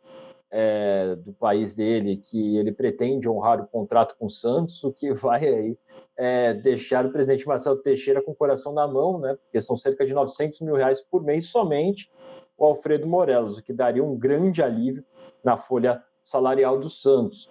é, 0.51 1.15
do 1.17 1.33
país 1.33 1.75
dele 1.75 2.17
que 2.17 2.57
ele 2.57 2.73
pretende 2.73 3.29
honrar 3.29 3.61
o 3.61 3.67
contrato 3.67 4.17
com 4.19 4.27
o 4.27 4.31
Santos, 4.31 4.83
o 4.83 4.93
que 4.93 5.13
vai 5.15 5.47
aí 5.47 5.79
é, 6.17 6.55
deixar 6.55 7.05
o 7.07 7.13
presidente 7.13 7.47
Marcelo 7.47 7.79
Teixeira 7.79 8.23
com 8.23 8.33
o 8.33 8.37
coração 8.37 8.73
na 8.73 8.87
mão, 8.87 9.19
né, 9.19 9.37
porque 9.43 9.61
são 9.61 9.77
cerca 9.77 10.07
de 10.07 10.13
900 10.13 10.61
mil 10.61 10.75
reais 10.75 11.01
por 11.01 11.23
mês 11.23 11.47
somente 11.47 12.11
o 12.57 12.65
Alfredo 12.65 13.07
Morelos, 13.07 13.57
o 13.57 13.63
que 13.63 13.73
daria 13.73 14.03
um 14.03 14.19
grande 14.19 14.61
alívio 14.63 15.05
na 15.45 15.57
folha 15.57 16.03
salarial 16.25 16.79
do 16.79 16.91
Santos. 16.91 17.49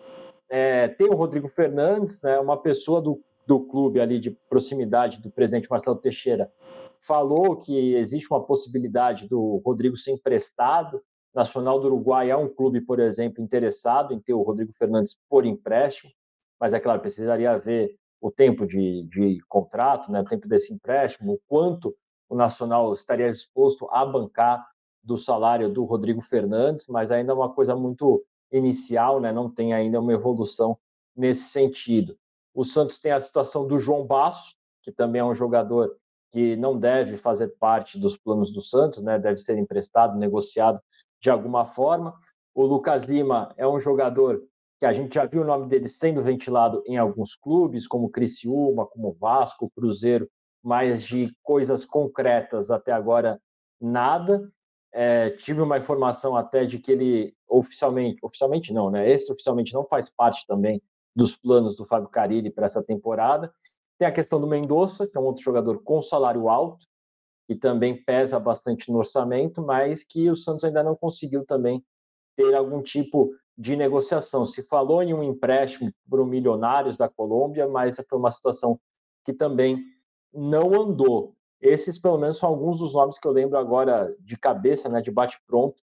É, 0.49 0.89
tem 0.89 1.07
o 1.07 1.15
Rodrigo 1.15 1.47
Fernandes, 1.47 2.21
né, 2.21 2.39
uma 2.39 2.57
pessoa 2.57 3.01
do, 3.01 3.21
do 3.45 3.59
clube 3.61 4.01
ali 4.01 4.19
de 4.19 4.31
proximidade 4.49 5.21
do 5.21 5.29
presidente 5.29 5.69
Marcelo 5.69 5.97
Teixeira, 5.97 6.51
falou 7.07 7.55
que 7.55 7.95
existe 7.95 8.27
uma 8.29 8.43
possibilidade 8.43 9.27
do 9.29 9.61
Rodrigo 9.65 9.95
ser 9.95 10.11
emprestado. 10.11 11.01
Nacional 11.37 11.79
do 11.79 11.85
Uruguai 11.85 12.31
é 12.31 12.35
um 12.35 12.49
clube, 12.49 12.81
por 12.81 12.99
exemplo, 12.99 13.43
interessado 13.43 14.11
em 14.11 14.19
ter 14.19 14.33
o 14.33 14.41
Rodrigo 14.41 14.73
Fernandes 14.73 15.15
por 15.29 15.45
empréstimo, 15.45 16.11
mas 16.59 16.73
é 16.73 16.79
claro, 16.79 16.99
precisaria 16.99 17.55
ver 17.59 17.95
o 18.19 18.31
tempo 18.31 18.65
de, 18.65 19.03
de 19.03 19.39
contrato, 19.47 20.11
né, 20.11 20.21
o 20.21 20.25
tempo 20.25 20.47
desse 20.47 20.73
empréstimo, 20.73 21.33
o 21.33 21.39
quanto 21.47 21.95
o 22.27 22.35
Nacional 22.35 22.91
estaria 22.91 23.31
disposto 23.31 23.87
a 23.91 24.03
bancar 24.03 24.67
do 25.03 25.15
salário 25.15 25.69
do 25.69 25.85
Rodrigo 25.85 26.23
Fernandes, 26.23 26.87
mas 26.87 27.11
ainda 27.11 27.33
é 27.33 27.35
uma 27.35 27.53
coisa 27.53 27.75
muito 27.75 28.25
inicial, 28.51 29.21
né? 29.21 29.31
não 29.31 29.47
tem 29.47 29.73
ainda 29.73 30.01
uma 30.01 30.13
evolução 30.13 30.75
nesse 31.15 31.43
sentido. 31.43 32.17
O 32.51 32.65
Santos 32.65 32.99
tem 32.99 33.11
a 33.11 33.19
situação 33.19 33.67
do 33.67 33.79
João 33.79 34.05
Basso, 34.05 34.55
que 34.81 34.91
também 34.91 35.21
é 35.21 35.23
um 35.23 35.35
jogador 35.35 35.95
que 36.31 36.55
não 36.55 36.77
deve 36.77 37.15
fazer 37.15 37.49
parte 37.59 37.99
dos 37.99 38.17
planos 38.17 38.51
do 38.51 38.61
Santos, 38.61 39.03
né? 39.03 39.19
deve 39.19 39.37
ser 39.37 39.57
emprestado, 39.57 40.17
negociado 40.17 40.81
de 41.21 41.29
alguma 41.29 41.65
forma. 41.65 42.13
O 42.53 42.65
Lucas 42.65 43.03
Lima 43.03 43.53
é 43.57 43.67
um 43.67 43.79
jogador 43.79 44.41
que 44.79 44.85
a 44.85 44.93
gente 44.93 45.15
já 45.15 45.25
viu 45.25 45.41
o 45.41 45.45
nome 45.45 45.67
dele 45.67 45.89
sendo 45.89 46.21
ventilado 46.21 46.83
em 46.85 46.97
alguns 46.97 47.35
clubes, 47.35 47.87
como 47.87 48.09
Criciúma, 48.09 48.85
como 48.85 49.13
Vasco, 49.19 49.71
Cruzeiro, 49.75 50.29
mas 50.63 51.03
de 51.03 51.31
coisas 51.43 51.85
concretas 51.85 52.69
até 52.69 52.91
agora 52.91 53.39
nada. 53.81 54.51
É, 54.93 55.31
tive 55.31 55.61
uma 55.61 55.77
informação 55.77 56.35
até 56.35 56.65
de 56.65 56.79
que 56.79 56.91
ele 56.91 57.33
oficialmente, 57.47 58.19
oficialmente 58.23 58.73
não, 58.73 58.89
né? 58.89 59.09
Extraoficialmente 59.09 59.73
não 59.73 59.85
faz 59.85 60.09
parte 60.09 60.45
também 60.47 60.81
dos 61.15 61.35
planos 61.35 61.75
do 61.75 61.85
Fábio 61.85 62.09
Carilli 62.09 62.49
para 62.49 62.65
essa 62.65 62.83
temporada. 62.83 63.53
Tem 63.97 64.07
a 64.07 64.11
questão 64.11 64.39
do 64.39 64.47
Mendonça, 64.47 65.07
que 65.07 65.17
é 65.17 65.21
um 65.21 65.25
outro 65.25 65.43
jogador 65.43 65.81
com 65.83 66.01
salário 66.01 66.47
alto, 66.47 66.86
que 67.47 67.55
também 67.55 68.03
pesa 68.03 68.39
bastante 68.39 68.91
no 68.91 68.97
orçamento, 68.97 69.61
mas 69.61 70.03
que 70.03 70.29
o 70.29 70.35
Santos 70.35 70.65
ainda 70.65 70.83
não 70.83 70.95
conseguiu 70.95 71.45
também 71.45 71.83
ter 72.35 72.53
algum 72.53 72.81
tipo 72.81 73.33
de 73.57 73.75
negociação. 73.75 74.45
Se 74.45 74.61
falou 74.63 75.01
em 75.01 75.13
um 75.13 75.23
empréstimo 75.23 75.91
para 76.09 76.21
o 76.21 76.25
Milionários 76.25 76.97
da 76.97 77.09
Colômbia, 77.09 77.67
mas 77.67 77.95
foi 78.07 78.19
uma 78.19 78.29
situação 78.29 78.79
que 79.25 79.33
também 79.33 79.81
não 80.33 80.73
andou. 80.79 81.33
Esses, 81.59 81.97
pelo 81.97 82.17
menos, 82.17 82.37
são 82.37 82.49
alguns 82.49 82.77
dos 82.77 82.93
nomes 82.93 83.17
que 83.17 83.27
eu 83.27 83.31
lembro 83.31 83.57
agora 83.57 84.15
de 84.19 84.37
cabeça, 84.37 84.87
né, 84.89 85.01
de 85.01 85.09
bate-pronto, 85.09 85.81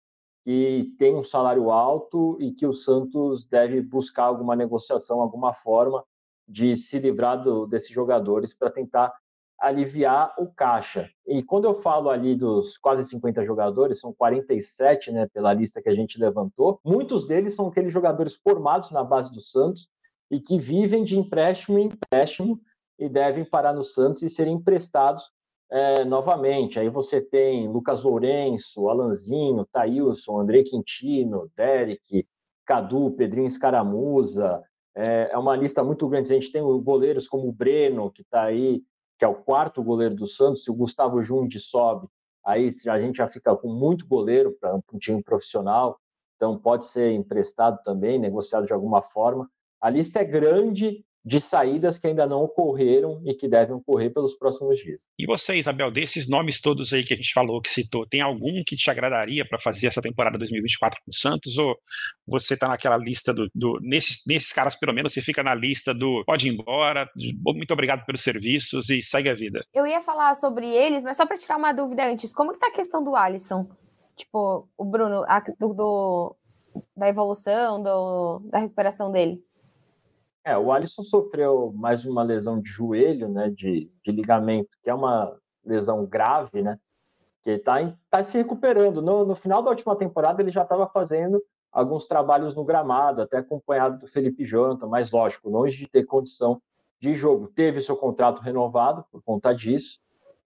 que 0.44 0.96
tem 0.98 1.16
um 1.16 1.24
salário 1.24 1.70
alto 1.70 2.38
e 2.40 2.52
que 2.52 2.66
o 2.66 2.74
Santos 2.74 3.46
deve 3.46 3.82
buscar 3.82 4.24
alguma 4.24 4.56
negociação, 4.56 5.22
alguma 5.22 5.54
forma 5.54 6.04
de 6.48 6.76
se 6.76 6.98
livrar 6.98 7.44
do, 7.44 7.68
desses 7.68 7.92
jogadores 7.92 8.56
para 8.56 8.72
tentar 8.72 9.14
aliviar 9.60 10.34
o 10.38 10.48
caixa. 10.48 11.10
E 11.28 11.44
quando 11.44 11.66
eu 11.66 11.82
falo 11.82 12.10
ali 12.10 12.36
dos 12.36 12.78
quase 12.78 13.08
50 13.10 13.46
jogadores, 13.46 14.00
são 14.00 14.14
47, 14.14 15.12
né, 15.12 15.28
pela 15.34 15.54
lista 15.54 15.82
que 15.82 15.90
a 15.90 15.96
gente 15.96 16.20
levantou, 16.20 16.80
muitos 16.84 17.28
deles 17.28 17.56
são 17.56 17.68
aqueles 17.68 17.92
jogadores 17.92 18.36
formados 18.36 18.92
na 18.92 19.04
base 19.04 19.32
do 19.34 19.42
Santos 19.42 19.90
e 20.32 20.40
que 20.40 20.58
vivem 20.58 21.04
de 21.04 21.18
empréstimo 21.18 21.78
em 21.78 21.88
empréstimo 21.88 22.60
e 22.98 23.10
devem 23.10 23.44
parar 23.44 23.74
no 23.74 23.84
Santos 23.84 24.22
e 24.22 24.30
serem 24.30 24.56
emprestados 24.56 25.24
é, 25.72 26.04
novamente. 26.04 26.80
Aí 26.80 26.90
você 26.90 27.22
tem 27.22 27.68
Lucas 27.68 28.04
Lourenço, 28.04 28.90
Alanzinho, 28.90 29.66
Thailson, 29.72 30.40
André 30.40 30.64
Quintino, 30.64 31.50
Derek, 31.56 32.26
Cadu, 32.66 33.12
Pedrinho 33.12 33.48
Escaramuza. 33.48 34.62
É, 34.96 35.32
é 35.32 35.38
uma 35.38 35.56
lista 35.56 35.84
muito 35.84 36.08
grande. 36.08 36.32
A 36.32 36.36
gente 36.40 36.52
tem 36.52 36.62
goleiros 36.82 37.28
como 37.28 37.48
o 37.48 37.54
Breno, 37.54 38.12
que 38.12 38.22
está 38.22 38.44
aí, 38.44 38.82
que 39.20 39.26
é 39.26 39.28
o 39.28 39.36
quarto 39.36 39.84
goleiro 39.84 40.16
do 40.16 40.26
Santos. 40.26 40.64
Se 40.64 40.72
o 40.72 40.74
Gustavo 40.74 41.22
Jundi 41.22 41.60
sobe, 41.60 42.08
aí 42.44 42.74
a 42.88 43.00
gente 43.00 43.18
já 43.18 43.28
fica 43.28 43.54
com 43.56 43.68
muito 43.68 44.08
goleiro 44.08 44.58
para 44.60 44.74
um 44.74 44.98
time 44.98 45.22
profissional. 45.22 46.00
Então 46.38 46.58
pode 46.58 46.86
ser 46.86 47.12
emprestado 47.12 47.84
também, 47.84 48.18
negociado 48.18 48.66
de 48.66 48.72
alguma 48.72 49.02
forma. 49.02 49.50
A 49.82 49.90
lista 49.90 50.20
é 50.20 50.24
grande 50.24 51.06
de 51.24 51.40
saídas 51.42 51.98
que 51.98 52.08
ainda 52.08 52.26
não 52.26 52.44
ocorreram 52.44 53.22
e 53.26 53.34
que 53.34 53.48
devem 53.48 53.76
ocorrer 53.76 54.14
pelos 54.14 54.36
próximos 54.36 54.80
dias. 54.80 55.04
E 55.18 55.26
você, 55.26 55.56
Isabel, 55.56 55.92
desses 55.92 56.30
nomes 56.30 56.62
todos 56.62 56.94
aí 56.94 57.04
que 57.04 57.14
a 57.14 57.18
gente 57.18 57.34
falou, 57.34 57.62
que 57.62 57.70
citou, 57.70 58.08
tem 58.08 58.22
algum 58.22 58.64
que 58.66 58.76
te 58.76 58.90
agradaria 58.90 59.46
para 59.46 59.60
fazer 59.60 59.88
essa 59.88 60.02
temporada 60.02 60.38
2024 60.38 61.00
com 61.04 61.12
o 61.12 61.14
Santos? 61.14 61.58
Ou 61.58 61.76
você 62.26 62.54
está 62.54 62.68
naquela 62.68 62.98
lista 62.98 63.34
do. 63.34 63.50
do 63.54 63.80
nesses, 63.82 64.22
nesses 64.28 64.54
caras, 64.54 64.76
pelo 64.76 64.94
menos, 64.94 65.14
você 65.14 65.22
fica 65.22 65.44
na 65.44 65.54
lista 65.54 65.94
do 65.94 66.24
pode 66.26 66.48
ir 66.48 66.54
embora, 66.54 67.10
muito 67.46 67.72
obrigado 67.74 68.06
pelos 68.06 68.22
serviços 68.22 68.90
e 68.90 69.04
segue 69.04 69.30
a 69.30 69.36
vida? 69.36 69.64
Eu 69.74 69.86
ia 69.86 70.02
falar 70.02 70.36
sobre 70.36 70.68
eles, 70.68 71.04
mas 71.04 71.18
só 71.18 71.26
para 71.26 71.38
tirar 71.38 71.58
uma 71.58 71.74
dúvida 71.74 72.06
antes, 72.06 72.34
como 72.34 72.54
que 72.54 72.60
tá 72.60 72.68
a 72.68 72.74
questão 72.74 73.04
do 73.04 73.16
Alisson? 73.16 73.68
Tipo, 74.16 74.68
o 74.78 74.86
Bruno, 74.86 75.24
a, 75.28 75.40
do, 75.40 75.74
do, 75.74 76.36
da 76.96 77.08
evolução, 77.08 77.82
do, 77.82 78.40
da 78.50 78.60
recuperação 78.60 79.12
dele? 79.12 79.42
É, 80.44 80.58
o 80.58 80.72
Alisson 80.72 81.04
sofreu 81.04 81.72
mais 81.76 82.06
uma 82.06 82.24
lesão 82.24 82.62
de 82.62 82.70
joelho, 82.70 83.28
né, 83.28 83.50
de, 83.50 83.92
de 84.04 84.12
ligamento, 84.12 84.70
que 84.82 84.90
é 84.90 84.94
uma 84.94 85.38
lesão 85.66 86.06
grave, 86.06 86.62
né, 86.62 86.80
que 87.44 87.52
está 87.52 87.94
tá 88.10 88.24
se 88.24 88.38
recuperando. 88.38 89.02
No, 89.02 89.26
no, 89.26 89.36
final 89.36 89.62
da 89.62 89.70
última 89.70 89.96
temporada, 89.96 90.42
ele 90.42 90.52
já 90.52 90.64
estava 90.64 90.88
fazendo 90.88 91.44
alguns 91.72 92.08
trabalhos 92.08 92.56
no 92.56 92.64
gramado, 92.64 93.22
até 93.22 93.38
acompanhado 93.38 94.00
do 94.00 94.08
Felipe 94.08 94.46
Jonathan, 94.46 94.88
mas 94.88 95.12
lógico, 95.12 95.50
longe 95.50 95.78
de 95.78 95.88
ter 95.88 96.06
condição 96.06 96.62
de 97.00 97.14
jogo. 97.14 97.48
Teve 97.48 97.82
seu 97.82 97.96
contrato 97.96 98.42
renovado 98.42 99.06
por 99.12 99.22
conta 99.22 99.54
disso 99.54 100.00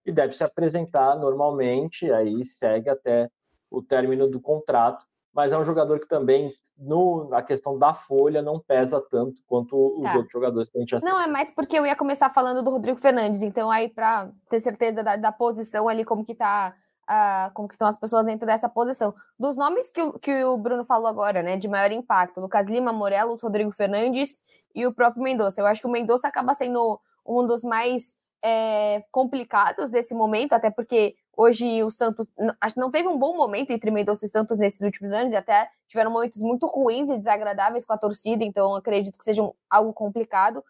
e 0.04 0.12
deve 0.12 0.36
se 0.36 0.44
apresentar 0.44 1.16
normalmente, 1.16 2.10
aí 2.12 2.44
segue 2.44 2.90
até 2.90 3.30
o 3.70 3.80
término 3.80 4.28
do 4.28 4.40
contrato 4.40 5.06
mas 5.34 5.52
é 5.52 5.58
um 5.58 5.64
jogador 5.64 5.98
que 5.98 6.06
também, 6.06 6.54
no, 6.76 7.28
na 7.28 7.42
questão 7.42 7.78
da 7.78 7.94
folha, 7.94 8.42
não 8.42 8.58
pesa 8.58 9.00
tanto 9.00 9.42
quanto 9.46 9.76
os 9.98 10.04
tá. 10.04 10.16
outros 10.16 10.32
jogadores 10.32 10.68
que 10.68 10.78
a 10.78 10.80
gente. 10.80 11.04
Não, 11.04 11.20
é 11.20 11.26
mais 11.26 11.50
porque 11.52 11.78
eu 11.78 11.86
ia 11.86 11.94
começar 11.94 12.30
falando 12.30 12.62
do 12.62 12.70
Rodrigo 12.70 12.98
Fernandes, 12.98 13.42
então 13.42 13.70
aí 13.70 13.88
para 13.88 14.30
ter 14.48 14.60
certeza 14.60 15.02
da, 15.02 15.16
da, 15.16 15.32
posição 15.32 15.88
ali, 15.88 16.04
como 16.04 16.24
que 16.24 16.34
tá, 16.34 16.74
uh, 17.08 17.52
como 17.54 17.68
que 17.68 17.74
estão 17.74 17.86
as 17.86 17.98
pessoas 17.98 18.26
dentro 18.26 18.46
dessa 18.46 18.68
posição. 18.68 19.14
Dos 19.38 19.56
nomes 19.56 19.88
que, 19.90 20.00
que 20.18 20.44
o 20.44 20.56
Bruno 20.56 20.84
falou 20.84 21.06
agora, 21.06 21.42
né, 21.42 21.56
de 21.56 21.68
maior 21.68 21.92
impacto, 21.92 22.40
Lucas 22.40 22.68
Lima, 22.68 22.92
Morelos, 22.92 23.42
Rodrigo 23.42 23.70
Fernandes 23.70 24.40
e 24.74 24.86
o 24.86 24.92
próprio 24.92 25.22
Mendonça. 25.22 25.60
Eu 25.60 25.66
acho 25.66 25.80
que 25.80 25.86
o 25.86 25.90
Mendonça 25.90 26.26
acaba 26.26 26.54
sendo 26.54 27.00
um 27.24 27.46
dos 27.46 27.62
mais 27.62 28.16
é, 28.44 29.04
complicados 29.10 29.90
desse 29.90 30.14
momento, 30.14 30.52
até 30.52 30.70
porque 30.70 31.14
hoje 31.36 31.82
o 31.82 31.90
Santos 31.90 32.26
não 32.76 32.90
teve 32.90 33.08
um 33.08 33.18
bom 33.18 33.36
momento 33.36 33.70
entre 33.70 33.90
Mendonça 33.90 34.24
e 34.26 34.28
Santos 34.28 34.58
nesses 34.58 34.80
últimos 34.80 35.12
anos, 35.12 35.32
e 35.32 35.36
até 35.36 35.70
tiveram 35.88 36.10
momentos 36.10 36.42
muito 36.42 36.66
ruins 36.66 37.10
e 37.10 37.16
desagradáveis 37.16 37.84
com 37.84 37.92
a 37.92 37.98
torcida, 37.98 38.44
então 38.44 38.74
acredito 38.74 39.18
que 39.18 39.24
seja 39.24 39.42
um, 39.42 39.52
algo 39.68 39.92
complicado. 39.92 40.64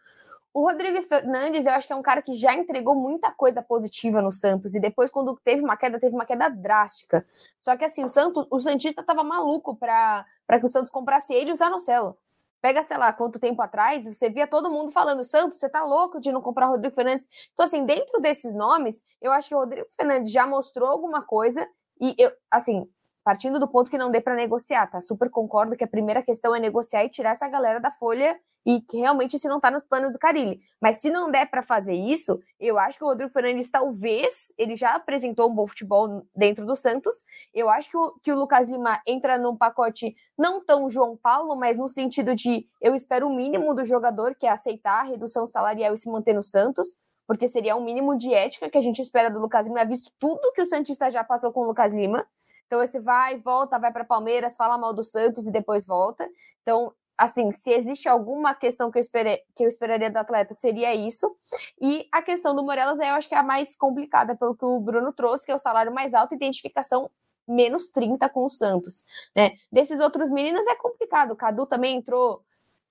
O 0.53 0.69
Rodrigo 0.69 1.03
Fernandes, 1.03 1.67
eu 1.67 1.73
acho 1.73 1.87
que 1.87 1.93
é 1.93 1.97
um 1.97 2.03
cara 2.03 2.23
que 2.23 2.33
já 2.33 2.55
entregou 2.55 2.95
muita 2.95 3.33
coisa 3.33 3.61
positiva 3.61 4.23
no 4.23 4.31
Santos, 4.31 4.75
e 4.75 4.81
depois, 4.81 5.11
quando 5.11 5.39
teve 5.45 5.63
uma 5.63 5.77
queda, 5.77 5.99
teve 5.99 6.15
uma 6.15 6.25
queda 6.25 6.49
drástica. 6.49 7.27
Só 7.61 7.77
que 7.77 7.85
assim, 7.85 8.05
o 8.05 8.09
Santos, 8.09 8.47
o 8.51 8.61
Santista 8.61 9.01
estava 9.01 9.25
maluco 9.25 9.75
para 9.75 10.25
que 10.61 10.65
o 10.65 10.69
Santos 10.69 10.91
comprasse 10.91 11.35
ele 11.35 11.51
e 11.51 11.53
o 11.53 11.57
Zanocelo 11.57 12.17
Pega, 12.65 12.83
sei 12.83 12.97
lá, 12.97 13.13
quanto 13.13 13.39
tempo 13.39 13.61
atrás, 13.61 14.07
você 14.07 14.31
via 14.31 14.47
todo 14.47 14.71
mundo 14.71 14.91
falando, 14.91 15.23
Santos, 15.23 15.59
você 15.59 15.69
tá 15.69 15.85
louco 15.85 16.19
de 16.19 16.33
não 16.33 16.41
comprar 16.41 16.65
Rodrigo 16.65 16.95
Fernandes. 16.95 17.29
Então, 17.53 17.67
assim, 17.67 17.85
dentro 17.85 18.23
desses 18.23 18.55
nomes, 18.55 19.03
eu 19.21 19.33
acho 19.33 19.51
que 19.51 19.55
o 19.55 19.59
Rodrigo 19.59 19.87
Fernandes 19.95 20.33
já 20.33 20.47
mostrou 20.47 20.89
alguma 20.89 21.21
coisa 21.21 21.69
e 22.01 22.15
eu, 22.17 22.33
assim, 22.51 22.89
partindo 23.23 23.61
do 23.61 23.69
ponto 23.69 23.91
que 23.91 23.99
não 23.99 24.11
dê 24.11 24.19
para 24.19 24.35
negociar, 24.35 24.87
tá? 24.87 24.99
Super 25.03 25.29
concordo 25.29 25.77
que 25.77 25.85
a 25.85 25.87
primeira 25.87 26.23
questão 26.23 26.57
é 26.57 26.59
negociar 26.59 27.05
e 27.05 27.11
tirar 27.11 27.33
essa 27.33 27.47
galera 27.47 27.79
da 27.79 27.91
folha 27.91 28.35
e 28.65 28.81
que 28.81 28.99
realmente 28.99 29.37
isso 29.37 29.49
não 29.49 29.57
está 29.57 29.71
nos 29.71 29.85
planos 29.85 30.13
do 30.13 30.19
Carilli. 30.19 30.61
Mas 30.81 30.97
se 30.97 31.11
não 31.11 31.31
der 31.31 31.51
para 31.51 31.63
fazer 31.63 31.95
isso, 31.95 32.41
eu 32.59 32.79
acho 32.79 32.99
que 32.99 33.05
o 33.05 33.07
Rodrigo 33.07 33.33
Fernandes 33.33 33.71
talvez 33.71 34.53
ele 34.57 34.77
já 34.77 34.95
apresentou 34.95 35.51
um 35.51 35.55
bom 35.55 35.67
futebol 35.67 36.27
dentro 36.35 36.65
do 36.65 36.75
Santos. 36.75 37.25
Eu 37.53 37.69
acho 37.69 37.91
que 37.91 37.97
o, 37.97 38.13
que 38.23 38.33
o 38.33 38.39
Lucas 38.39 38.69
Lima 38.69 39.01
entra 39.07 39.39
num 39.39 39.57
pacote 39.57 40.15
não 40.37 40.65
tão 40.65 40.89
João 40.89 41.17
Paulo, 41.17 41.57
mas 41.57 41.77
no 41.77 41.89
sentido 41.89 42.35
de 42.35 42.67
eu 42.81 42.95
espero 42.95 43.27
o 43.27 43.35
mínimo 43.35 43.75
do 43.75 43.85
jogador, 43.85 44.35
que 44.35 44.47
é 44.47 44.51
aceitar 44.51 45.01
a 45.01 45.09
redução 45.09 45.47
salarial 45.47 45.95
e 45.95 45.99
se 45.99 46.11
manter 46.11 46.35
no 46.35 46.43
Santos 46.43 46.97
porque 47.27 47.49
seria 47.49 47.77
um 47.77 47.83
mínimo 47.83 48.17
de 48.19 48.33
ética 48.33 48.69
que 48.69 48.77
a 48.77 48.83
gente 48.83 49.01
espera 49.01 49.31
do 49.31 49.41
Lucas 49.41 49.67
Lima, 49.67 49.85
visto 49.85 50.13
tudo 50.19 50.53
que 50.53 50.61
o 50.61 50.67
Santista 50.67 51.11
já 51.11 51.25
passou 51.25 51.53
com 51.53 51.61
o 51.61 51.67
Lucas 51.67 51.93
Lima. 51.93 52.27
Então, 52.67 52.83
esse 52.83 52.99
vai, 52.99 53.39
volta, 53.39 53.79
vai 53.79 53.93
para 53.93 54.05
Palmeiras, 54.05 54.57
fala 54.57 54.77
mal 54.77 54.93
do 54.93 55.05
Santos 55.05 55.47
e 55.47 55.53
depois 55.53 55.87
volta. 55.87 56.29
Então, 56.63 56.93
assim, 57.17 57.51
se 57.53 57.71
existe 57.71 58.09
alguma 58.09 58.55
questão 58.55 58.91
que 58.91 58.99
eu, 58.99 59.01
esperei, 59.01 59.41
que 59.55 59.65
eu 59.65 59.69
esperaria 59.69 60.11
do 60.11 60.17
atleta, 60.17 60.55
seria 60.55 60.95
isso. 60.95 61.37
E 61.81 62.09
a 62.13 62.23
questão 62.23 62.55
do 62.55 62.63
Morelos, 62.63 62.99
eu 62.99 63.07
acho 63.07 63.29
que 63.29 63.35
é 63.35 63.39
a 63.39 63.43
mais 63.43 63.77
complicada, 63.77 64.37
pelo 64.37 64.57
que 64.57 64.65
o 64.65 64.81
Bruno 64.81 65.13
trouxe, 65.13 65.47
que 65.47 65.53
é 65.53 65.55
o 65.55 65.59
salário 65.59 65.93
mais 65.95 66.15
alto, 66.15 66.35
identificação 66.35 67.11
menos 67.47 67.89
30 67.89 68.29
com 68.29 68.47
o 68.47 68.51
Santos. 68.51 69.05
Né? 69.35 69.53
Desses 69.71 70.01
outros 70.01 70.31
meninos 70.31 70.67
é 70.67 70.75
complicado. 70.75 71.33
O 71.33 71.37
Cadu 71.37 71.67
também 71.67 71.97
entrou 71.97 72.43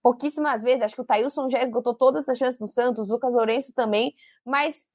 pouquíssimas 0.01 0.61
vezes, 0.61 0.81
acho 0.81 0.95
que 0.95 1.01
o 1.01 1.05
Tailson 1.05 1.49
já 1.49 1.63
esgotou 1.63 1.93
todas 1.93 2.27
as 2.27 2.37
chances 2.37 2.59
do 2.59 2.67
Santos, 2.67 3.09
o 3.09 3.13
Lucas 3.13 3.31
Lourenço 3.31 3.71
também, 3.71 4.13
mas 4.43 4.85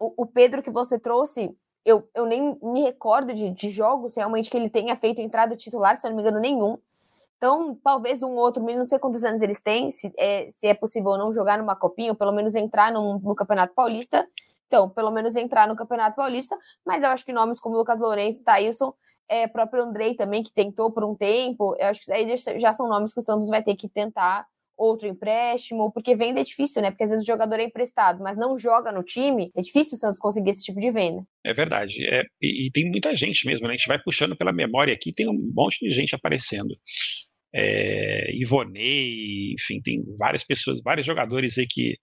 o, 0.00 0.22
o 0.22 0.26
Pedro 0.26 0.60
que 0.60 0.70
você 0.70 0.98
trouxe 0.98 1.56
eu, 1.84 2.08
eu 2.14 2.26
nem 2.26 2.58
me 2.62 2.82
recordo 2.82 3.34
de, 3.34 3.50
de 3.50 3.70
jogos 3.70 4.16
realmente 4.16 4.48
que 4.48 4.56
ele 4.56 4.70
tenha 4.70 4.96
feito 4.96 5.20
entrada 5.20 5.56
titular, 5.56 6.00
se 6.00 6.06
eu 6.06 6.10
não 6.10 6.16
me 6.16 6.22
engano, 6.22 6.40
nenhum. 6.40 6.78
Então, 7.42 7.76
talvez 7.82 8.22
um 8.22 8.36
outro 8.36 8.62
menino, 8.62 8.84
não 8.84 8.86
sei 8.86 9.00
quantos 9.00 9.24
anos 9.24 9.42
eles 9.42 9.60
têm, 9.60 9.90
se 9.90 10.12
é, 10.16 10.46
se 10.48 10.68
é 10.68 10.74
possível 10.74 11.18
não 11.18 11.32
jogar 11.32 11.58
numa 11.58 11.74
copinha, 11.74 12.12
ou 12.12 12.16
pelo 12.16 12.30
menos 12.30 12.54
entrar 12.54 12.92
no, 12.92 13.18
no 13.18 13.34
Campeonato 13.34 13.74
Paulista. 13.74 14.28
Então, 14.68 14.88
pelo 14.88 15.10
menos 15.10 15.34
entrar 15.34 15.66
no 15.66 15.74
Campeonato 15.74 16.14
Paulista, 16.14 16.56
mas 16.86 17.02
eu 17.02 17.08
acho 17.08 17.24
que 17.24 17.32
nomes 17.32 17.58
como 17.58 17.76
Lucas 17.76 17.98
Lourenço, 17.98 18.44
Thailson, 18.44 18.94
é, 19.28 19.48
próprio 19.48 19.82
Andrei 19.82 20.14
também, 20.14 20.44
que 20.44 20.52
tentou 20.52 20.92
por 20.92 21.02
um 21.02 21.16
tempo, 21.16 21.74
eu 21.80 21.88
acho 21.88 22.02
que 22.02 22.12
aí 22.12 22.32
já 22.60 22.72
são 22.72 22.88
nomes 22.88 23.12
que 23.12 23.18
o 23.18 23.22
Santos 23.22 23.48
vai 23.48 23.60
ter 23.60 23.74
que 23.74 23.88
tentar 23.88 24.46
outro 24.76 25.08
empréstimo, 25.08 25.90
porque 25.92 26.14
venda 26.14 26.40
é 26.40 26.44
difícil, 26.44 26.80
né? 26.80 26.90
Porque 26.90 27.04
às 27.04 27.10
vezes 27.10 27.24
o 27.24 27.26
jogador 27.26 27.58
é 27.58 27.64
emprestado, 27.64 28.22
mas 28.22 28.36
não 28.36 28.56
joga 28.56 28.90
no 28.92 29.02
time, 29.02 29.50
é 29.56 29.60
difícil 29.60 29.96
o 29.96 30.00
Santos 30.00 30.20
conseguir 30.20 30.50
esse 30.50 30.62
tipo 30.62 30.80
de 30.80 30.90
venda. 30.90 31.24
É 31.44 31.52
verdade. 31.52 32.06
É, 32.06 32.22
e, 32.40 32.66
e, 32.66 32.70
tem 32.70 32.88
muita 32.88 33.14
gente 33.16 33.46
mesmo, 33.46 33.66
né? 33.66 33.74
A 33.74 33.76
gente 33.76 33.88
vai 33.88 34.00
puxando 34.00 34.36
pela 34.36 34.52
memória 34.52 34.94
aqui, 34.94 35.12
tem 35.12 35.28
um 35.28 35.52
monte 35.54 35.78
de 35.80 35.90
gente 35.90 36.14
aparecendo. 36.14 36.74
É, 37.54 38.34
Ivonei, 38.34 39.52
enfim, 39.52 39.80
tem 39.82 40.02
várias 40.18 40.44
pessoas, 40.44 40.80
vários 40.82 41.06
jogadores 41.06 41.58
aí 41.58 41.66
que 41.66 41.96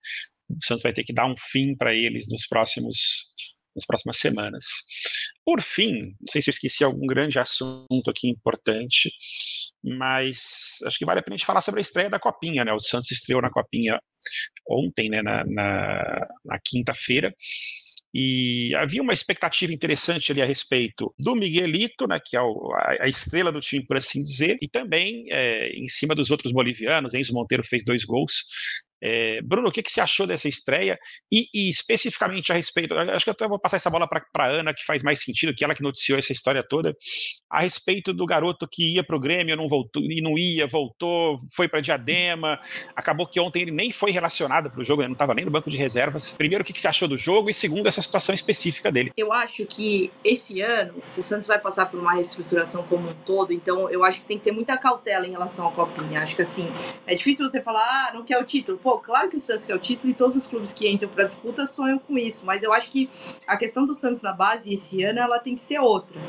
o 0.49 0.63
Santos 0.63 0.83
vai 0.83 0.93
ter 0.93 1.03
que 1.03 1.13
dar 1.13 1.27
um 1.27 1.35
fim 1.37 1.75
para 1.75 1.93
eles 1.93 2.27
nos 2.29 2.47
próximos 2.47 2.97
nas 3.75 3.85
próximas 3.85 4.17
semanas. 4.17 4.65
Por 5.45 5.61
fim, 5.61 6.15
não 6.19 6.27
sei 6.29 6.41
se 6.41 6.49
eu 6.49 6.51
esqueci 6.51 6.83
algum 6.83 7.05
grande 7.07 7.39
assunto 7.39 8.09
aqui 8.09 8.27
importante, 8.27 9.11
mas 9.83 10.77
acho 10.85 10.97
que 10.97 11.05
vale 11.05 11.19
a 11.19 11.23
pena 11.23 11.35
a 11.35 11.37
gente 11.37 11.45
falar 11.45 11.61
sobre 11.61 11.79
a 11.79 11.81
estreia 11.81 12.09
da 12.09 12.19
Copinha, 12.19 12.65
né? 12.65 12.73
O 12.73 12.79
Santos 12.79 13.11
estreou 13.11 13.41
na 13.41 13.49
Copinha 13.49 13.99
ontem, 14.67 15.09
né? 15.09 15.21
Na, 15.21 15.43
na, 15.45 16.27
na 16.45 16.59
quinta-feira. 16.63 17.33
E 18.13 18.73
havia 18.75 19.01
uma 19.01 19.13
expectativa 19.13 19.71
interessante 19.71 20.31
ali 20.31 20.41
a 20.41 20.45
respeito 20.45 21.13
do 21.17 21.35
Miguelito, 21.35 22.07
né, 22.07 22.19
que 22.23 22.35
é 22.35 22.41
o, 22.41 22.71
a, 22.73 23.03
a, 23.03 23.07
estrela 23.07 23.51
do 23.51 23.59
time, 23.59 23.85
por 23.85 23.97
assim 23.97 24.23
dizer, 24.23 24.57
e 24.61 24.67
também 24.67 25.25
é, 25.29 25.69
em 25.69 25.87
cima 25.87 26.15
dos 26.15 26.31
outros 26.31 26.51
bolivianos. 26.51 27.13
Enzo 27.13 27.33
Monteiro 27.33 27.63
fez 27.63 27.83
dois 27.83 28.03
gols. 28.03 28.45
É, 29.01 29.41
Bruno, 29.41 29.69
o 29.69 29.71
que, 29.71 29.81
que 29.81 29.91
você 29.91 30.01
achou 30.01 30.27
dessa 30.27 30.47
estreia? 30.47 30.97
E, 31.31 31.47
e, 31.53 31.69
especificamente 31.69 32.51
a 32.51 32.55
respeito, 32.55 32.95
acho 32.95 33.23
que 33.23 33.29
eu 33.29 33.33
até 33.33 33.47
vou 33.47 33.59
passar 33.59 33.77
essa 33.77 33.89
bola 33.89 34.07
para 34.07 34.23
a 34.37 34.47
Ana, 34.47 34.73
que 34.73 34.83
faz 34.85 35.03
mais 35.03 35.21
sentido, 35.21 35.53
que 35.53 35.63
ela 35.63 35.75
que 35.75 35.83
noticiou 35.83 36.19
essa 36.19 36.33
história 36.33 36.63
toda, 36.63 36.95
a 37.49 37.61
respeito 37.61 38.13
do 38.13 38.25
garoto 38.25 38.67
que 38.69 38.95
ia 38.95 39.03
para 39.03 39.15
o 39.15 39.19
Grêmio 39.19 39.55
não 39.55 39.67
voltou, 39.67 40.01
e 40.03 40.21
não 40.21 40.37
ia, 40.37 40.67
voltou, 40.67 41.37
foi 41.55 41.67
para 41.67 41.81
Diadema, 41.81 42.59
acabou 42.95 43.27
que 43.27 43.39
ontem 43.39 43.63
ele 43.63 43.71
nem 43.71 43.91
foi 43.91 44.11
relacionado 44.11 44.69
para 44.69 44.81
o 44.81 44.85
jogo, 44.85 45.01
ele 45.01 45.09
não 45.09 45.13
estava 45.13 45.33
nem 45.33 45.45
no 45.45 45.51
banco 45.51 45.69
de 45.69 45.77
reservas. 45.77 46.31
Primeiro, 46.37 46.63
o 46.63 46.65
que, 46.65 46.73
que 46.73 46.81
você 46.81 46.87
achou 46.87 47.07
do 47.07 47.17
jogo? 47.17 47.49
E 47.49 47.53
segundo, 47.53 47.87
essa 47.87 48.01
situação 48.01 48.33
específica 48.35 48.91
dele. 48.91 49.11
Eu 49.15 49.31
acho 49.31 49.65
que 49.65 50.11
esse 50.23 50.61
ano 50.61 51.01
o 51.17 51.23
Santos 51.23 51.47
vai 51.47 51.59
passar 51.59 51.85
por 51.87 51.99
uma 51.99 52.13
reestruturação 52.13 52.83
como 52.83 53.09
um 53.09 53.13
todo, 53.25 53.53
então 53.53 53.89
eu 53.89 54.03
acho 54.03 54.19
que 54.19 54.25
tem 54.25 54.37
que 54.37 54.43
ter 54.43 54.51
muita 54.51 54.77
cautela 54.77 55.25
em 55.25 55.31
relação 55.31 55.67
à 55.67 55.71
Copinha. 55.71 56.21
Acho 56.21 56.35
que 56.35 56.41
assim, 56.41 56.67
é 57.05 57.15
difícil 57.15 57.49
você 57.49 57.61
falar, 57.61 57.81
ah, 57.81 58.13
não 58.13 58.23
quer 58.23 58.37
o 58.37 58.43
título. 58.43 58.77
Pô, 58.77 58.88
claro 58.97 59.29
que 59.29 59.37
o 59.37 59.39
Santos 59.39 59.65
quer 59.65 59.75
o 59.75 59.79
título 59.79 60.11
e 60.11 60.13
todos 60.13 60.35
os 60.35 60.47
clubes 60.47 60.73
que 60.73 60.89
entram 60.89 61.09
para 61.09 61.25
disputa 61.25 61.65
sonham 61.65 61.99
com 61.99 62.17
isso, 62.17 62.45
mas 62.45 62.63
eu 62.63 62.73
acho 62.73 62.89
que 62.89 63.09
a 63.45 63.57
questão 63.57 63.85
do 63.85 63.93
Santos 63.93 64.21
na 64.21 64.33
base 64.33 64.73
esse 64.73 65.03
ano 65.03 65.19
ela 65.19 65.39
tem 65.39 65.55
que 65.55 65.61
ser 65.61 65.79
outra. 65.79 66.19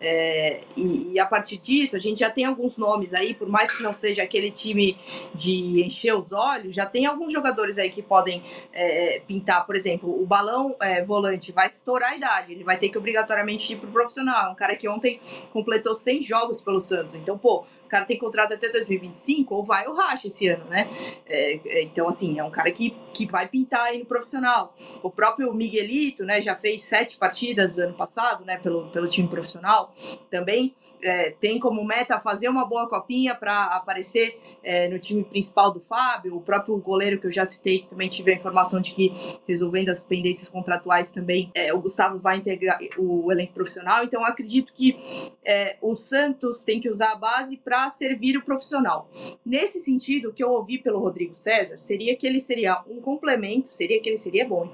É, 0.00 0.60
e, 0.76 1.14
e, 1.14 1.18
a 1.18 1.24
partir 1.24 1.56
disso, 1.56 1.96
a 1.96 1.98
gente 1.98 2.20
já 2.20 2.28
tem 2.28 2.44
alguns 2.44 2.76
nomes 2.76 3.14
aí, 3.14 3.32
por 3.32 3.48
mais 3.48 3.72
que 3.72 3.82
não 3.82 3.92
seja 3.92 4.22
aquele 4.22 4.50
time 4.50 4.98
de 5.34 5.82
encher 5.82 6.14
os 6.14 6.30
olhos, 6.30 6.74
já 6.74 6.84
tem 6.84 7.06
alguns 7.06 7.32
jogadores 7.32 7.78
aí 7.78 7.88
que 7.88 8.02
podem 8.02 8.42
é, 8.72 9.22
pintar. 9.26 9.64
Por 9.64 9.74
exemplo, 9.74 10.22
o 10.22 10.26
balão 10.26 10.76
é, 10.82 11.02
volante 11.02 11.52
vai 11.52 11.68
estourar 11.68 12.12
a 12.12 12.16
idade, 12.16 12.52
ele 12.52 12.64
vai 12.64 12.76
ter 12.76 12.90
que 12.90 12.98
obrigatoriamente 12.98 13.72
ir 13.72 13.76
pro 13.76 13.90
profissional. 13.90 14.48
É 14.48 14.52
um 14.52 14.54
cara 14.54 14.76
que 14.76 14.86
ontem 14.86 15.18
completou 15.52 15.94
100 15.94 16.22
jogos 16.22 16.60
pelo 16.60 16.82
Santos. 16.82 17.14
Então, 17.14 17.38
pô, 17.38 17.64
o 17.84 17.88
cara 17.88 18.04
tem 18.04 18.18
contrato 18.18 18.52
até 18.52 18.68
2025 18.68 19.54
ou 19.54 19.64
vai 19.64 19.86
o 19.86 19.94
racha 19.94 20.28
esse 20.28 20.48
ano, 20.48 20.64
né? 20.66 20.86
É, 21.26 21.60
é, 21.64 21.82
então, 21.82 22.03
então, 22.04 22.08
assim, 22.10 22.38
é 22.38 22.44
um 22.44 22.50
cara 22.50 22.70
que, 22.70 22.94
que 23.14 23.26
vai 23.30 23.48
pintar 23.48 23.84
aí 23.84 23.98
no 23.98 24.04
profissional. 24.04 24.74
O 25.02 25.10
próprio 25.10 25.52
Miguelito, 25.54 26.22
né, 26.22 26.38
já 26.38 26.54
fez 26.54 26.82
sete 26.82 27.16
partidas 27.16 27.78
ano 27.78 27.94
passado, 27.94 28.44
né, 28.44 28.58
pelo, 28.58 28.90
pelo 28.90 29.08
time 29.08 29.26
profissional 29.26 29.94
também 30.30 30.74
é, 31.04 31.30
tem 31.30 31.58
como 31.60 31.84
meta 31.84 32.18
fazer 32.18 32.48
uma 32.48 32.64
boa 32.64 32.88
copinha 32.88 33.34
para 33.34 33.64
aparecer 33.66 34.40
é, 34.62 34.88
no 34.88 34.98
time 34.98 35.22
principal 35.22 35.70
do 35.70 35.78
Fábio, 35.78 36.34
o 36.34 36.40
próprio 36.40 36.76
goleiro 36.78 37.20
que 37.20 37.26
eu 37.26 37.32
já 37.32 37.44
citei, 37.44 37.80
que 37.80 37.86
também 37.86 38.08
tive 38.08 38.32
a 38.32 38.34
informação 38.34 38.80
de 38.80 38.92
que 38.92 39.12
resolvendo 39.46 39.90
as 39.90 40.02
pendências 40.02 40.48
contratuais 40.48 41.10
também, 41.10 41.50
é, 41.54 41.72
o 41.74 41.80
Gustavo 41.80 42.18
vai 42.18 42.38
integrar 42.38 42.78
o 42.96 43.30
elenco 43.30 43.52
profissional, 43.52 44.02
então 44.02 44.24
acredito 44.24 44.72
que 44.72 44.96
é, 45.44 45.76
o 45.82 45.94
Santos 45.94 46.64
tem 46.64 46.80
que 46.80 46.88
usar 46.88 47.12
a 47.12 47.16
base 47.16 47.58
para 47.58 47.90
servir 47.90 48.38
o 48.38 48.42
profissional. 48.42 49.08
Nesse 49.44 49.80
sentido, 49.80 50.30
o 50.30 50.32
que 50.32 50.42
eu 50.42 50.50
ouvi 50.50 50.78
pelo 50.78 51.00
Rodrigo 51.00 51.34
César 51.34 51.76
seria 51.94 52.16
que 52.16 52.26
ele 52.26 52.40
seria 52.40 52.82
um 52.88 53.00
complemento, 53.00 53.68
seria 53.68 54.00
que 54.00 54.08
ele 54.08 54.16
seria 54.16 54.46
bom, 54.46 54.68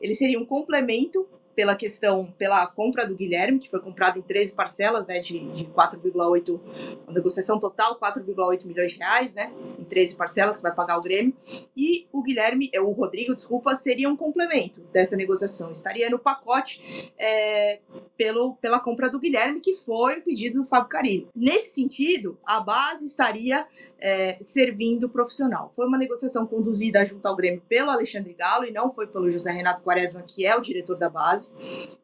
ele 0.00 0.14
seria 0.14 0.38
um 0.38 0.44
complemento 0.44 1.24
pela 1.56 1.74
questão, 1.74 2.30
pela 2.36 2.66
compra 2.66 3.06
do 3.06 3.16
Guilherme, 3.16 3.58
que 3.58 3.70
foi 3.70 3.80
comprado 3.80 4.18
em 4.18 4.22
13 4.22 4.52
parcelas, 4.52 5.06
né, 5.06 5.18
de, 5.18 5.40
de 5.48 5.64
4,8, 5.64 6.60
negociação 7.08 7.58
total, 7.58 7.98
4,8 7.98 8.66
milhões 8.66 8.92
de 8.92 8.98
reais, 8.98 9.34
né, 9.34 9.50
em 9.78 9.84
13 9.84 10.16
parcelas 10.16 10.58
que 10.58 10.62
vai 10.62 10.74
pagar 10.74 10.98
o 10.98 11.00
Grêmio, 11.00 11.34
e 11.74 12.06
o 12.12 12.22
Guilherme, 12.22 12.68
é, 12.74 12.80
o 12.80 12.90
Rodrigo, 12.90 13.34
desculpa, 13.34 13.74
seria 13.74 14.06
um 14.06 14.16
complemento 14.16 14.82
dessa 14.92 15.16
negociação, 15.16 15.72
estaria 15.72 16.10
no 16.10 16.18
pacote 16.18 17.12
é, 17.18 17.80
pelo, 18.18 18.54
pela 18.56 18.78
compra 18.78 19.08
do 19.08 19.18
Guilherme, 19.18 19.60
que 19.60 19.72
foi 19.72 20.18
o 20.18 20.22
pedido 20.22 20.60
do 20.60 20.64
Fábio 20.64 20.90
Carillo. 20.90 21.28
Nesse 21.34 21.74
sentido, 21.74 22.38
a 22.44 22.60
base 22.60 23.06
estaria 23.06 23.66
é, 23.98 24.36
servindo 24.42 25.04
o 25.04 25.08
profissional. 25.08 25.72
Foi 25.74 25.86
uma 25.86 25.96
negociação 25.96 26.46
conduzida 26.46 27.04
junto 27.06 27.24
ao 27.24 27.34
Grêmio 27.34 27.62
pelo 27.66 27.90
Alexandre 27.90 28.34
Galo 28.34 28.66
e 28.66 28.70
não 28.70 28.90
foi 28.90 29.06
pelo 29.06 29.30
José 29.30 29.50
Renato 29.50 29.82
Quaresma, 29.82 30.22
que 30.22 30.44
é 30.44 30.54
o 30.54 30.60
diretor 30.60 30.98
da 30.98 31.08
base, 31.08 31.45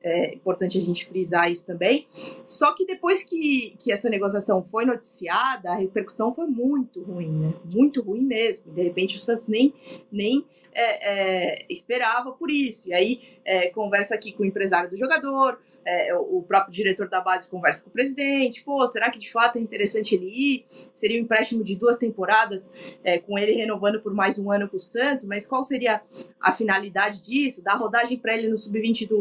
é 0.02 0.34
importante 0.34 0.78
a 0.78 0.80
gente 0.80 1.06
frisar 1.06 1.50
isso 1.50 1.66
também. 1.66 2.06
Só 2.44 2.74
que 2.74 2.84
depois 2.84 3.22
que, 3.24 3.74
que 3.78 3.92
essa 3.92 4.08
negociação 4.08 4.62
foi 4.62 4.84
noticiada, 4.84 5.72
a 5.72 5.76
repercussão 5.76 6.34
foi 6.34 6.46
muito 6.46 7.02
ruim, 7.02 7.30
né? 7.30 7.54
Muito 7.72 8.02
ruim 8.02 8.22
mesmo. 8.22 8.72
De 8.72 8.82
repente 8.82 9.16
o 9.16 9.20
Santos 9.20 9.48
nem, 9.48 9.72
nem 10.10 10.44
é, 10.74 11.54
é, 11.54 11.66
esperava 11.68 12.32
por 12.32 12.50
isso. 12.50 12.88
E 12.88 12.94
aí 12.94 13.20
é, 13.44 13.68
conversa 13.68 14.14
aqui 14.14 14.32
com 14.32 14.42
o 14.42 14.46
empresário 14.46 14.88
do 14.90 14.96
jogador, 14.96 15.58
é, 15.84 16.14
o 16.14 16.42
próprio 16.42 16.72
diretor 16.72 17.08
da 17.08 17.20
base 17.20 17.48
conversa 17.48 17.82
com 17.82 17.90
o 17.90 17.92
presidente, 17.92 18.62
pô, 18.62 18.86
será 18.86 19.10
que 19.10 19.18
de 19.18 19.30
fato 19.30 19.56
é 19.56 19.60
interessante 19.60 20.14
ele 20.14 20.26
ir? 20.26 20.66
Seria 20.92 21.20
um 21.20 21.24
empréstimo 21.24 21.64
de 21.64 21.74
duas 21.74 21.98
temporadas, 21.98 22.96
é, 23.02 23.18
com 23.18 23.38
ele 23.38 23.52
renovando 23.52 24.00
por 24.00 24.14
mais 24.14 24.38
um 24.38 24.50
ano 24.50 24.68
com 24.68 24.76
o 24.76 24.80
Santos, 24.80 25.24
mas 25.24 25.46
qual 25.46 25.64
seria 25.64 26.00
a 26.40 26.52
finalidade 26.52 27.20
disso? 27.20 27.62
Dar 27.62 27.74
rodagem 27.74 28.18
para 28.18 28.34
ele 28.34 28.48
no 28.48 28.56
sub-20 28.56 29.08
do, 29.08 29.18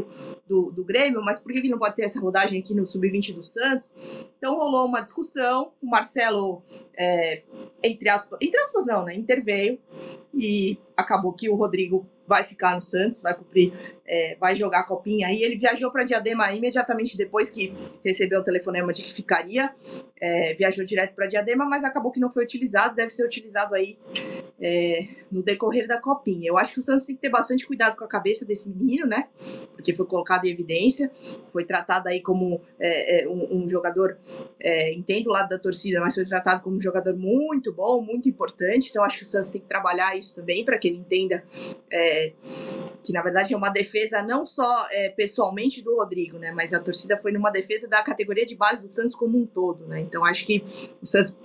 do, 0.47 0.71
do, 0.71 0.85
Grêmio, 0.85 1.21
mas 1.23 1.39
por 1.39 1.51
que, 1.51 1.61
que 1.61 1.69
não 1.69 1.79
pode 1.79 1.95
ter 1.95 2.03
essa 2.03 2.19
rodagem 2.19 2.59
aqui 2.59 2.73
no 2.73 2.85
sub-20 2.85 3.33
do 3.33 3.43
Santos? 3.43 3.93
Então 4.37 4.55
rolou 4.55 4.85
uma 4.85 5.01
discussão, 5.01 5.71
o 5.81 5.87
Marcelo, 5.87 6.61
é, 6.97 7.43
entre, 7.83 8.09
aspas, 8.09 8.37
entre 8.41 8.59
aspas 8.59 8.85
não, 8.85 9.05
né, 9.05 9.15
interveio, 9.15 9.79
e 10.33 10.77
acabou 10.95 11.33
que 11.33 11.49
o 11.49 11.55
Rodrigo 11.55 12.05
vai 12.27 12.43
ficar 12.43 12.75
no 12.75 12.81
Santos, 12.81 13.21
vai 13.21 13.33
cumprir, 13.33 13.73
é, 14.05 14.35
vai 14.39 14.55
jogar 14.55 14.79
a 14.79 14.83
copinha 14.83 15.27
aí. 15.27 15.41
Ele 15.41 15.57
viajou 15.57 15.91
para 15.91 16.03
Diadema 16.03 16.51
imediatamente 16.53 17.17
depois 17.17 17.49
que 17.49 17.73
recebeu 18.03 18.39
o 18.39 18.43
telefonema 18.43 18.91
de 18.93 19.03
que 19.03 19.13
ficaria. 19.13 19.73
É, 20.19 20.53
viajou 20.53 20.85
direto 20.85 21.15
para 21.15 21.27
Diadema, 21.27 21.65
mas 21.65 21.83
acabou 21.83 22.11
que 22.11 22.19
não 22.19 22.31
foi 22.31 22.43
utilizado. 22.43 22.95
Deve 22.95 23.09
ser 23.09 23.25
utilizado 23.25 23.73
aí 23.73 23.97
é, 24.61 25.07
no 25.31 25.41
decorrer 25.41 25.87
da 25.87 25.99
copinha. 25.99 26.47
Eu 26.47 26.57
acho 26.57 26.73
que 26.73 26.79
o 26.79 26.83
Santos 26.83 27.05
tem 27.05 27.15
que 27.15 27.21
ter 27.21 27.29
bastante 27.29 27.65
cuidado 27.65 27.95
com 27.95 28.03
a 28.03 28.07
cabeça 28.07 28.45
desse 28.45 28.69
menino, 28.69 29.07
né? 29.07 29.27
Porque 29.73 29.93
foi 29.93 30.05
colocado 30.05 30.45
em 30.45 30.51
evidência, 30.51 31.09
foi 31.47 31.65
tratado 31.65 32.07
aí 32.07 32.21
como 32.21 32.61
é, 32.79 33.23
é, 33.23 33.27
um, 33.27 33.63
um, 33.63 33.69
jogador, 33.69 34.17
é, 34.59 34.93
entendo 34.93 35.27
o 35.27 35.33
lado 35.33 35.49
da 35.49 35.57
torcida, 35.57 35.99
mas 35.99 36.13
foi 36.13 36.25
tratado 36.25 36.61
como 36.61 36.75
um 36.75 36.81
jogador 36.81 37.15
muito 37.17 37.73
bom, 37.73 38.01
muito 38.01 38.29
importante. 38.29 38.89
Então 38.89 39.03
acho 39.03 39.17
que 39.17 39.23
o 39.23 39.27
Santos 39.27 39.49
tem 39.49 39.61
que 39.61 39.67
trabalhar 39.67 40.15
isso 40.15 40.35
também 40.35 40.63
para 40.63 40.77
que 40.77 40.87
ele 40.87 40.97
entenda 40.97 41.43
é, 41.89 42.10
que 43.03 43.13
na 43.13 43.21
verdade 43.21 43.53
é 43.53 43.57
uma 43.57 43.69
defesa 43.69 44.21
não 44.21 44.45
só 44.45 44.87
é, 44.91 45.09
pessoalmente 45.09 45.81
do 45.81 45.95
Rodrigo, 45.95 46.37
né? 46.37 46.51
Mas 46.51 46.73
a 46.73 46.79
torcida 46.79 47.17
foi 47.17 47.31
numa 47.31 47.49
defesa 47.49 47.87
da 47.87 48.01
categoria 48.03 48.45
de 48.45 48.55
base 48.55 48.85
do 48.85 48.91
Santos 48.91 49.15
como 49.15 49.37
um 49.37 49.45
todo, 49.45 49.85
né? 49.87 49.99
Então 49.99 50.23
acho 50.23 50.45
que 50.45 50.63
o 51.01 51.05
Santos 51.05 51.37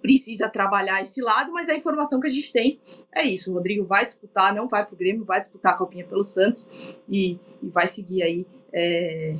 precisa 0.00 0.48
trabalhar 0.48 1.02
esse 1.02 1.20
lado, 1.20 1.52
mas 1.52 1.68
a 1.68 1.74
informação 1.74 2.20
que 2.20 2.26
a 2.26 2.30
gente 2.30 2.52
tem 2.52 2.80
é 3.14 3.22
isso. 3.22 3.50
O 3.50 3.54
Rodrigo 3.54 3.84
vai 3.84 4.04
disputar, 4.04 4.54
não 4.54 4.68
vai 4.68 4.84
para 4.84 4.94
o 4.94 4.96
Grêmio, 4.96 5.24
vai 5.24 5.40
disputar 5.40 5.74
a 5.74 5.76
Copinha 5.76 6.04
pelo 6.04 6.24
Santos 6.24 6.66
e, 7.08 7.38
e 7.62 7.68
vai 7.68 7.86
seguir 7.86 8.22
aí 8.22 8.46
é, 8.72 9.36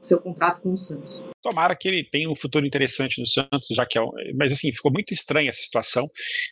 seu 0.00 0.20
contrato 0.20 0.60
com 0.62 0.72
o 0.72 0.78
Santos. 0.78 1.22
Tomara 1.42 1.76
que 1.76 1.88
ele 1.88 2.04
tenha 2.04 2.30
um 2.30 2.34
futuro 2.34 2.66
interessante 2.66 3.20
no 3.20 3.26
Santos, 3.26 3.68
já 3.70 3.86
que 3.86 3.98
é. 3.98 4.02
Mas 4.34 4.52
assim, 4.52 4.72
ficou 4.72 4.92
muito 4.92 5.12
estranha 5.12 5.48
essa 5.48 5.62
situação. 5.62 6.06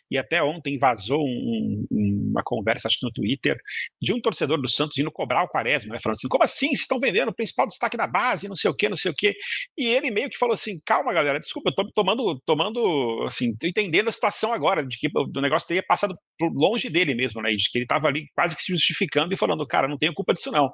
E 0.09 0.17
até 0.17 0.41
ontem 0.41 0.77
vazou 0.77 1.19
um, 1.19 1.85
uma 1.91 2.41
conversa, 2.43 2.87
acho 2.87 2.99
que 2.99 3.05
no 3.05 3.11
Twitter, 3.11 3.55
de 4.01 4.13
um 4.13 4.21
torcedor 4.21 4.61
do 4.61 4.69
Santos 4.69 4.97
indo 4.97 5.11
cobrar 5.11 5.43
o 5.43 5.47
Quaresma, 5.47 5.93
né? 5.93 5.99
Falando 6.01 6.17
assim: 6.17 6.27
como 6.27 6.43
assim? 6.43 6.67
Vocês 6.69 6.81
estão 6.81 6.99
vendendo 6.99 7.29
o 7.29 7.35
principal 7.35 7.67
destaque 7.67 7.97
da 7.97 8.07
base, 8.07 8.47
não 8.47 8.55
sei 8.55 8.69
o 8.71 8.75
quê, 8.75 8.89
não 8.89 8.97
sei 8.97 9.11
o 9.11 9.15
quê. 9.15 9.35
E 9.77 9.87
ele 9.87 10.11
meio 10.11 10.29
que 10.29 10.37
falou 10.37 10.53
assim: 10.53 10.79
calma, 10.85 11.13
galera, 11.13 11.39
desculpa, 11.39 11.69
eu 11.69 11.75
tô 11.75 11.91
tomando, 11.91 12.39
tomando, 12.45 13.23
assim, 13.25 13.53
entendendo 13.63 14.09
a 14.09 14.11
situação 14.11 14.53
agora, 14.53 14.85
de 14.85 14.97
que 14.97 15.09
o 15.15 15.41
negócio 15.41 15.67
teria 15.67 15.83
passado 15.83 16.15
longe 16.41 16.89
dele 16.89 17.13
mesmo, 17.15 17.41
né? 17.41 17.51
De 17.51 17.69
que 17.69 17.77
ele 17.77 17.85
estava 17.85 18.07
ali 18.07 18.25
quase 18.35 18.55
que 18.55 18.61
se 18.61 18.71
justificando 18.71 19.33
e 19.33 19.37
falando, 19.37 19.65
cara, 19.67 19.87
não 19.87 19.97
tenho 19.97 20.13
culpa 20.13 20.33
disso 20.33 20.51
não. 20.51 20.69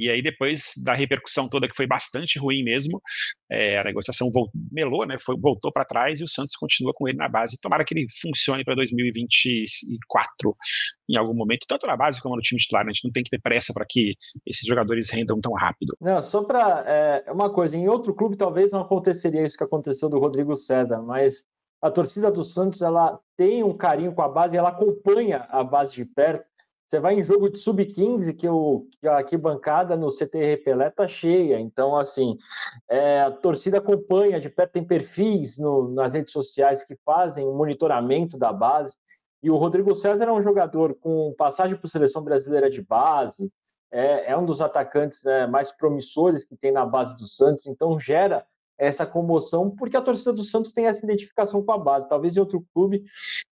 E 0.00 0.10
aí, 0.10 0.22
depois 0.22 0.72
da 0.82 0.94
repercussão 0.94 1.48
toda, 1.48 1.68
que 1.68 1.76
foi 1.76 1.86
bastante 1.86 2.38
ruim 2.38 2.62
mesmo, 2.62 3.00
é, 3.50 3.78
a 3.78 3.84
negociação 3.84 4.32
voltou, 4.32 4.50
melou, 4.72 5.06
né, 5.06 5.16
foi, 5.18 5.36
voltou 5.38 5.70
para 5.70 5.84
trás 5.84 6.20
e 6.20 6.24
o 6.24 6.28
Santos 6.28 6.56
continua 6.56 6.92
com 6.94 7.06
ele 7.06 7.18
na 7.18 7.28
base. 7.28 7.58
Tomara 7.60 7.84
que 7.84 7.92
ele 7.92 8.06
funcione 8.20 8.64
para 8.64 8.74
2024 8.74 10.56
em 11.10 11.18
algum 11.18 11.34
momento, 11.34 11.66
tanto 11.68 11.86
na 11.86 11.96
base 11.96 12.20
como 12.20 12.34
no 12.34 12.42
time 12.42 12.58
titular. 12.58 12.84
Né? 12.84 12.90
A 12.90 12.94
gente 12.94 13.04
não 13.04 13.12
tem 13.12 13.22
que 13.22 13.30
ter 13.30 13.40
pressa 13.40 13.74
para 13.74 13.84
que 13.88 14.14
esses 14.46 14.66
jogadores 14.66 15.10
rendam 15.10 15.38
tão 15.40 15.52
rápido. 15.52 15.94
Não, 16.00 16.22
só 16.22 16.42
para. 16.42 16.84
É, 16.86 17.30
uma 17.30 17.52
coisa, 17.52 17.76
em 17.76 17.88
outro 17.88 18.14
clube 18.14 18.36
talvez 18.36 18.70
não 18.70 18.80
aconteceria 18.80 19.44
isso 19.44 19.58
que 19.58 19.64
aconteceu 19.64 20.08
do 20.08 20.18
Rodrigo 20.18 20.56
César, 20.56 21.02
mas 21.02 21.44
a 21.82 21.90
torcida 21.90 22.30
do 22.30 22.44
Santos 22.44 22.82
ela 22.82 23.18
tem 23.36 23.62
um 23.62 23.76
carinho 23.76 24.14
com 24.14 24.22
a 24.22 24.28
base, 24.28 24.56
ela 24.56 24.68
acompanha 24.68 25.46
a 25.50 25.64
base 25.64 25.92
de 25.92 26.04
perto. 26.04 26.44
Você 26.90 26.98
vai 26.98 27.14
em 27.14 27.22
jogo 27.22 27.48
de 27.48 27.56
sub-15, 27.56 28.34
que, 28.34 28.48
que 28.98 29.06
a 29.06 29.18
arquibancada 29.18 29.96
no 29.96 30.10
CT 30.10 30.56
Pelé 30.64 30.90
tá 30.90 31.06
cheia. 31.06 31.60
Então, 31.60 31.96
assim, 31.96 32.36
é, 32.88 33.20
a 33.20 33.30
torcida 33.30 33.78
acompanha 33.78 34.40
de 34.40 34.50
perto, 34.50 34.72
tem 34.72 34.82
perfis 34.82 35.56
no, 35.56 35.88
nas 35.94 36.14
redes 36.14 36.32
sociais 36.32 36.82
que 36.82 36.96
fazem 37.04 37.46
o 37.46 37.54
monitoramento 37.54 38.36
da 38.36 38.52
base. 38.52 38.96
E 39.40 39.48
o 39.48 39.56
Rodrigo 39.56 39.94
César 39.94 40.24
é 40.24 40.32
um 40.32 40.42
jogador 40.42 40.96
com 40.96 41.32
passagem 41.38 41.76
por 41.76 41.86
seleção 41.86 42.24
brasileira 42.24 42.68
de 42.68 42.82
base, 42.82 43.48
é, 43.92 44.32
é 44.32 44.36
um 44.36 44.44
dos 44.44 44.60
atacantes 44.60 45.22
né, 45.22 45.46
mais 45.46 45.70
promissores 45.70 46.44
que 46.44 46.56
tem 46.56 46.72
na 46.72 46.84
base 46.84 47.16
do 47.16 47.28
Santos, 47.28 47.68
então 47.68 48.00
gera 48.00 48.44
essa 48.76 49.06
comoção, 49.06 49.70
porque 49.70 49.96
a 49.96 50.02
torcida 50.02 50.32
do 50.32 50.42
Santos 50.42 50.72
tem 50.72 50.86
essa 50.86 51.04
identificação 51.04 51.62
com 51.62 51.70
a 51.70 51.78
base. 51.78 52.08
Talvez 52.08 52.36
em 52.36 52.40
outro 52.40 52.64
clube 52.74 53.04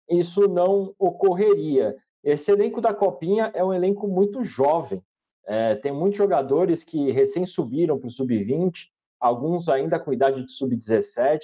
isso 0.10 0.48
não 0.48 0.96
ocorreria. 0.98 1.96
Esse 2.28 2.52
elenco 2.52 2.82
da 2.82 2.94
Copinha 2.94 3.50
é 3.54 3.64
um 3.64 3.74
elenco 3.74 4.06
muito 4.06 4.44
jovem. 4.44 5.02
É, 5.46 5.76
tem 5.76 5.94
muitos 5.94 6.18
jogadores 6.18 6.84
que 6.84 7.10
recém 7.10 7.46
subiram 7.46 7.98
para 7.98 8.10
o 8.10 8.12
sub-20, 8.12 8.90
alguns 9.18 9.70
ainda 9.70 9.98
com 9.98 10.12
idade 10.12 10.46
de 10.46 10.52
sub-17 10.52 11.40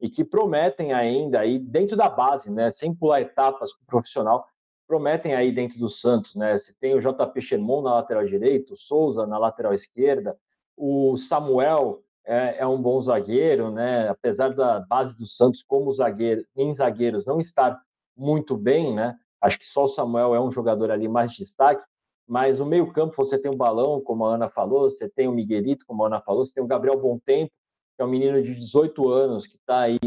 e 0.00 0.08
que 0.08 0.22
prometem 0.22 0.92
ainda 0.92 1.40
aí 1.40 1.58
dentro 1.58 1.96
da 1.96 2.08
base, 2.08 2.48
né, 2.48 2.70
sem 2.70 2.94
pular 2.94 3.20
etapas 3.20 3.72
com 3.72 3.82
o 3.82 3.86
profissional, 3.86 4.46
prometem 4.86 5.34
aí 5.34 5.50
dentro 5.50 5.80
do 5.80 5.88
Santos, 5.88 6.36
né? 6.36 6.56
Se 6.58 6.78
tem 6.78 6.94
o 6.94 7.00
JP 7.00 7.42
Sherman 7.42 7.82
na 7.82 7.94
lateral 7.94 8.24
direita, 8.24 8.72
o 8.72 8.76
Souza 8.76 9.26
na 9.26 9.36
lateral 9.36 9.74
esquerda, 9.74 10.38
o 10.76 11.16
Samuel 11.16 12.04
é, 12.24 12.58
é, 12.58 12.66
um 12.68 12.80
bom 12.80 13.02
zagueiro, 13.02 13.72
né? 13.72 14.08
Apesar 14.08 14.54
da 14.54 14.78
base 14.78 15.16
do 15.16 15.26
Santos 15.26 15.60
como 15.64 15.92
zagueiro 15.92 16.44
em 16.56 16.72
zagueiros 16.72 17.26
não 17.26 17.40
estar 17.40 17.80
muito 18.16 18.56
bem, 18.56 18.94
né? 18.94 19.16
Acho 19.40 19.58
que 19.58 19.66
só 19.66 19.84
o 19.84 19.88
Samuel 19.88 20.34
é 20.34 20.40
um 20.40 20.50
jogador 20.50 20.90
ali 20.90 21.08
mais 21.08 21.32
de 21.32 21.38
destaque, 21.38 21.84
mas 22.26 22.58
no 22.58 22.66
meio-campo 22.66 23.14
você 23.16 23.38
tem 23.38 23.50
o 23.50 23.56
Balão, 23.56 24.00
como 24.00 24.24
a 24.24 24.34
Ana 24.34 24.48
falou, 24.48 24.88
você 24.88 25.08
tem 25.08 25.26
o 25.26 25.32
Miguelito, 25.32 25.84
como 25.86 26.04
a 26.04 26.06
Ana 26.06 26.20
falou, 26.20 26.44
você 26.44 26.52
tem 26.52 26.62
o 26.62 26.66
Gabriel 26.66 27.00
Tempo, 27.24 27.52
que 27.96 28.02
é 28.02 28.04
um 28.04 28.08
menino 28.08 28.42
de 28.42 28.54
18 28.54 29.08
anos 29.08 29.46
que 29.46 29.56
está 29.56 29.80
aí 29.80 29.98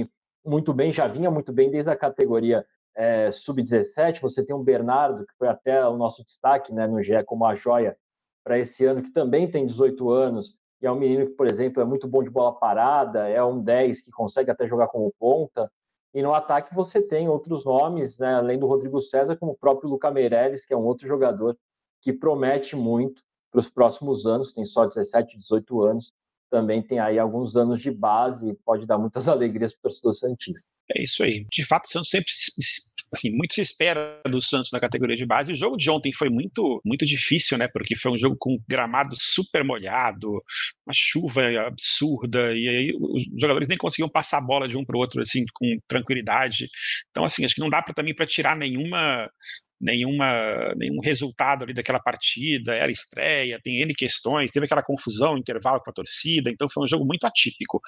muito 0.46 0.74
bem, 0.74 0.94
já 0.94 1.08
vinha 1.08 1.32
muito 1.32 1.52
bem 1.52 1.70
desde 1.70 1.90
a 1.90 1.96
categoria 1.96 2.66
é, 2.96 3.32
sub-17. 3.32 4.22
Você 4.22 4.44
tem 4.46 4.56
o 4.56 4.64
Bernardo, 4.64 5.26
que 5.26 5.34
foi 5.38 5.48
até 5.48 5.86
o 5.88 5.98
nosso 5.98 6.24
destaque 6.24 6.74
né, 6.74 6.88
no 6.88 7.02
GE 7.02 7.24
como 7.26 7.46
a 7.46 7.56
joia 7.56 7.98
para 8.44 8.60
esse 8.60 8.86
ano, 8.86 9.02
que 9.02 9.12
também 9.12 9.50
tem 9.50 9.66
18 9.66 10.10
anos, 10.10 10.56
e 10.82 10.86
é 10.86 10.92
um 10.92 11.00
menino 11.00 11.26
que, 11.28 11.34
por 11.34 11.48
exemplo, 11.48 11.82
é 11.82 11.86
muito 11.86 12.08
bom 12.08 12.22
de 12.22 12.30
bola 12.30 12.54
parada, 12.54 13.30
é 13.30 13.42
um 13.42 13.62
10 13.62 14.02
que 14.02 14.12
consegue 14.12 14.52
até 14.52 14.68
jogar 14.68 14.88
como 14.88 15.14
ponta. 15.18 15.72
E 16.14 16.22
no 16.22 16.34
ataque 16.34 16.76
você 16.76 17.02
tem 17.02 17.28
outros 17.28 17.66
nomes, 17.66 18.20
né, 18.20 18.36
além 18.36 18.60
do 18.60 18.68
Rodrigo 18.68 19.02
César, 19.02 19.36
como 19.36 19.54
o 19.54 19.58
próprio 19.58 19.90
Luca 19.90 20.12
Meirelles, 20.12 20.66
que 20.66 20.74
é 20.74 20.78
um 20.78 20.86
outro 20.86 21.08
jogador 21.08 21.58
que 22.02 22.14
promete 22.14 22.76
muito 22.76 23.24
para 23.52 23.60
os 23.60 23.70
próximos 23.70 24.26
anos, 24.26 24.54
tem 24.54 24.66
só 24.66 24.86
17, 24.86 25.38
18 25.40 25.84
anos, 25.84 26.12
também 26.52 26.84
tem 26.84 27.00
aí 27.00 27.18
alguns 27.18 27.56
anos 27.56 27.82
de 27.82 27.90
base 27.90 28.50
e 28.50 28.54
pode 28.54 28.86
dar 28.86 28.98
muitas 28.98 29.28
alegrias 29.30 29.74
para 29.74 29.80
o 29.80 29.82
torcedor 29.84 30.14
Santista. 30.14 30.68
É 30.92 31.02
isso 31.02 31.24
aí. 31.24 31.46
De 31.52 31.66
fato, 31.66 31.86
o 31.86 31.88
Santos 31.88 32.10
sempre 32.10 32.32
assim, 33.14 33.30
muito 33.32 33.54
se 33.54 33.62
espera 33.62 34.20
do 34.28 34.42
Santos 34.42 34.72
na 34.72 34.80
categoria 34.80 35.16
de 35.16 35.26
base. 35.26 35.52
O 35.52 35.56
jogo 35.56 35.78
de 35.78 35.90
ontem 35.90 36.12
foi 36.12 36.30
muito, 36.30 36.82
muito 36.84 37.06
difícil, 37.06 37.58
né? 37.58 37.68
Porque 37.68 37.96
foi 37.96 38.12
um 38.12 38.18
jogo 38.18 38.36
com 38.40 38.58
gramado 38.68 39.16
super 39.18 39.64
molhado, 39.64 40.30
uma 40.86 40.94
chuva 40.94 41.42
absurda, 41.68 42.54
e 42.54 42.68
aí 42.68 42.94
os 43.00 43.24
jogadores 43.40 43.68
nem 43.68 43.78
conseguiam 43.78 44.10
passar 44.10 44.40
a 44.40 44.46
bola 44.46 44.68
de 44.68 44.78
um 44.78 44.84
para 44.84 44.98
o 44.98 45.00
outro 45.00 45.22
assim 45.22 45.46
com 45.54 45.78
tranquilidade. 45.88 46.68
Então, 47.12 47.24
assim, 47.24 47.46
acho 47.46 47.56
que 47.56 47.62
não 47.62 47.70
dá 47.70 47.82
para 47.82 47.94
também 47.94 48.16
para 48.16 48.26
tirar 48.26 48.56
nenhuma 48.56 49.30
nenhuma, 49.84 50.74
nenhum 50.78 51.00
resultado 51.02 51.64
ali 51.64 51.74
daquela 51.74 52.00
partida, 52.00 52.74
era 52.74 52.92
estreia, 52.92 53.60
tem 53.62 53.82
N 53.82 53.94
questões, 53.94 54.50
teve 54.50 54.66
aquela 54.66 54.82
confusão, 54.82 55.38
intervalo 55.38 55.82
com 55.82 55.90
a 55.90 55.94
torcida, 55.94 56.50
então 56.50 56.70
foi 56.70 56.84
um 56.84 56.88
jogo 56.88 57.06
muito 57.06 57.26
atípico. 57.26 57.82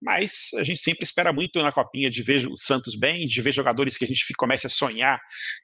Mas 0.00 0.50
a 0.56 0.62
gente 0.62 0.80
sempre 0.80 1.04
espera 1.04 1.32
muito 1.32 1.60
na 1.60 1.72
Copinha 1.72 2.08
de 2.08 2.22
ver 2.22 2.46
o 2.46 2.56
Santos 2.56 2.96
bem, 2.96 3.26
de 3.26 3.42
ver 3.42 3.52
jogadores 3.52 3.98
que 3.98 4.04
a 4.04 4.08
gente 4.08 4.24
comece 4.36 4.66
a 4.66 4.70
sonhar 4.70 5.20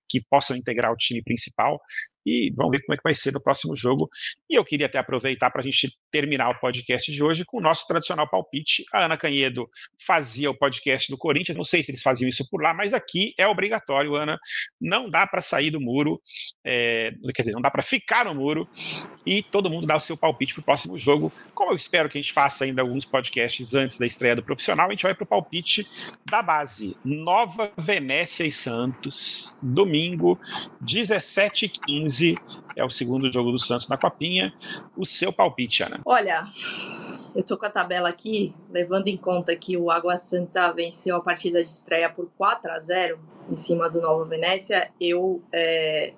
que 0.08 0.20
possam 0.30 0.56
integrar 0.56 0.92
o 0.92 0.96
time 0.96 1.22
principal 1.22 1.80
e 2.26 2.52
vamos 2.56 2.72
ver 2.72 2.82
como 2.84 2.94
é 2.94 2.96
que 2.96 3.04
vai 3.04 3.14
ser 3.14 3.32
no 3.32 3.40
próximo 3.40 3.76
jogo. 3.76 4.10
E 4.50 4.56
eu 4.56 4.64
queria 4.64 4.86
até 4.86 4.98
aproveitar 4.98 5.50
para 5.50 5.60
a 5.60 5.64
gente 5.64 5.96
terminar 6.10 6.50
o 6.50 6.58
podcast 6.58 7.10
de 7.10 7.22
hoje 7.22 7.44
com 7.46 7.58
o 7.58 7.60
nosso 7.60 7.86
tradicional 7.86 8.28
palpite. 8.28 8.84
A 8.92 9.04
Ana 9.04 9.16
Canhedo 9.16 9.68
fazia 10.04 10.50
o 10.50 10.58
podcast 10.58 11.10
do 11.10 11.16
Corinthians, 11.16 11.56
não 11.56 11.64
sei 11.64 11.82
se 11.82 11.92
eles 11.92 12.02
faziam 12.02 12.28
isso 12.28 12.44
por 12.50 12.60
lá, 12.60 12.74
mas 12.74 12.92
aqui 12.92 13.32
é 13.38 13.46
obrigatório, 13.46 14.16
Ana. 14.16 14.36
Não 14.80 15.08
dá 15.08 15.26
para 15.26 15.40
sair 15.40 15.70
do 15.70 15.80
muro, 15.80 16.20
é, 16.64 17.12
quer 17.32 17.42
dizer, 17.42 17.52
não 17.52 17.60
dá 17.60 17.70
para 17.70 17.82
ficar 17.82 18.24
no 18.24 18.34
muro 18.34 18.68
e 19.24 19.42
todo 19.42 19.70
mundo 19.70 19.86
dá 19.86 19.94
o 19.94 20.00
seu 20.00 20.16
palpite 20.16 20.54
para 20.54 20.62
o 20.62 20.64
próximo 20.64 20.98
jogo. 20.98 21.32
Como 21.54 21.70
eu 21.70 21.76
espero 21.76 22.08
que 22.08 22.18
a 22.18 22.20
gente 22.20 22.32
faça 22.32 22.64
ainda 22.64 22.82
alguns 22.82 23.04
podcasts 23.04 23.74
antes 23.74 23.98
da 23.98 24.06
estreia 24.06 24.34
do 24.34 24.42
profissional, 24.42 24.88
a 24.88 24.90
gente 24.90 25.04
vai 25.04 25.14
para 25.14 25.24
o 25.24 25.28
palpite 25.28 25.86
da 26.28 26.42
base. 26.42 26.96
Nova 27.04 27.72
Venécia 27.76 28.44
e 28.44 28.50
Santos, 28.50 29.54
domingo, 29.62 29.95
17h15. 30.84 32.38
É 32.76 32.84
o 32.84 32.90
segundo 32.90 33.32
jogo 33.32 33.50
do 33.50 33.58
Santos 33.58 33.88
na 33.88 33.96
Copinha. 33.96 34.52
O 34.96 35.04
seu 35.04 35.32
palpite, 35.32 35.82
Ana? 35.82 36.00
Olha, 36.04 36.46
eu 37.34 37.42
tô 37.44 37.56
com 37.56 37.66
a 37.66 37.70
tabela 37.70 38.08
aqui, 38.08 38.54
levando 38.70 39.08
em 39.08 39.16
conta 39.16 39.54
que 39.56 39.76
o 39.76 39.90
Água 39.90 40.16
Santa 40.18 40.72
venceu 40.72 41.16
a 41.16 41.20
partida 41.20 41.62
de 41.62 41.68
estreia 41.68 42.10
por 42.10 42.30
4 42.36 42.70
a 42.70 42.78
0 42.78 43.18
em 43.50 43.56
cima 43.56 43.88
do 43.88 44.00
Nova 44.00 44.24
Venécia. 44.24 44.90
Eu 45.00 45.42
é, 45.52 46.14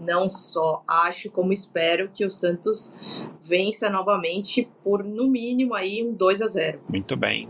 não 0.00 0.28
só 0.28 0.82
acho, 0.88 1.30
como 1.30 1.52
espero 1.52 2.10
que 2.12 2.24
o 2.24 2.30
Santos 2.30 3.28
vença 3.40 3.90
novamente 3.90 4.68
por, 4.82 5.04
no 5.04 5.28
mínimo, 5.28 5.74
aí 5.74 6.02
um 6.02 6.12
2 6.12 6.42
a 6.42 6.46
0 6.46 6.80
Muito 6.88 7.16
bem. 7.16 7.48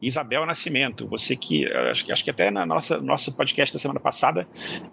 Isabel 0.00 0.46
Nascimento, 0.46 1.06
você 1.08 1.34
que 1.34 1.66
acho, 1.90 2.10
acho 2.10 2.24
que 2.24 2.30
até 2.30 2.50
na 2.50 2.64
nossa 2.64 3.00
nosso 3.00 3.36
podcast 3.36 3.72
da 3.72 3.78
semana 3.78 3.98
passada, 3.98 4.46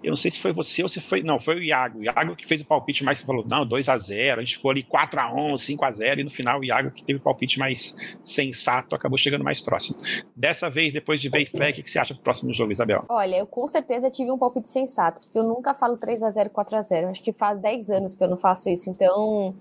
eu 0.03 0.09
não 0.09 0.17
sei 0.17 0.31
se 0.31 0.39
foi 0.39 0.51
você 0.51 0.81
ou 0.81 0.89
se 0.89 0.99
foi, 0.99 1.21
não, 1.21 1.39
foi 1.39 1.55
o 1.55 1.63
Iago. 1.63 1.99
O 1.99 2.03
Iago 2.03 2.35
que 2.35 2.45
fez 2.45 2.61
o 2.61 2.65
palpite 2.65 3.03
mais 3.03 3.21
falou, 3.21 3.45
não, 3.47 3.65
2 3.65 3.89
a 3.89 3.97
0, 3.97 4.41
a 4.41 4.43
gente 4.43 4.55
ficou 4.55 4.71
ali 4.71 4.83
4 4.83 5.19
a 5.19 5.33
1, 5.33 5.57
5 5.57 5.85
a 5.85 5.91
0 5.91 6.21
e 6.21 6.23
no 6.23 6.29
final 6.29 6.59
o 6.59 6.63
Iago 6.63 6.91
que 6.91 7.03
teve 7.03 7.19
o 7.19 7.21
palpite 7.21 7.59
mais 7.59 8.17
sensato, 8.23 8.95
acabou 8.95 9.17
chegando 9.17 9.43
mais 9.43 9.61
próximo. 9.61 9.97
Dessa 10.35 10.69
vez, 10.69 10.93
depois 10.93 11.19
de 11.19 11.29
ver 11.29 11.37
a 11.37 11.69
o 11.69 11.73
que 11.73 11.89
você 11.89 11.99
acha 11.99 12.13
do 12.13 12.21
próximo 12.21 12.53
jogo, 12.53 12.71
Isabel? 12.71 13.05
Olha, 13.09 13.37
eu 13.37 13.47
com 13.47 13.67
certeza 13.67 14.09
tive 14.09 14.31
um 14.31 14.37
palpite 14.37 14.69
sensato, 14.69 15.21
porque 15.21 15.37
eu 15.37 15.43
nunca 15.43 15.73
falo 15.73 15.97
3 15.97 16.23
a 16.23 16.29
0, 16.31 16.49
4 16.49 16.77
a 16.77 16.81
0. 16.81 17.09
Acho 17.09 17.23
que 17.23 17.33
faz 17.33 17.59
10 17.59 17.89
anos 17.91 18.15
que 18.15 18.23
eu 18.23 18.27
não 18.27 18.37
faço 18.37 18.69
isso, 18.69 18.89
então 18.89 19.55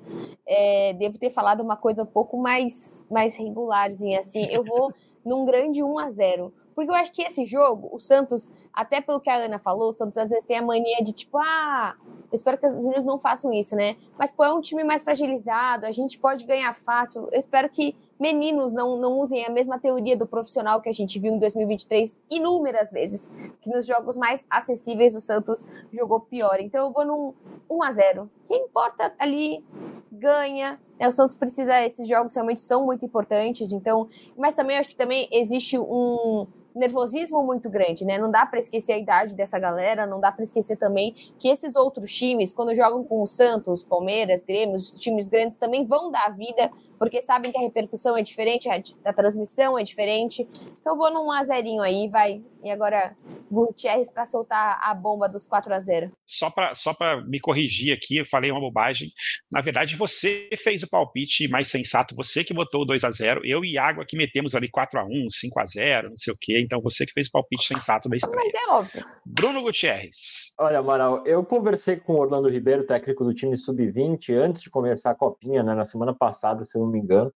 é, 0.47 0.95
devo 0.95 1.19
ter 1.19 1.31
falado 1.31 1.61
uma 1.61 1.77
coisa 1.77 2.03
um 2.03 2.07
pouco 2.07 2.41
mais 2.41 3.05
mais 3.11 3.37
regularzinha 3.37 4.21
assim. 4.21 4.47
Eu 4.51 4.65
vou 4.65 4.93
num 5.25 5.45
grande 5.45 5.83
1 5.83 5.99
a 5.99 6.11
0 6.11 6.53
porque 6.75 6.91
eu 6.91 6.95
acho 6.95 7.13
que 7.13 7.23
esse 7.23 7.45
jogo, 7.45 7.89
o 7.93 8.01
Santos, 8.01 8.53
até 8.73 9.01
pelo 9.01 9.21
que 9.21 9.31
a 9.31 9.37
Ana 9.37 9.59
falou, 9.59 9.91
o 9.91 9.93
Santos 9.93 10.19
às 10.19 10.29
vezes 10.29 10.45
tem 10.45 10.59
a 10.59 10.63
mania 10.63 11.03
de 11.03 11.13
tipo, 11.13 11.39
ah, 11.39 11.95
eu 12.05 12.35
espero 12.35 12.59
que 12.59 12.67
os 12.67 12.75
meninos 12.75 13.05
não 13.05 13.19
façam 13.19 13.53
isso, 13.53 13.77
né? 13.77 13.97
Mas, 14.19 14.33
pô, 14.33 14.45
é 14.45 14.53
um 14.53 14.61
time 14.61 14.83
mais 14.83 15.05
fragilizado, 15.05 15.87
a 15.87 15.93
gente 15.93 16.19
pode 16.19 16.45
ganhar 16.45 16.75
fácil. 16.75 17.29
Eu 17.31 17.39
espero 17.39 17.69
que 17.69 17.95
meninos 18.19 18.73
não, 18.73 18.97
não 18.97 19.19
usem 19.19 19.45
a 19.45 19.51
mesma 19.51 19.79
teoria 19.79 20.17
do 20.17 20.27
profissional 20.27 20.81
que 20.81 20.89
a 20.89 20.93
gente 20.93 21.19
viu 21.19 21.35
em 21.35 21.39
2023 21.39 22.19
inúmeras 22.31 22.91
vezes, 22.91 23.31
que 23.61 23.71
nos 23.71 23.87
jogos 23.87 24.17
mais 24.17 24.45
acessíveis 24.49 25.15
o 25.15 25.21
Santos 25.21 25.67
jogou 25.93 26.21
pior. 26.21 26.59
Então 26.61 26.87
eu 26.87 26.93
vou 26.93 27.05
num 27.05 27.35
1 27.69 27.83
a 27.83 27.93
0 27.93 28.31
Quem 28.47 28.65
importa 28.65 29.15
ali 29.19 29.65
ganha. 30.11 30.79
Né? 30.99 31.09
O 31.09 31.11
Santos 31.11 31.37
precisa, 31.37 31.85
esses 31.85 32.09
jogos 32.09 32.35
realmente 32.35 32.61
são 32.61 32.85
muito 32.85 33.05
importantes, 33.05 33.73
então, 33.73 34.09
mas 34.37 34.55
também 34.55 34.79
acho 34.79 34.89
que 34.89 34.97
também 34.97 35.29
existe 35.33 35.79
um 35.79 36.47
nervosismo 36.75 37.43
muito 37.43 37.71
grande, 37.71 38.05
né? 38.05 38.19
Não 38.19 38.31
dá 38.31 38.45
para 38.45 38.59
esquecer 38.59 38.93
a 38.95 38.99
idade 38.99 39.37
dessa 39.37 39.59
galera, 39.59 40.07
não 40.07 40.19
dá 40.19 40.33
para 40.33 40.43
esquecer 40.43 40.77
também 40.77 41.15
que 41.39 41.49
esses 41.49 41.77
outros 41.77 42.13
times, 42.13 42.53
quando 42.53 42.75
jogam 42.75 43.05
com 43.05 43.23
o 43.23 43.27
Santos, 43.27 43.85
Palmeiras, 43.85 44.43
Grêmio, 44.43 44.77
os 44.77 44.91
times 44.91 45.29
grandes 45.29 45.57
também 45.57 45.85
vão 45.87 46.11
dar 46.11 46.35
vida, 46.35 46.71
porque 46.99 47.23
sabem 47.23 47.53
que 47.53 47.59
a 47.59 47.61
repercussão 47.61 48.17
é 48.17 48.23
diferente, 48.23 48.69
a, 48.69 48.81
a 49.05 49.13
transmissão 49.13 49.79
é 49.79 49.83
diferente. 49.83 50.49
Então 50.81 50.97
vou 50.97 51.13
num 51.13 51.31
a 51.31 51.45
zerinho 51.45 51.83
aí, 51.83 52.09
vai. 52.09 52.43
E 52.63 52.71
agora 52.71 53.15
Gutierrez 53.51 54.11
para 54.11 54.25
soltar 54.25 54.79
a 54.83 54.95
bomba 54.95 55.29
dos 55.29 55.47
4 55.47 55.75
a 55.75 55.79
0. 55.79 56.11
Só 56.27 56.51
para 56.51 56.75
só 56.75 56.93
para 56.93 57.21
me 57.25 57.39
corrigir 57.39 57.93
aqui, 57.93 58.17
eu 58.17 58.27
falei 58.27 58.51
uma 58.51 58.61
bobagem. 58.61 59.11
Na 59.53 59.61
verdade, 59.61 59.97
você 59.97 60.49
fez 60.57 60.83
o 60.83 60.89
palpite 60.89 61.47
mais 61.49 61.69
sensato, 61.69 62.15
você 62.15 62.43
que 62.43 62.55
botou 62.55 62.83
o 62.83 62.85
2 62.85 63.05
a 63.05 63.11
0. 63.11 63.43
Eu 63.45 63.65
e 63.65 63.79
Água 63.79 64.05
que 64.07 64.17
metemos 64.17 64.55
ali 64.55 64.69
4 64.69 64.99
a 64.99 65.05
1, 65.05 65.31
5 65.31 65.61
a 65.61 65.67
0, 65.67 66.09
não 66.09 66.17
sei 66.17 66.33
o 66.33 66.37
quê 66.41 66.64
então 66.65 66.81
você 66.83 67.07
que 67.07 67.13
fez 67.13 67.29
o 67.29 67.33
palpite 67.33 67.67
sensato 67.67 68.09
da 68.09 68.17
estreia. 68.17 68.45
Mas 68.45 68.55
é 68.55 68.73
óbvio. 68.73 69.07
Bruno 69.25 69.63
Gutierrez. 69.63 70.53
Olha, 70.59 70.79
Amaral, 70.79 71.27
eu 71.27 71.45
conversei 71.45 71.97
com 71.97 72.15
o 72.15 72.21
Orlando 72.21 72.49
Ribeiro, 72.49 72.87
técnico 72.87 73.25
do 73.25 73.35
time 73.35 73.57
sub-20, 73.57 74.35
antes 74.35 74.63
de 74.63 74.71
começar 74.71 75.11
a 75.11 75.15
copinha, 75.15 75.63
né, 75.63 75.75
na 75.75 75.85
semana 75.85 76.15
passada, 76.15 76.65
se 76.65 76.77
eu 76.77 76.83
não 76.83 76.91
me 76.91 76.99
engano, 76.99 77.33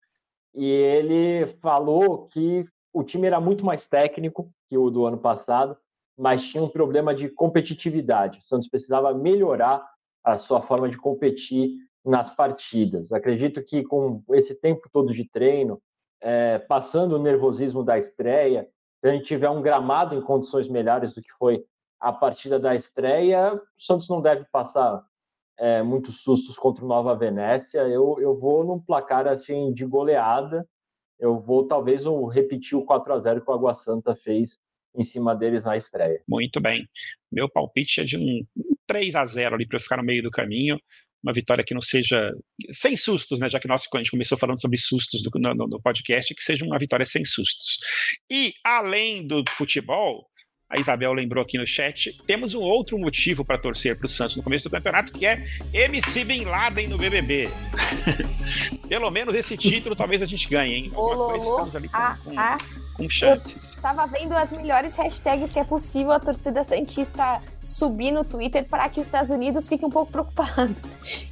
e 0.54 0.66
ele 0.66 1.48
falou 1.62 2.28
que 2.28 2.66
o 2.94 3.04
time 3.04 3.28
era 3.28 3.42
muito 3.42 3.66
mais 3.66 3.88
técnico 3.88 4.50
que 4.70 4.78
o 4.78 4.90
do 4.90 5.06
ano 5.06 5.18
passado, 5.18 5.78
mas 6.18 6.48
tinha 6.48 6.64
um 6.64 6.70
problema 6.70 7.14
de 7.14 7.28
competitividade. 7.28 8.40
O 8.40 8.44
Santos 8.44 8.70
precisava 8.70 9.14
melhorar 9.14 9.86
a 10.24 10.38
sua 10.38 10.62
forma 10.62 10.88
de 10.88 10.98
competir 10.98 11.76
nas 12.06 12.34
partidas. 12.34 13.12
Acredito 13.12 13.62
que 13.64 13.84
com 13.84 14.24
esse 14.32 14.56
tempo 14.56 14.88
todo 14.94 15.14
de 15.14 15.30
treino, 15.30 15.82
é, 16.22 16.60
passando 16.60 17.16
o 17.18 17.22
nervosismo 17.22 17.84
da 17.84 17.98
estreia, 17.98 18.68
se 19.06 19.10
a 19.10 19.14
gente 19.14 19.26
tiver 19.26 19.52
um 19.52 19.62
gramado 19.62 20.16
em 20.16 20.22
condições 20.22 20.68
melhores 20.68 21.14
do 21.14 21.22
que 21.22 21.32
foi 21.38 21.64
a 22.00 22.12
partida 22.12 22.60
da 22.60 22.74
estreia, 22.74 23.54
o 23.54 23.62
Santos 23.78 24.10
não 24.10 24.20
deve 24.20 24.46
passar 24.52 25.06
é, 25.60 25.84
muitos 25.84 26.22
sustos 26.24 26.58
contra 26.58 26.84
o 26.84 26.88
Nova 26.88 27.16
Venécia. 27.16 27.82
Eu, 27.82 28.18
eu 28.20 28.36
vou 28.36 28.64
num 28.64 28.80
placar 28.80 29.28
assim 29.28 29.72
de 29.72 29.86
goleada. 29.86 30.68
Eu 31.20 31.40
vou 31.40 31.68
talvez 31.68 32.08
um, 32.08 32.26
repetir 32.26 32.76
o 32.76 32.84
4 32.84 33.14
a 33.14 33.20
0 33.20 33.46
que 33.46 33.52
o 33.52 33.54
Água 33.54 33.76
Santa 33.76 34.16
fez 34.16 34.58
em 34.96 35.04
cima 35.04 35.36
deles 35.36 35.64
na 35.64 35.78
estreia. 35.78 36.20
Muito 36.28 36.60
bem. 36.60 36.90
Meu 37.32 37.48
palpite 37.48 38.02
é 38.02 38.04
de 38.04 38.18
um 38.18 38.44
3 38.88 39.14
a 39.14 39.24
0 39.24 39.54
ali 39.54 39.68
para 39.68 39.78
eu 39.78 39.82
ficar 39.82 39.98
no 39.98 40.04
meio 40.04 40.24
do 40.24 40.32
caminho 40.32 40.80
uma 41.26 41.34
vitória 41.34 41.64
que 41.64 41.74
não 41.74 41.82
seja 41.82 42.32
sem 42.70 42.96
sustos, 42.96 43.40
né? 43.40 43.50
Já 43.50 43.60
que 43.60 43.68
nós, 43.68 43.88
a 43.92 43.98
gente 43.98 44.12
começou 44.12 44.38
falando 44.38 44.62
sobre 44.62 44.78
sustos 44.78 45.24
do, 45.24 45.32
no, 45.40 45.68
no 45.68 45.82
podcast, 45.82 46.34
que 46.36 46.44
seja 46.44 46.64
uma 46.64 46.78
vitória 46.78 47.06
sem 47.06 47.26
sustos. 47.26 47.80
E 48.32 48.54
além 48.64 49.26
do 49.26 49.44
futebol, 49.50 50.28
a 50.70 50.80
Isabel 50.80 51.14
lembrou 51.14 51.44
aqui 51.44 51.58
no 51.58 51.66
chat, 51.66 52.12
temos 52.28 52.54
um 52.54 52.60
outro 52.60 52.98
motivo 52.98 53.44
para 53.44 53.58
torcer 53.58 53.98
para 53.98 54.06
o 54.06 54.10
Santos 54.10 54.36
no 54.36 54.44
começo 54.44 54.66
do 54.66 54.72
campeonato, 54.72 55.14
que 55.14 55.26
é 55.26 55.44
MC 55.74 56.24
Bin 56.24 56.46
Laden 56.46 56.88
no 56.88 56.98
BBB. 56.98 57.50
Pelo 58.88 59.10
menos 59.10 59.36
esse 59.36 59.58
título 59.58 59.96
talvez 59.96 60.22
a 60.22 60.26
gente 60.26 60.48
ganhe, 60.48 60.76
hein? 60.76 60.92
Alguma 60.94 61.30
coisa 61.30 61.46
estamos 61.46 61.76
ali 61.76 61.88
com, 61.90 61.98
ah, 61.98 62.18
com, 62.24 62.40
ah, 62.40 62.58
com 62.96 63.10
chances. 63.10 63.76
Eu 63.76 63.82
tava 63.82 64.06
vendo 64.08 64.34
as 64.34 64.52
melhores 64.52 64.96
hashtags 64.96 65.52
que 65.52 65.60
é 65.60 65.64
possível 65.64 66.12
a 66.12 66.20
torcida 66.20 66.64
Santista 66.64 67.42
subir 67.64 68.12
no 68.12 68.24
Twitter 68.24 68.66
para 68.66 68.88
que 68.90 69.00
os 69.00 69.06
Estados 69.06 69.32
Unidos 69.32 69.68
fiquem 69.68 69.88
um 69.88 69.92
pouco 69.92 70.12
preocupados. 70.14 70.78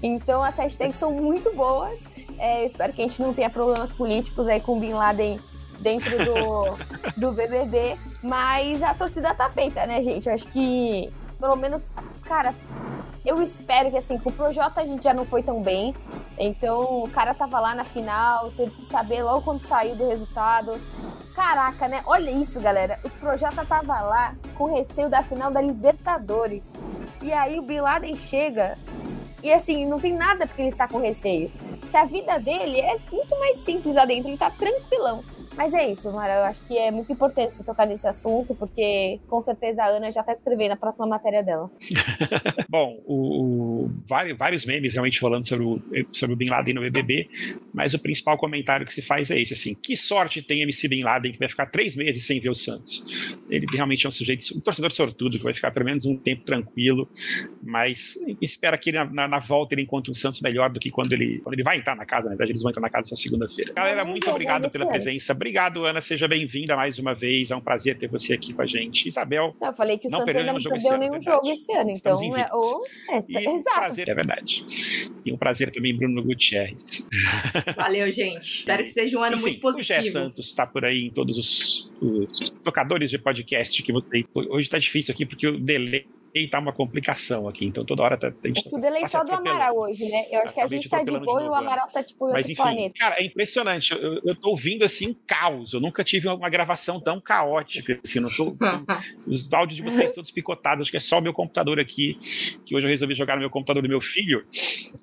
Então 0.02 0.44
as 0.44 0.56
hashtags 0.58 0.98
são 0.98 1.12
muito 1.12 1.54
boas. 1.56 2.00
É, 2.38 2.64
eu 2.64 2.66
espero 2.66 2.94
que 2.94 3.02
a 3.02 3.06
gente 3.06 3.22
não 3.22 3.34
tenha 3.34 3.50
problemas 3.50 3.92
políticos 3.92 4.48
aí 4.48 4.60
com 4.60 4.80
Bin 4.80 4.94
Laden 4.94 5.40
dentro 5.80 6.18
do, 6.18 6.78
do 7.18 7.32
BBB. 7.32 7.96
Mas 8.22 8.82
a 8.84 8.94
torcida 8.94 9.34
tá 9.34 9.50
feita, 9.50 9.86
né, 9.86 10.02
gente? 10.02 10.28
Eu 10.28 10.34
acho 10.34 10.48
que, 10.48 11.12
pelo 11.40 11.56
menos, 11.56 11.90
cara, 12.24 12.54
eu 13.26 13.42
espero 13.42 13.90
que, 13.90 13.98
assim, 13.98 14.18
com 14.18 14.30
o 14.30 14.34
Projota 14.34 14.82
a 14.82 14.86
gente 14.86 15.04
já 15.04 15.14
não 15.14 15.26
foi 15.26 15.42
tão 15.42 15.62
bem. 15.62 15.96
Então, 16.38 17.04
o 17.04 17.10
cara 17.10 17.34
tava 17.34 17.60
lá 17.60 17.74
na 17.74 17.84
final, 17.84 18.52
teve 18.52 18.72
que 18.72 18.86
saber 18.86 19.24
logo 19.24 19.42
quando 19.44 19.62
saiu 19.62 19.96
do 19.96 20.08
resultado. 20.08 20.80
Caraca, 21.34 21.88
né? 21.88 22.02
Olha 22.06 22.30
isso, 22.30 22.60
galera. 22.60 23.00
O 23.04 23.10
Projota 23.10 23.66
tava 23.66 24.00
lá 24.02 24.36
com 24.56 24.66
receio 24.66 25.10
da 25.10 25.24
final 25.24 25.50
da 25.50 25.62
Libertadores. 25.62 26.64
E 27.22 27.32
aí 27.32 27.58
o 27.58 27.64
Bin 27.64 27.80
Laden 27.80 28.16
chega 28.16 28.78
e, 29.42 29.52
assim, 29.52 29.86
não 29.86 30.00
tem 30.00 30.14
nada 30.14 30.46
porque 30.46 30.62
ele 30.62 30.76
tá 30.76 30.88
com 30.88 31.00
receio. 31.00 31.52
Que 31.90 31.98
a 31.98 32.06
vida 32.06 32.40
dele 32.40 32.80
é 32.82 32.98
muito 33.12 33.40
mais 33.40 33.60
simples 33.60 33.96
lá 33.96 34.06
dentro. 34.06 34.30
Ele 34.30 34.38
tá 34.38 34.50
tranquilão. 34.50 35.24
Mas 35.56 35.74
é 35.74 35.92
isso, 35.92 36.12
Mara. 36.12 36.34
Eu 36.36 36.44
acho 36.44 36.62
que 36.64 36.78
é 36.78 36.90
muito 36.92 37.12
importante 37.12 37.56
você 37.56 37.64
tocar 37.64 37.86
nesse 37.86 38.08
assunto, 38.08 38.56
porque 38.56 39.20
com 39.28 39.42
certeza 39.42 39.84
a 39.84 39.88
Ana 39.88 40.12
já 40.12 40.22
está 40.22 40.34
escrevendo 40.34 40.72
a 40.72 40.76
próxima 40.76 41.06
matéria 41.06 41.44
dela. 41.44 41.70
Bom, 42.68 43.00
o, 43.06 43.84
o, 43.86 43.92
vários, 44.08 44.38
vários 44.38 44.66
memes 44.66 44.94
realmente 44.94 45.20
falando 45.20 45.48
sobre 45.48 45.66
o, 45.66 45.82
sobre 46.12 46.34
o 46.34 46.38
Bin 46.38 46.50
Laden 46.50 46.74
no 46.74 46.82
BBB, 46.82 47.30
mas 47.74 47.94
o 47.94 48.00
principal 48.00 48.38
comentário 48.38 48.86
que 48.86 48.94
se 48.94 49.02
faz 49.02 49.30
é 49.30 49.40
esse: 49.40 49.54
assim, 49.54 49.76
que 49.76 49.96
sorte 49.96 50.42
tem 50.42 50.62
MC 50.62 50.88
Bin 50.88 51.04
Laden 51.04 51.32
que 51.32 51.40
vai 51.40 51.48
ficar 51.48 51.68
três 51.68 51.96
meses 51.96 52.26
sem 52.26 52.40
ver 52.40 52.50
o 52.50 52.56
Santos? 52.56 53.06
Ele 53.50 53.68
realmente 53.72 54.06
é 54.06 54.10
um 54.10 54.12
sujeito, 54.12 54.58
um 54.58 54.60
torcedor 54.60 54.92
sortudo, 54.92 55.38
que 55.38 55.44
vai 55.44 55.54
ficar 55.54 55.72
pelo 55.72 55.86
menos 55.86 56.06
um 56.06 56.18
tempo 56.18 56.44
tranquilo, 56.44 57.08
mas 57.62 58.18
espera 58.42 58.78
que 58.78 58.92
na, 58.92 59.06
na, 59.06 59.28
na, 59.28 59.40
volta 59.40 59.76
ele 59.76 59.84
encontre 59.84 60.12
um 60.12 60.16
Santos 60.16 60.42
melhor 60.42 60.70
do 60.70 60.80
que 60.80 60.90
quando 60.90 61.14
ele, 61.14 61.40
quando 61.40 61.54
ele 61.54 61.64
vai 61.64 61.78
entrar 61.78 61.96
na 61.96 62.06
casa, 62.06 62.26
na 62.26 62.32
verdade, 62.32 62.52
eles 62.52 62.62
vão 62.62 62.70
entrar 62.70 62.82
na 62.82 62.90
casa 62.90 63.10
só 63.10 63.16
segunda-feira. 63.16 63.74
Galera, 63.74 64.04
muito 64.04 64.30
obrigado 64.30 64.70
pela 64.72 64.88
presença 64.88 65.34
Obrigado, 65.44 65.84
Ana. 65.84 66.02
Seja 66.02 66.26
bem-vinda 66.26 66.74
mais 66.74 66.98
uma 66.98 67.14
vez. 67.14 67.52
É 67.52 67.56
um 67.56 67.60
prazer 67.60 67.98
ter 67.98 68.08
você 68.08 68.32
aqui 68.32 68.54
com 68.54 68.62
a 68.62 68.66
gente. 68.66 69.10
Isabel. 69.10 69.54
eu 69.62 69.74
falei 69.74 69.98
que 69.98 70.08
o 70.08 70.10
Santos 70.10 70.34
ainda 70.34 70.54
não 70.54 70.62
perdeu 70.62 70.98
nenhum 70.98 71.22
jogo 71.22 71.52
esse 71.52 71.70
ano, 71.74 71.92
então 71.92 72.18
é, 72.34 72.48
ou... 72.54 72.86
é, 73.10 73.24
e 73.28 73.38
exato. 73.40 73.58
Um 73.58 73.64
prazer, 73.64 74.08
é 74.08 74.16
verdade. 74.16 74.66
E 75.26 75.34
um 75.34 75.38
prazer 75.38 75.70
também, 75.70 75.94
Bruno 75.94 76.24
Gutierrez. 76.24 77.10
Valeu, 77.76 78.10
gente. 78.10 78.60
Espero 78.60 78.84
que 78.84 78.90
seja 78.90 79.20
um 79.20 79.22
ano 79.22 79.36
Enfim, 79.36 79.42
muito 79.42 79.60
positivo. 79.60 80.00
O 80.00 80.04
Gé 80.04 80.10
Santos 80.10 80.48
está 80.48 80.66
por 80.66 80.86
aí 80.86 81.08
em 81.08 81.10
todos 81.10 81.38
os, 81.38 81.92
os 82.02 82.50
tocadores 82.64 83.10
de 83.10 83.18
podcast 83.18 83.84
que 83.84 83.92
você. 83.92 84.24
Hoje 84.34 84.68
está 84.68 84.80
difícil 84.80 85.14
aqui 85.14 85.26
porque 85.26 85.46
o 85.46 85.60
delay 85.60 86.08
e 86.34 86.48
tá 86.48 86.60
uma 86.60 86.74
complicação 86.74 87.48
aqui. 87.48 87.66
Então 87.66 87.86
toda 87.86 88.04
hora 88.04 88.18
tá, 88.18 88.28
a 88.28 88.48
gente. 88.48 88.68
É 88.68 88.70
o 88.72 88.82
delay 88.82 89.02
tá 89.02 89.08
só 89.08 89.24
do 89.24 89.32
Amaral 89.32 89.78
hoje, 89.78 90.10
né? 90.10 90.26
Eu 90.32 90.42
acho 90.42 90.54
que 90.54 90.62
a 90.62 90.68
gente 90.68 90.90
tá 90.90 91.04
de 91.04 91.12
boa 91.20 91.44
e 91.44 91.48
o 91.48 91.54
Amaral 91.54 91.88
tá 91.90 92.04
tipo 92.04 92.32
Mas, 92.32 92.50
enfim, 92.50 92.62
planeta. 92.62 92.94
Cara, 92.98 93.16
é 93.20 93.24
impressionante. 93.24 93.94
Eu, 93.94 94.20
eu 94.24 94.36
tô 94.36 94.50
ouvindo 94.50 94.84
assim 94.84 95.10
um 95.10 95.16
caos. 95.28 95.74
Eu 95.74 95.80
nunca 95.80 96.04
tive 96.04 96.28
uma 96.28 96.50
gravação 96.50 97.00
tão 97.00 97.22
caótica. 97.22 98.00
Assim, 98.04 98.20
não 98.20 98.30
tô, 98.30 98.56
os 99.28 99.52
áudios 99.54 99.78
de 99.78 99.84
vocês 99.84 100.12
todos 100.12 100.32
picotados. 100.32 100.82
Acho 100.82 100.92
que 100.92 100.98
é 100.98 101.00
só 101.00 101.20
o 101.20 101.22
meu 101.22 101.34
computador 101.34 101.80
aqui, 101.80 102.18
que 102.66 102.76
hoje 102.76 102.88
eu 102.88 102.90
resolvi 102.90 103.14
jogar 103.14 103.36
no 103.36 103.42
meu 103.42 103.50
computador 103.50 103.84
do 103.84 103.90
meu 103.90 104.02
filho, 104.02 104.46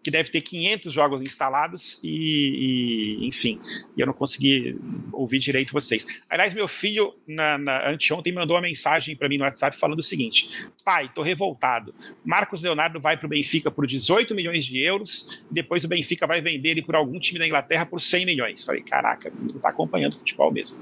que 0.03 0.11
deve 0.11 0.31
ter 0.31 0.41
500 0.41 0.93
jogos 0.93 1.23
instalados 1.23 2.01
e, 2.03 3.21
e 3.21 3.29
enfim, 3.29 3.61
e 3.97 4.01
eu 4.01 4.07
não 4.07 4.13
consegui 4.13 4.77
ouvir 5.13 5.39
direito 5.39 5.73
vocês. 5.73 6.05
Aliás, 6.29 6.53
meu 6.53 6.67
filho, 6.67 7.15
na, 7.27 7.57
na 7.57 7.91
anteontem, 7.91 8.33
mandou 8.33 8.57
uma 8.57 8.63
mensagem 8.63 9.15
para 9.17 9.29
mim 9.29 9.39
no 9.39 9.45
WhatsApp 9.45 9.77
falando 9.77 10.01
o 10.01 10.03
seguinte: 10.03 10.49
pai, 10.85 11.11
tô 11.15 11.20
revoltado. 11.23 11.95
Marcos 12.25 12.63
Leonardo 12.63 13.01
vai 13.01 13.17
para 13.17 13.27
o 13.27 13.29
Benfica 13.29 13.71
por 13.71 13.87
18 13.87 14.35
milhões 14.35 14.65
de 14.65 14.79
euros, 14.79 15.45
depois 15.51 15.85
o 15.85 15.89
Benfica 15.89 16.27
vai 16.27 16.41
vender 16.41 16.71
ele 16.71 16.83
por 16.83 16.95
algum 16.95 17.19
time 17.19 17.39
da 17.39 17.47
Inglaterra 17.47 17.87
por 17.87 18.01
100 18.01 18.27
milhões. 18.27 18.65
Falei, 18.65 18.83
caraca, 18.83 19.33
não 19.39 19.61
tá 19.61 19.69
acompanhando 19.69 20.15
o 20.15 20.17
futebol 20.17 20.53
mesmo. 20.53 20.79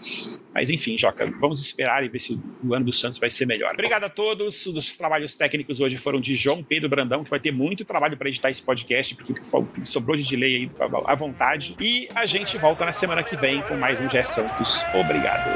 Mas 0.54 0.70
enfim, 0.70 0.98
Joca, 0.98 1.30
vamos 1.38 1.60
esperar 1.60 2.04
e 2.04 2.08
ver 2.08 2.18
se 2.18 2.40
o 2.64 2.74
ano 2.74 2.86
do 2.86 2.92
Santos 2.92 3.18
vai 3.18 3.30
ser 3.30 3.46
melhor. 3.46 3.70
Obrigado 3.72 4.04
a 4.04 4.08
todos. 4.08 4.66
Os 4.66 4.96
trabalhos 4.96 5.36
técnicos 5.36 5.80
hoje 5.80 5.96
foram 5.96 6.20
de 6.20 6.34
João 6.34 6.62
Pedro 6.62 6.88
Brandão, 6.88 7.22
que 7.22 7.30
vai 7.30 7.40
ter 7.40 7.52
muito 7.52 7.84
trabalho 7.84 8.16
para 8.16 8.28
editar 8.28 8.50
esse 8.50 8.62
podcast, 8.62 9.14
porque 9.14 9.40
sobrou 9.84 10.16
de 10.16 10.24
delay 10.24 10.56
aí 10.56 10.70
à 11.06 11.14
vontade. 11.14 11.76
E 11.80 12.08
a 12.14 12.26
gente 12.26 12.58
volta 12.58 12.84
na 12.84 12.92
semana 12.92 13.22
que 13.22 13.36
vem 13.36 13.62
com 13.62 13.76
mais 13.76 14.00
um 14.00 14.10
Gé 14.10 14.22
Santos. 14.22 14.82
Obrigado. 14.94 15.48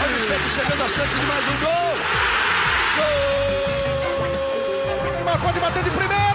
Olha 0.00 0.16
o 0.16 0.20
Santos 0.20 0.52
chegando 0.52 0.84
a 0.84 0.88
chance 0.88 1.18
de 1.18 1.26
mais 1.26 1.48
um 1.48 1.56
gol. 1.58 1.98
Gol! 5.02 5.12
Neymar 5.12 5.40
pode 5.40 5.60
bater 5.60 5.82
de 5.82 5.90
primeira. 5.90 6.27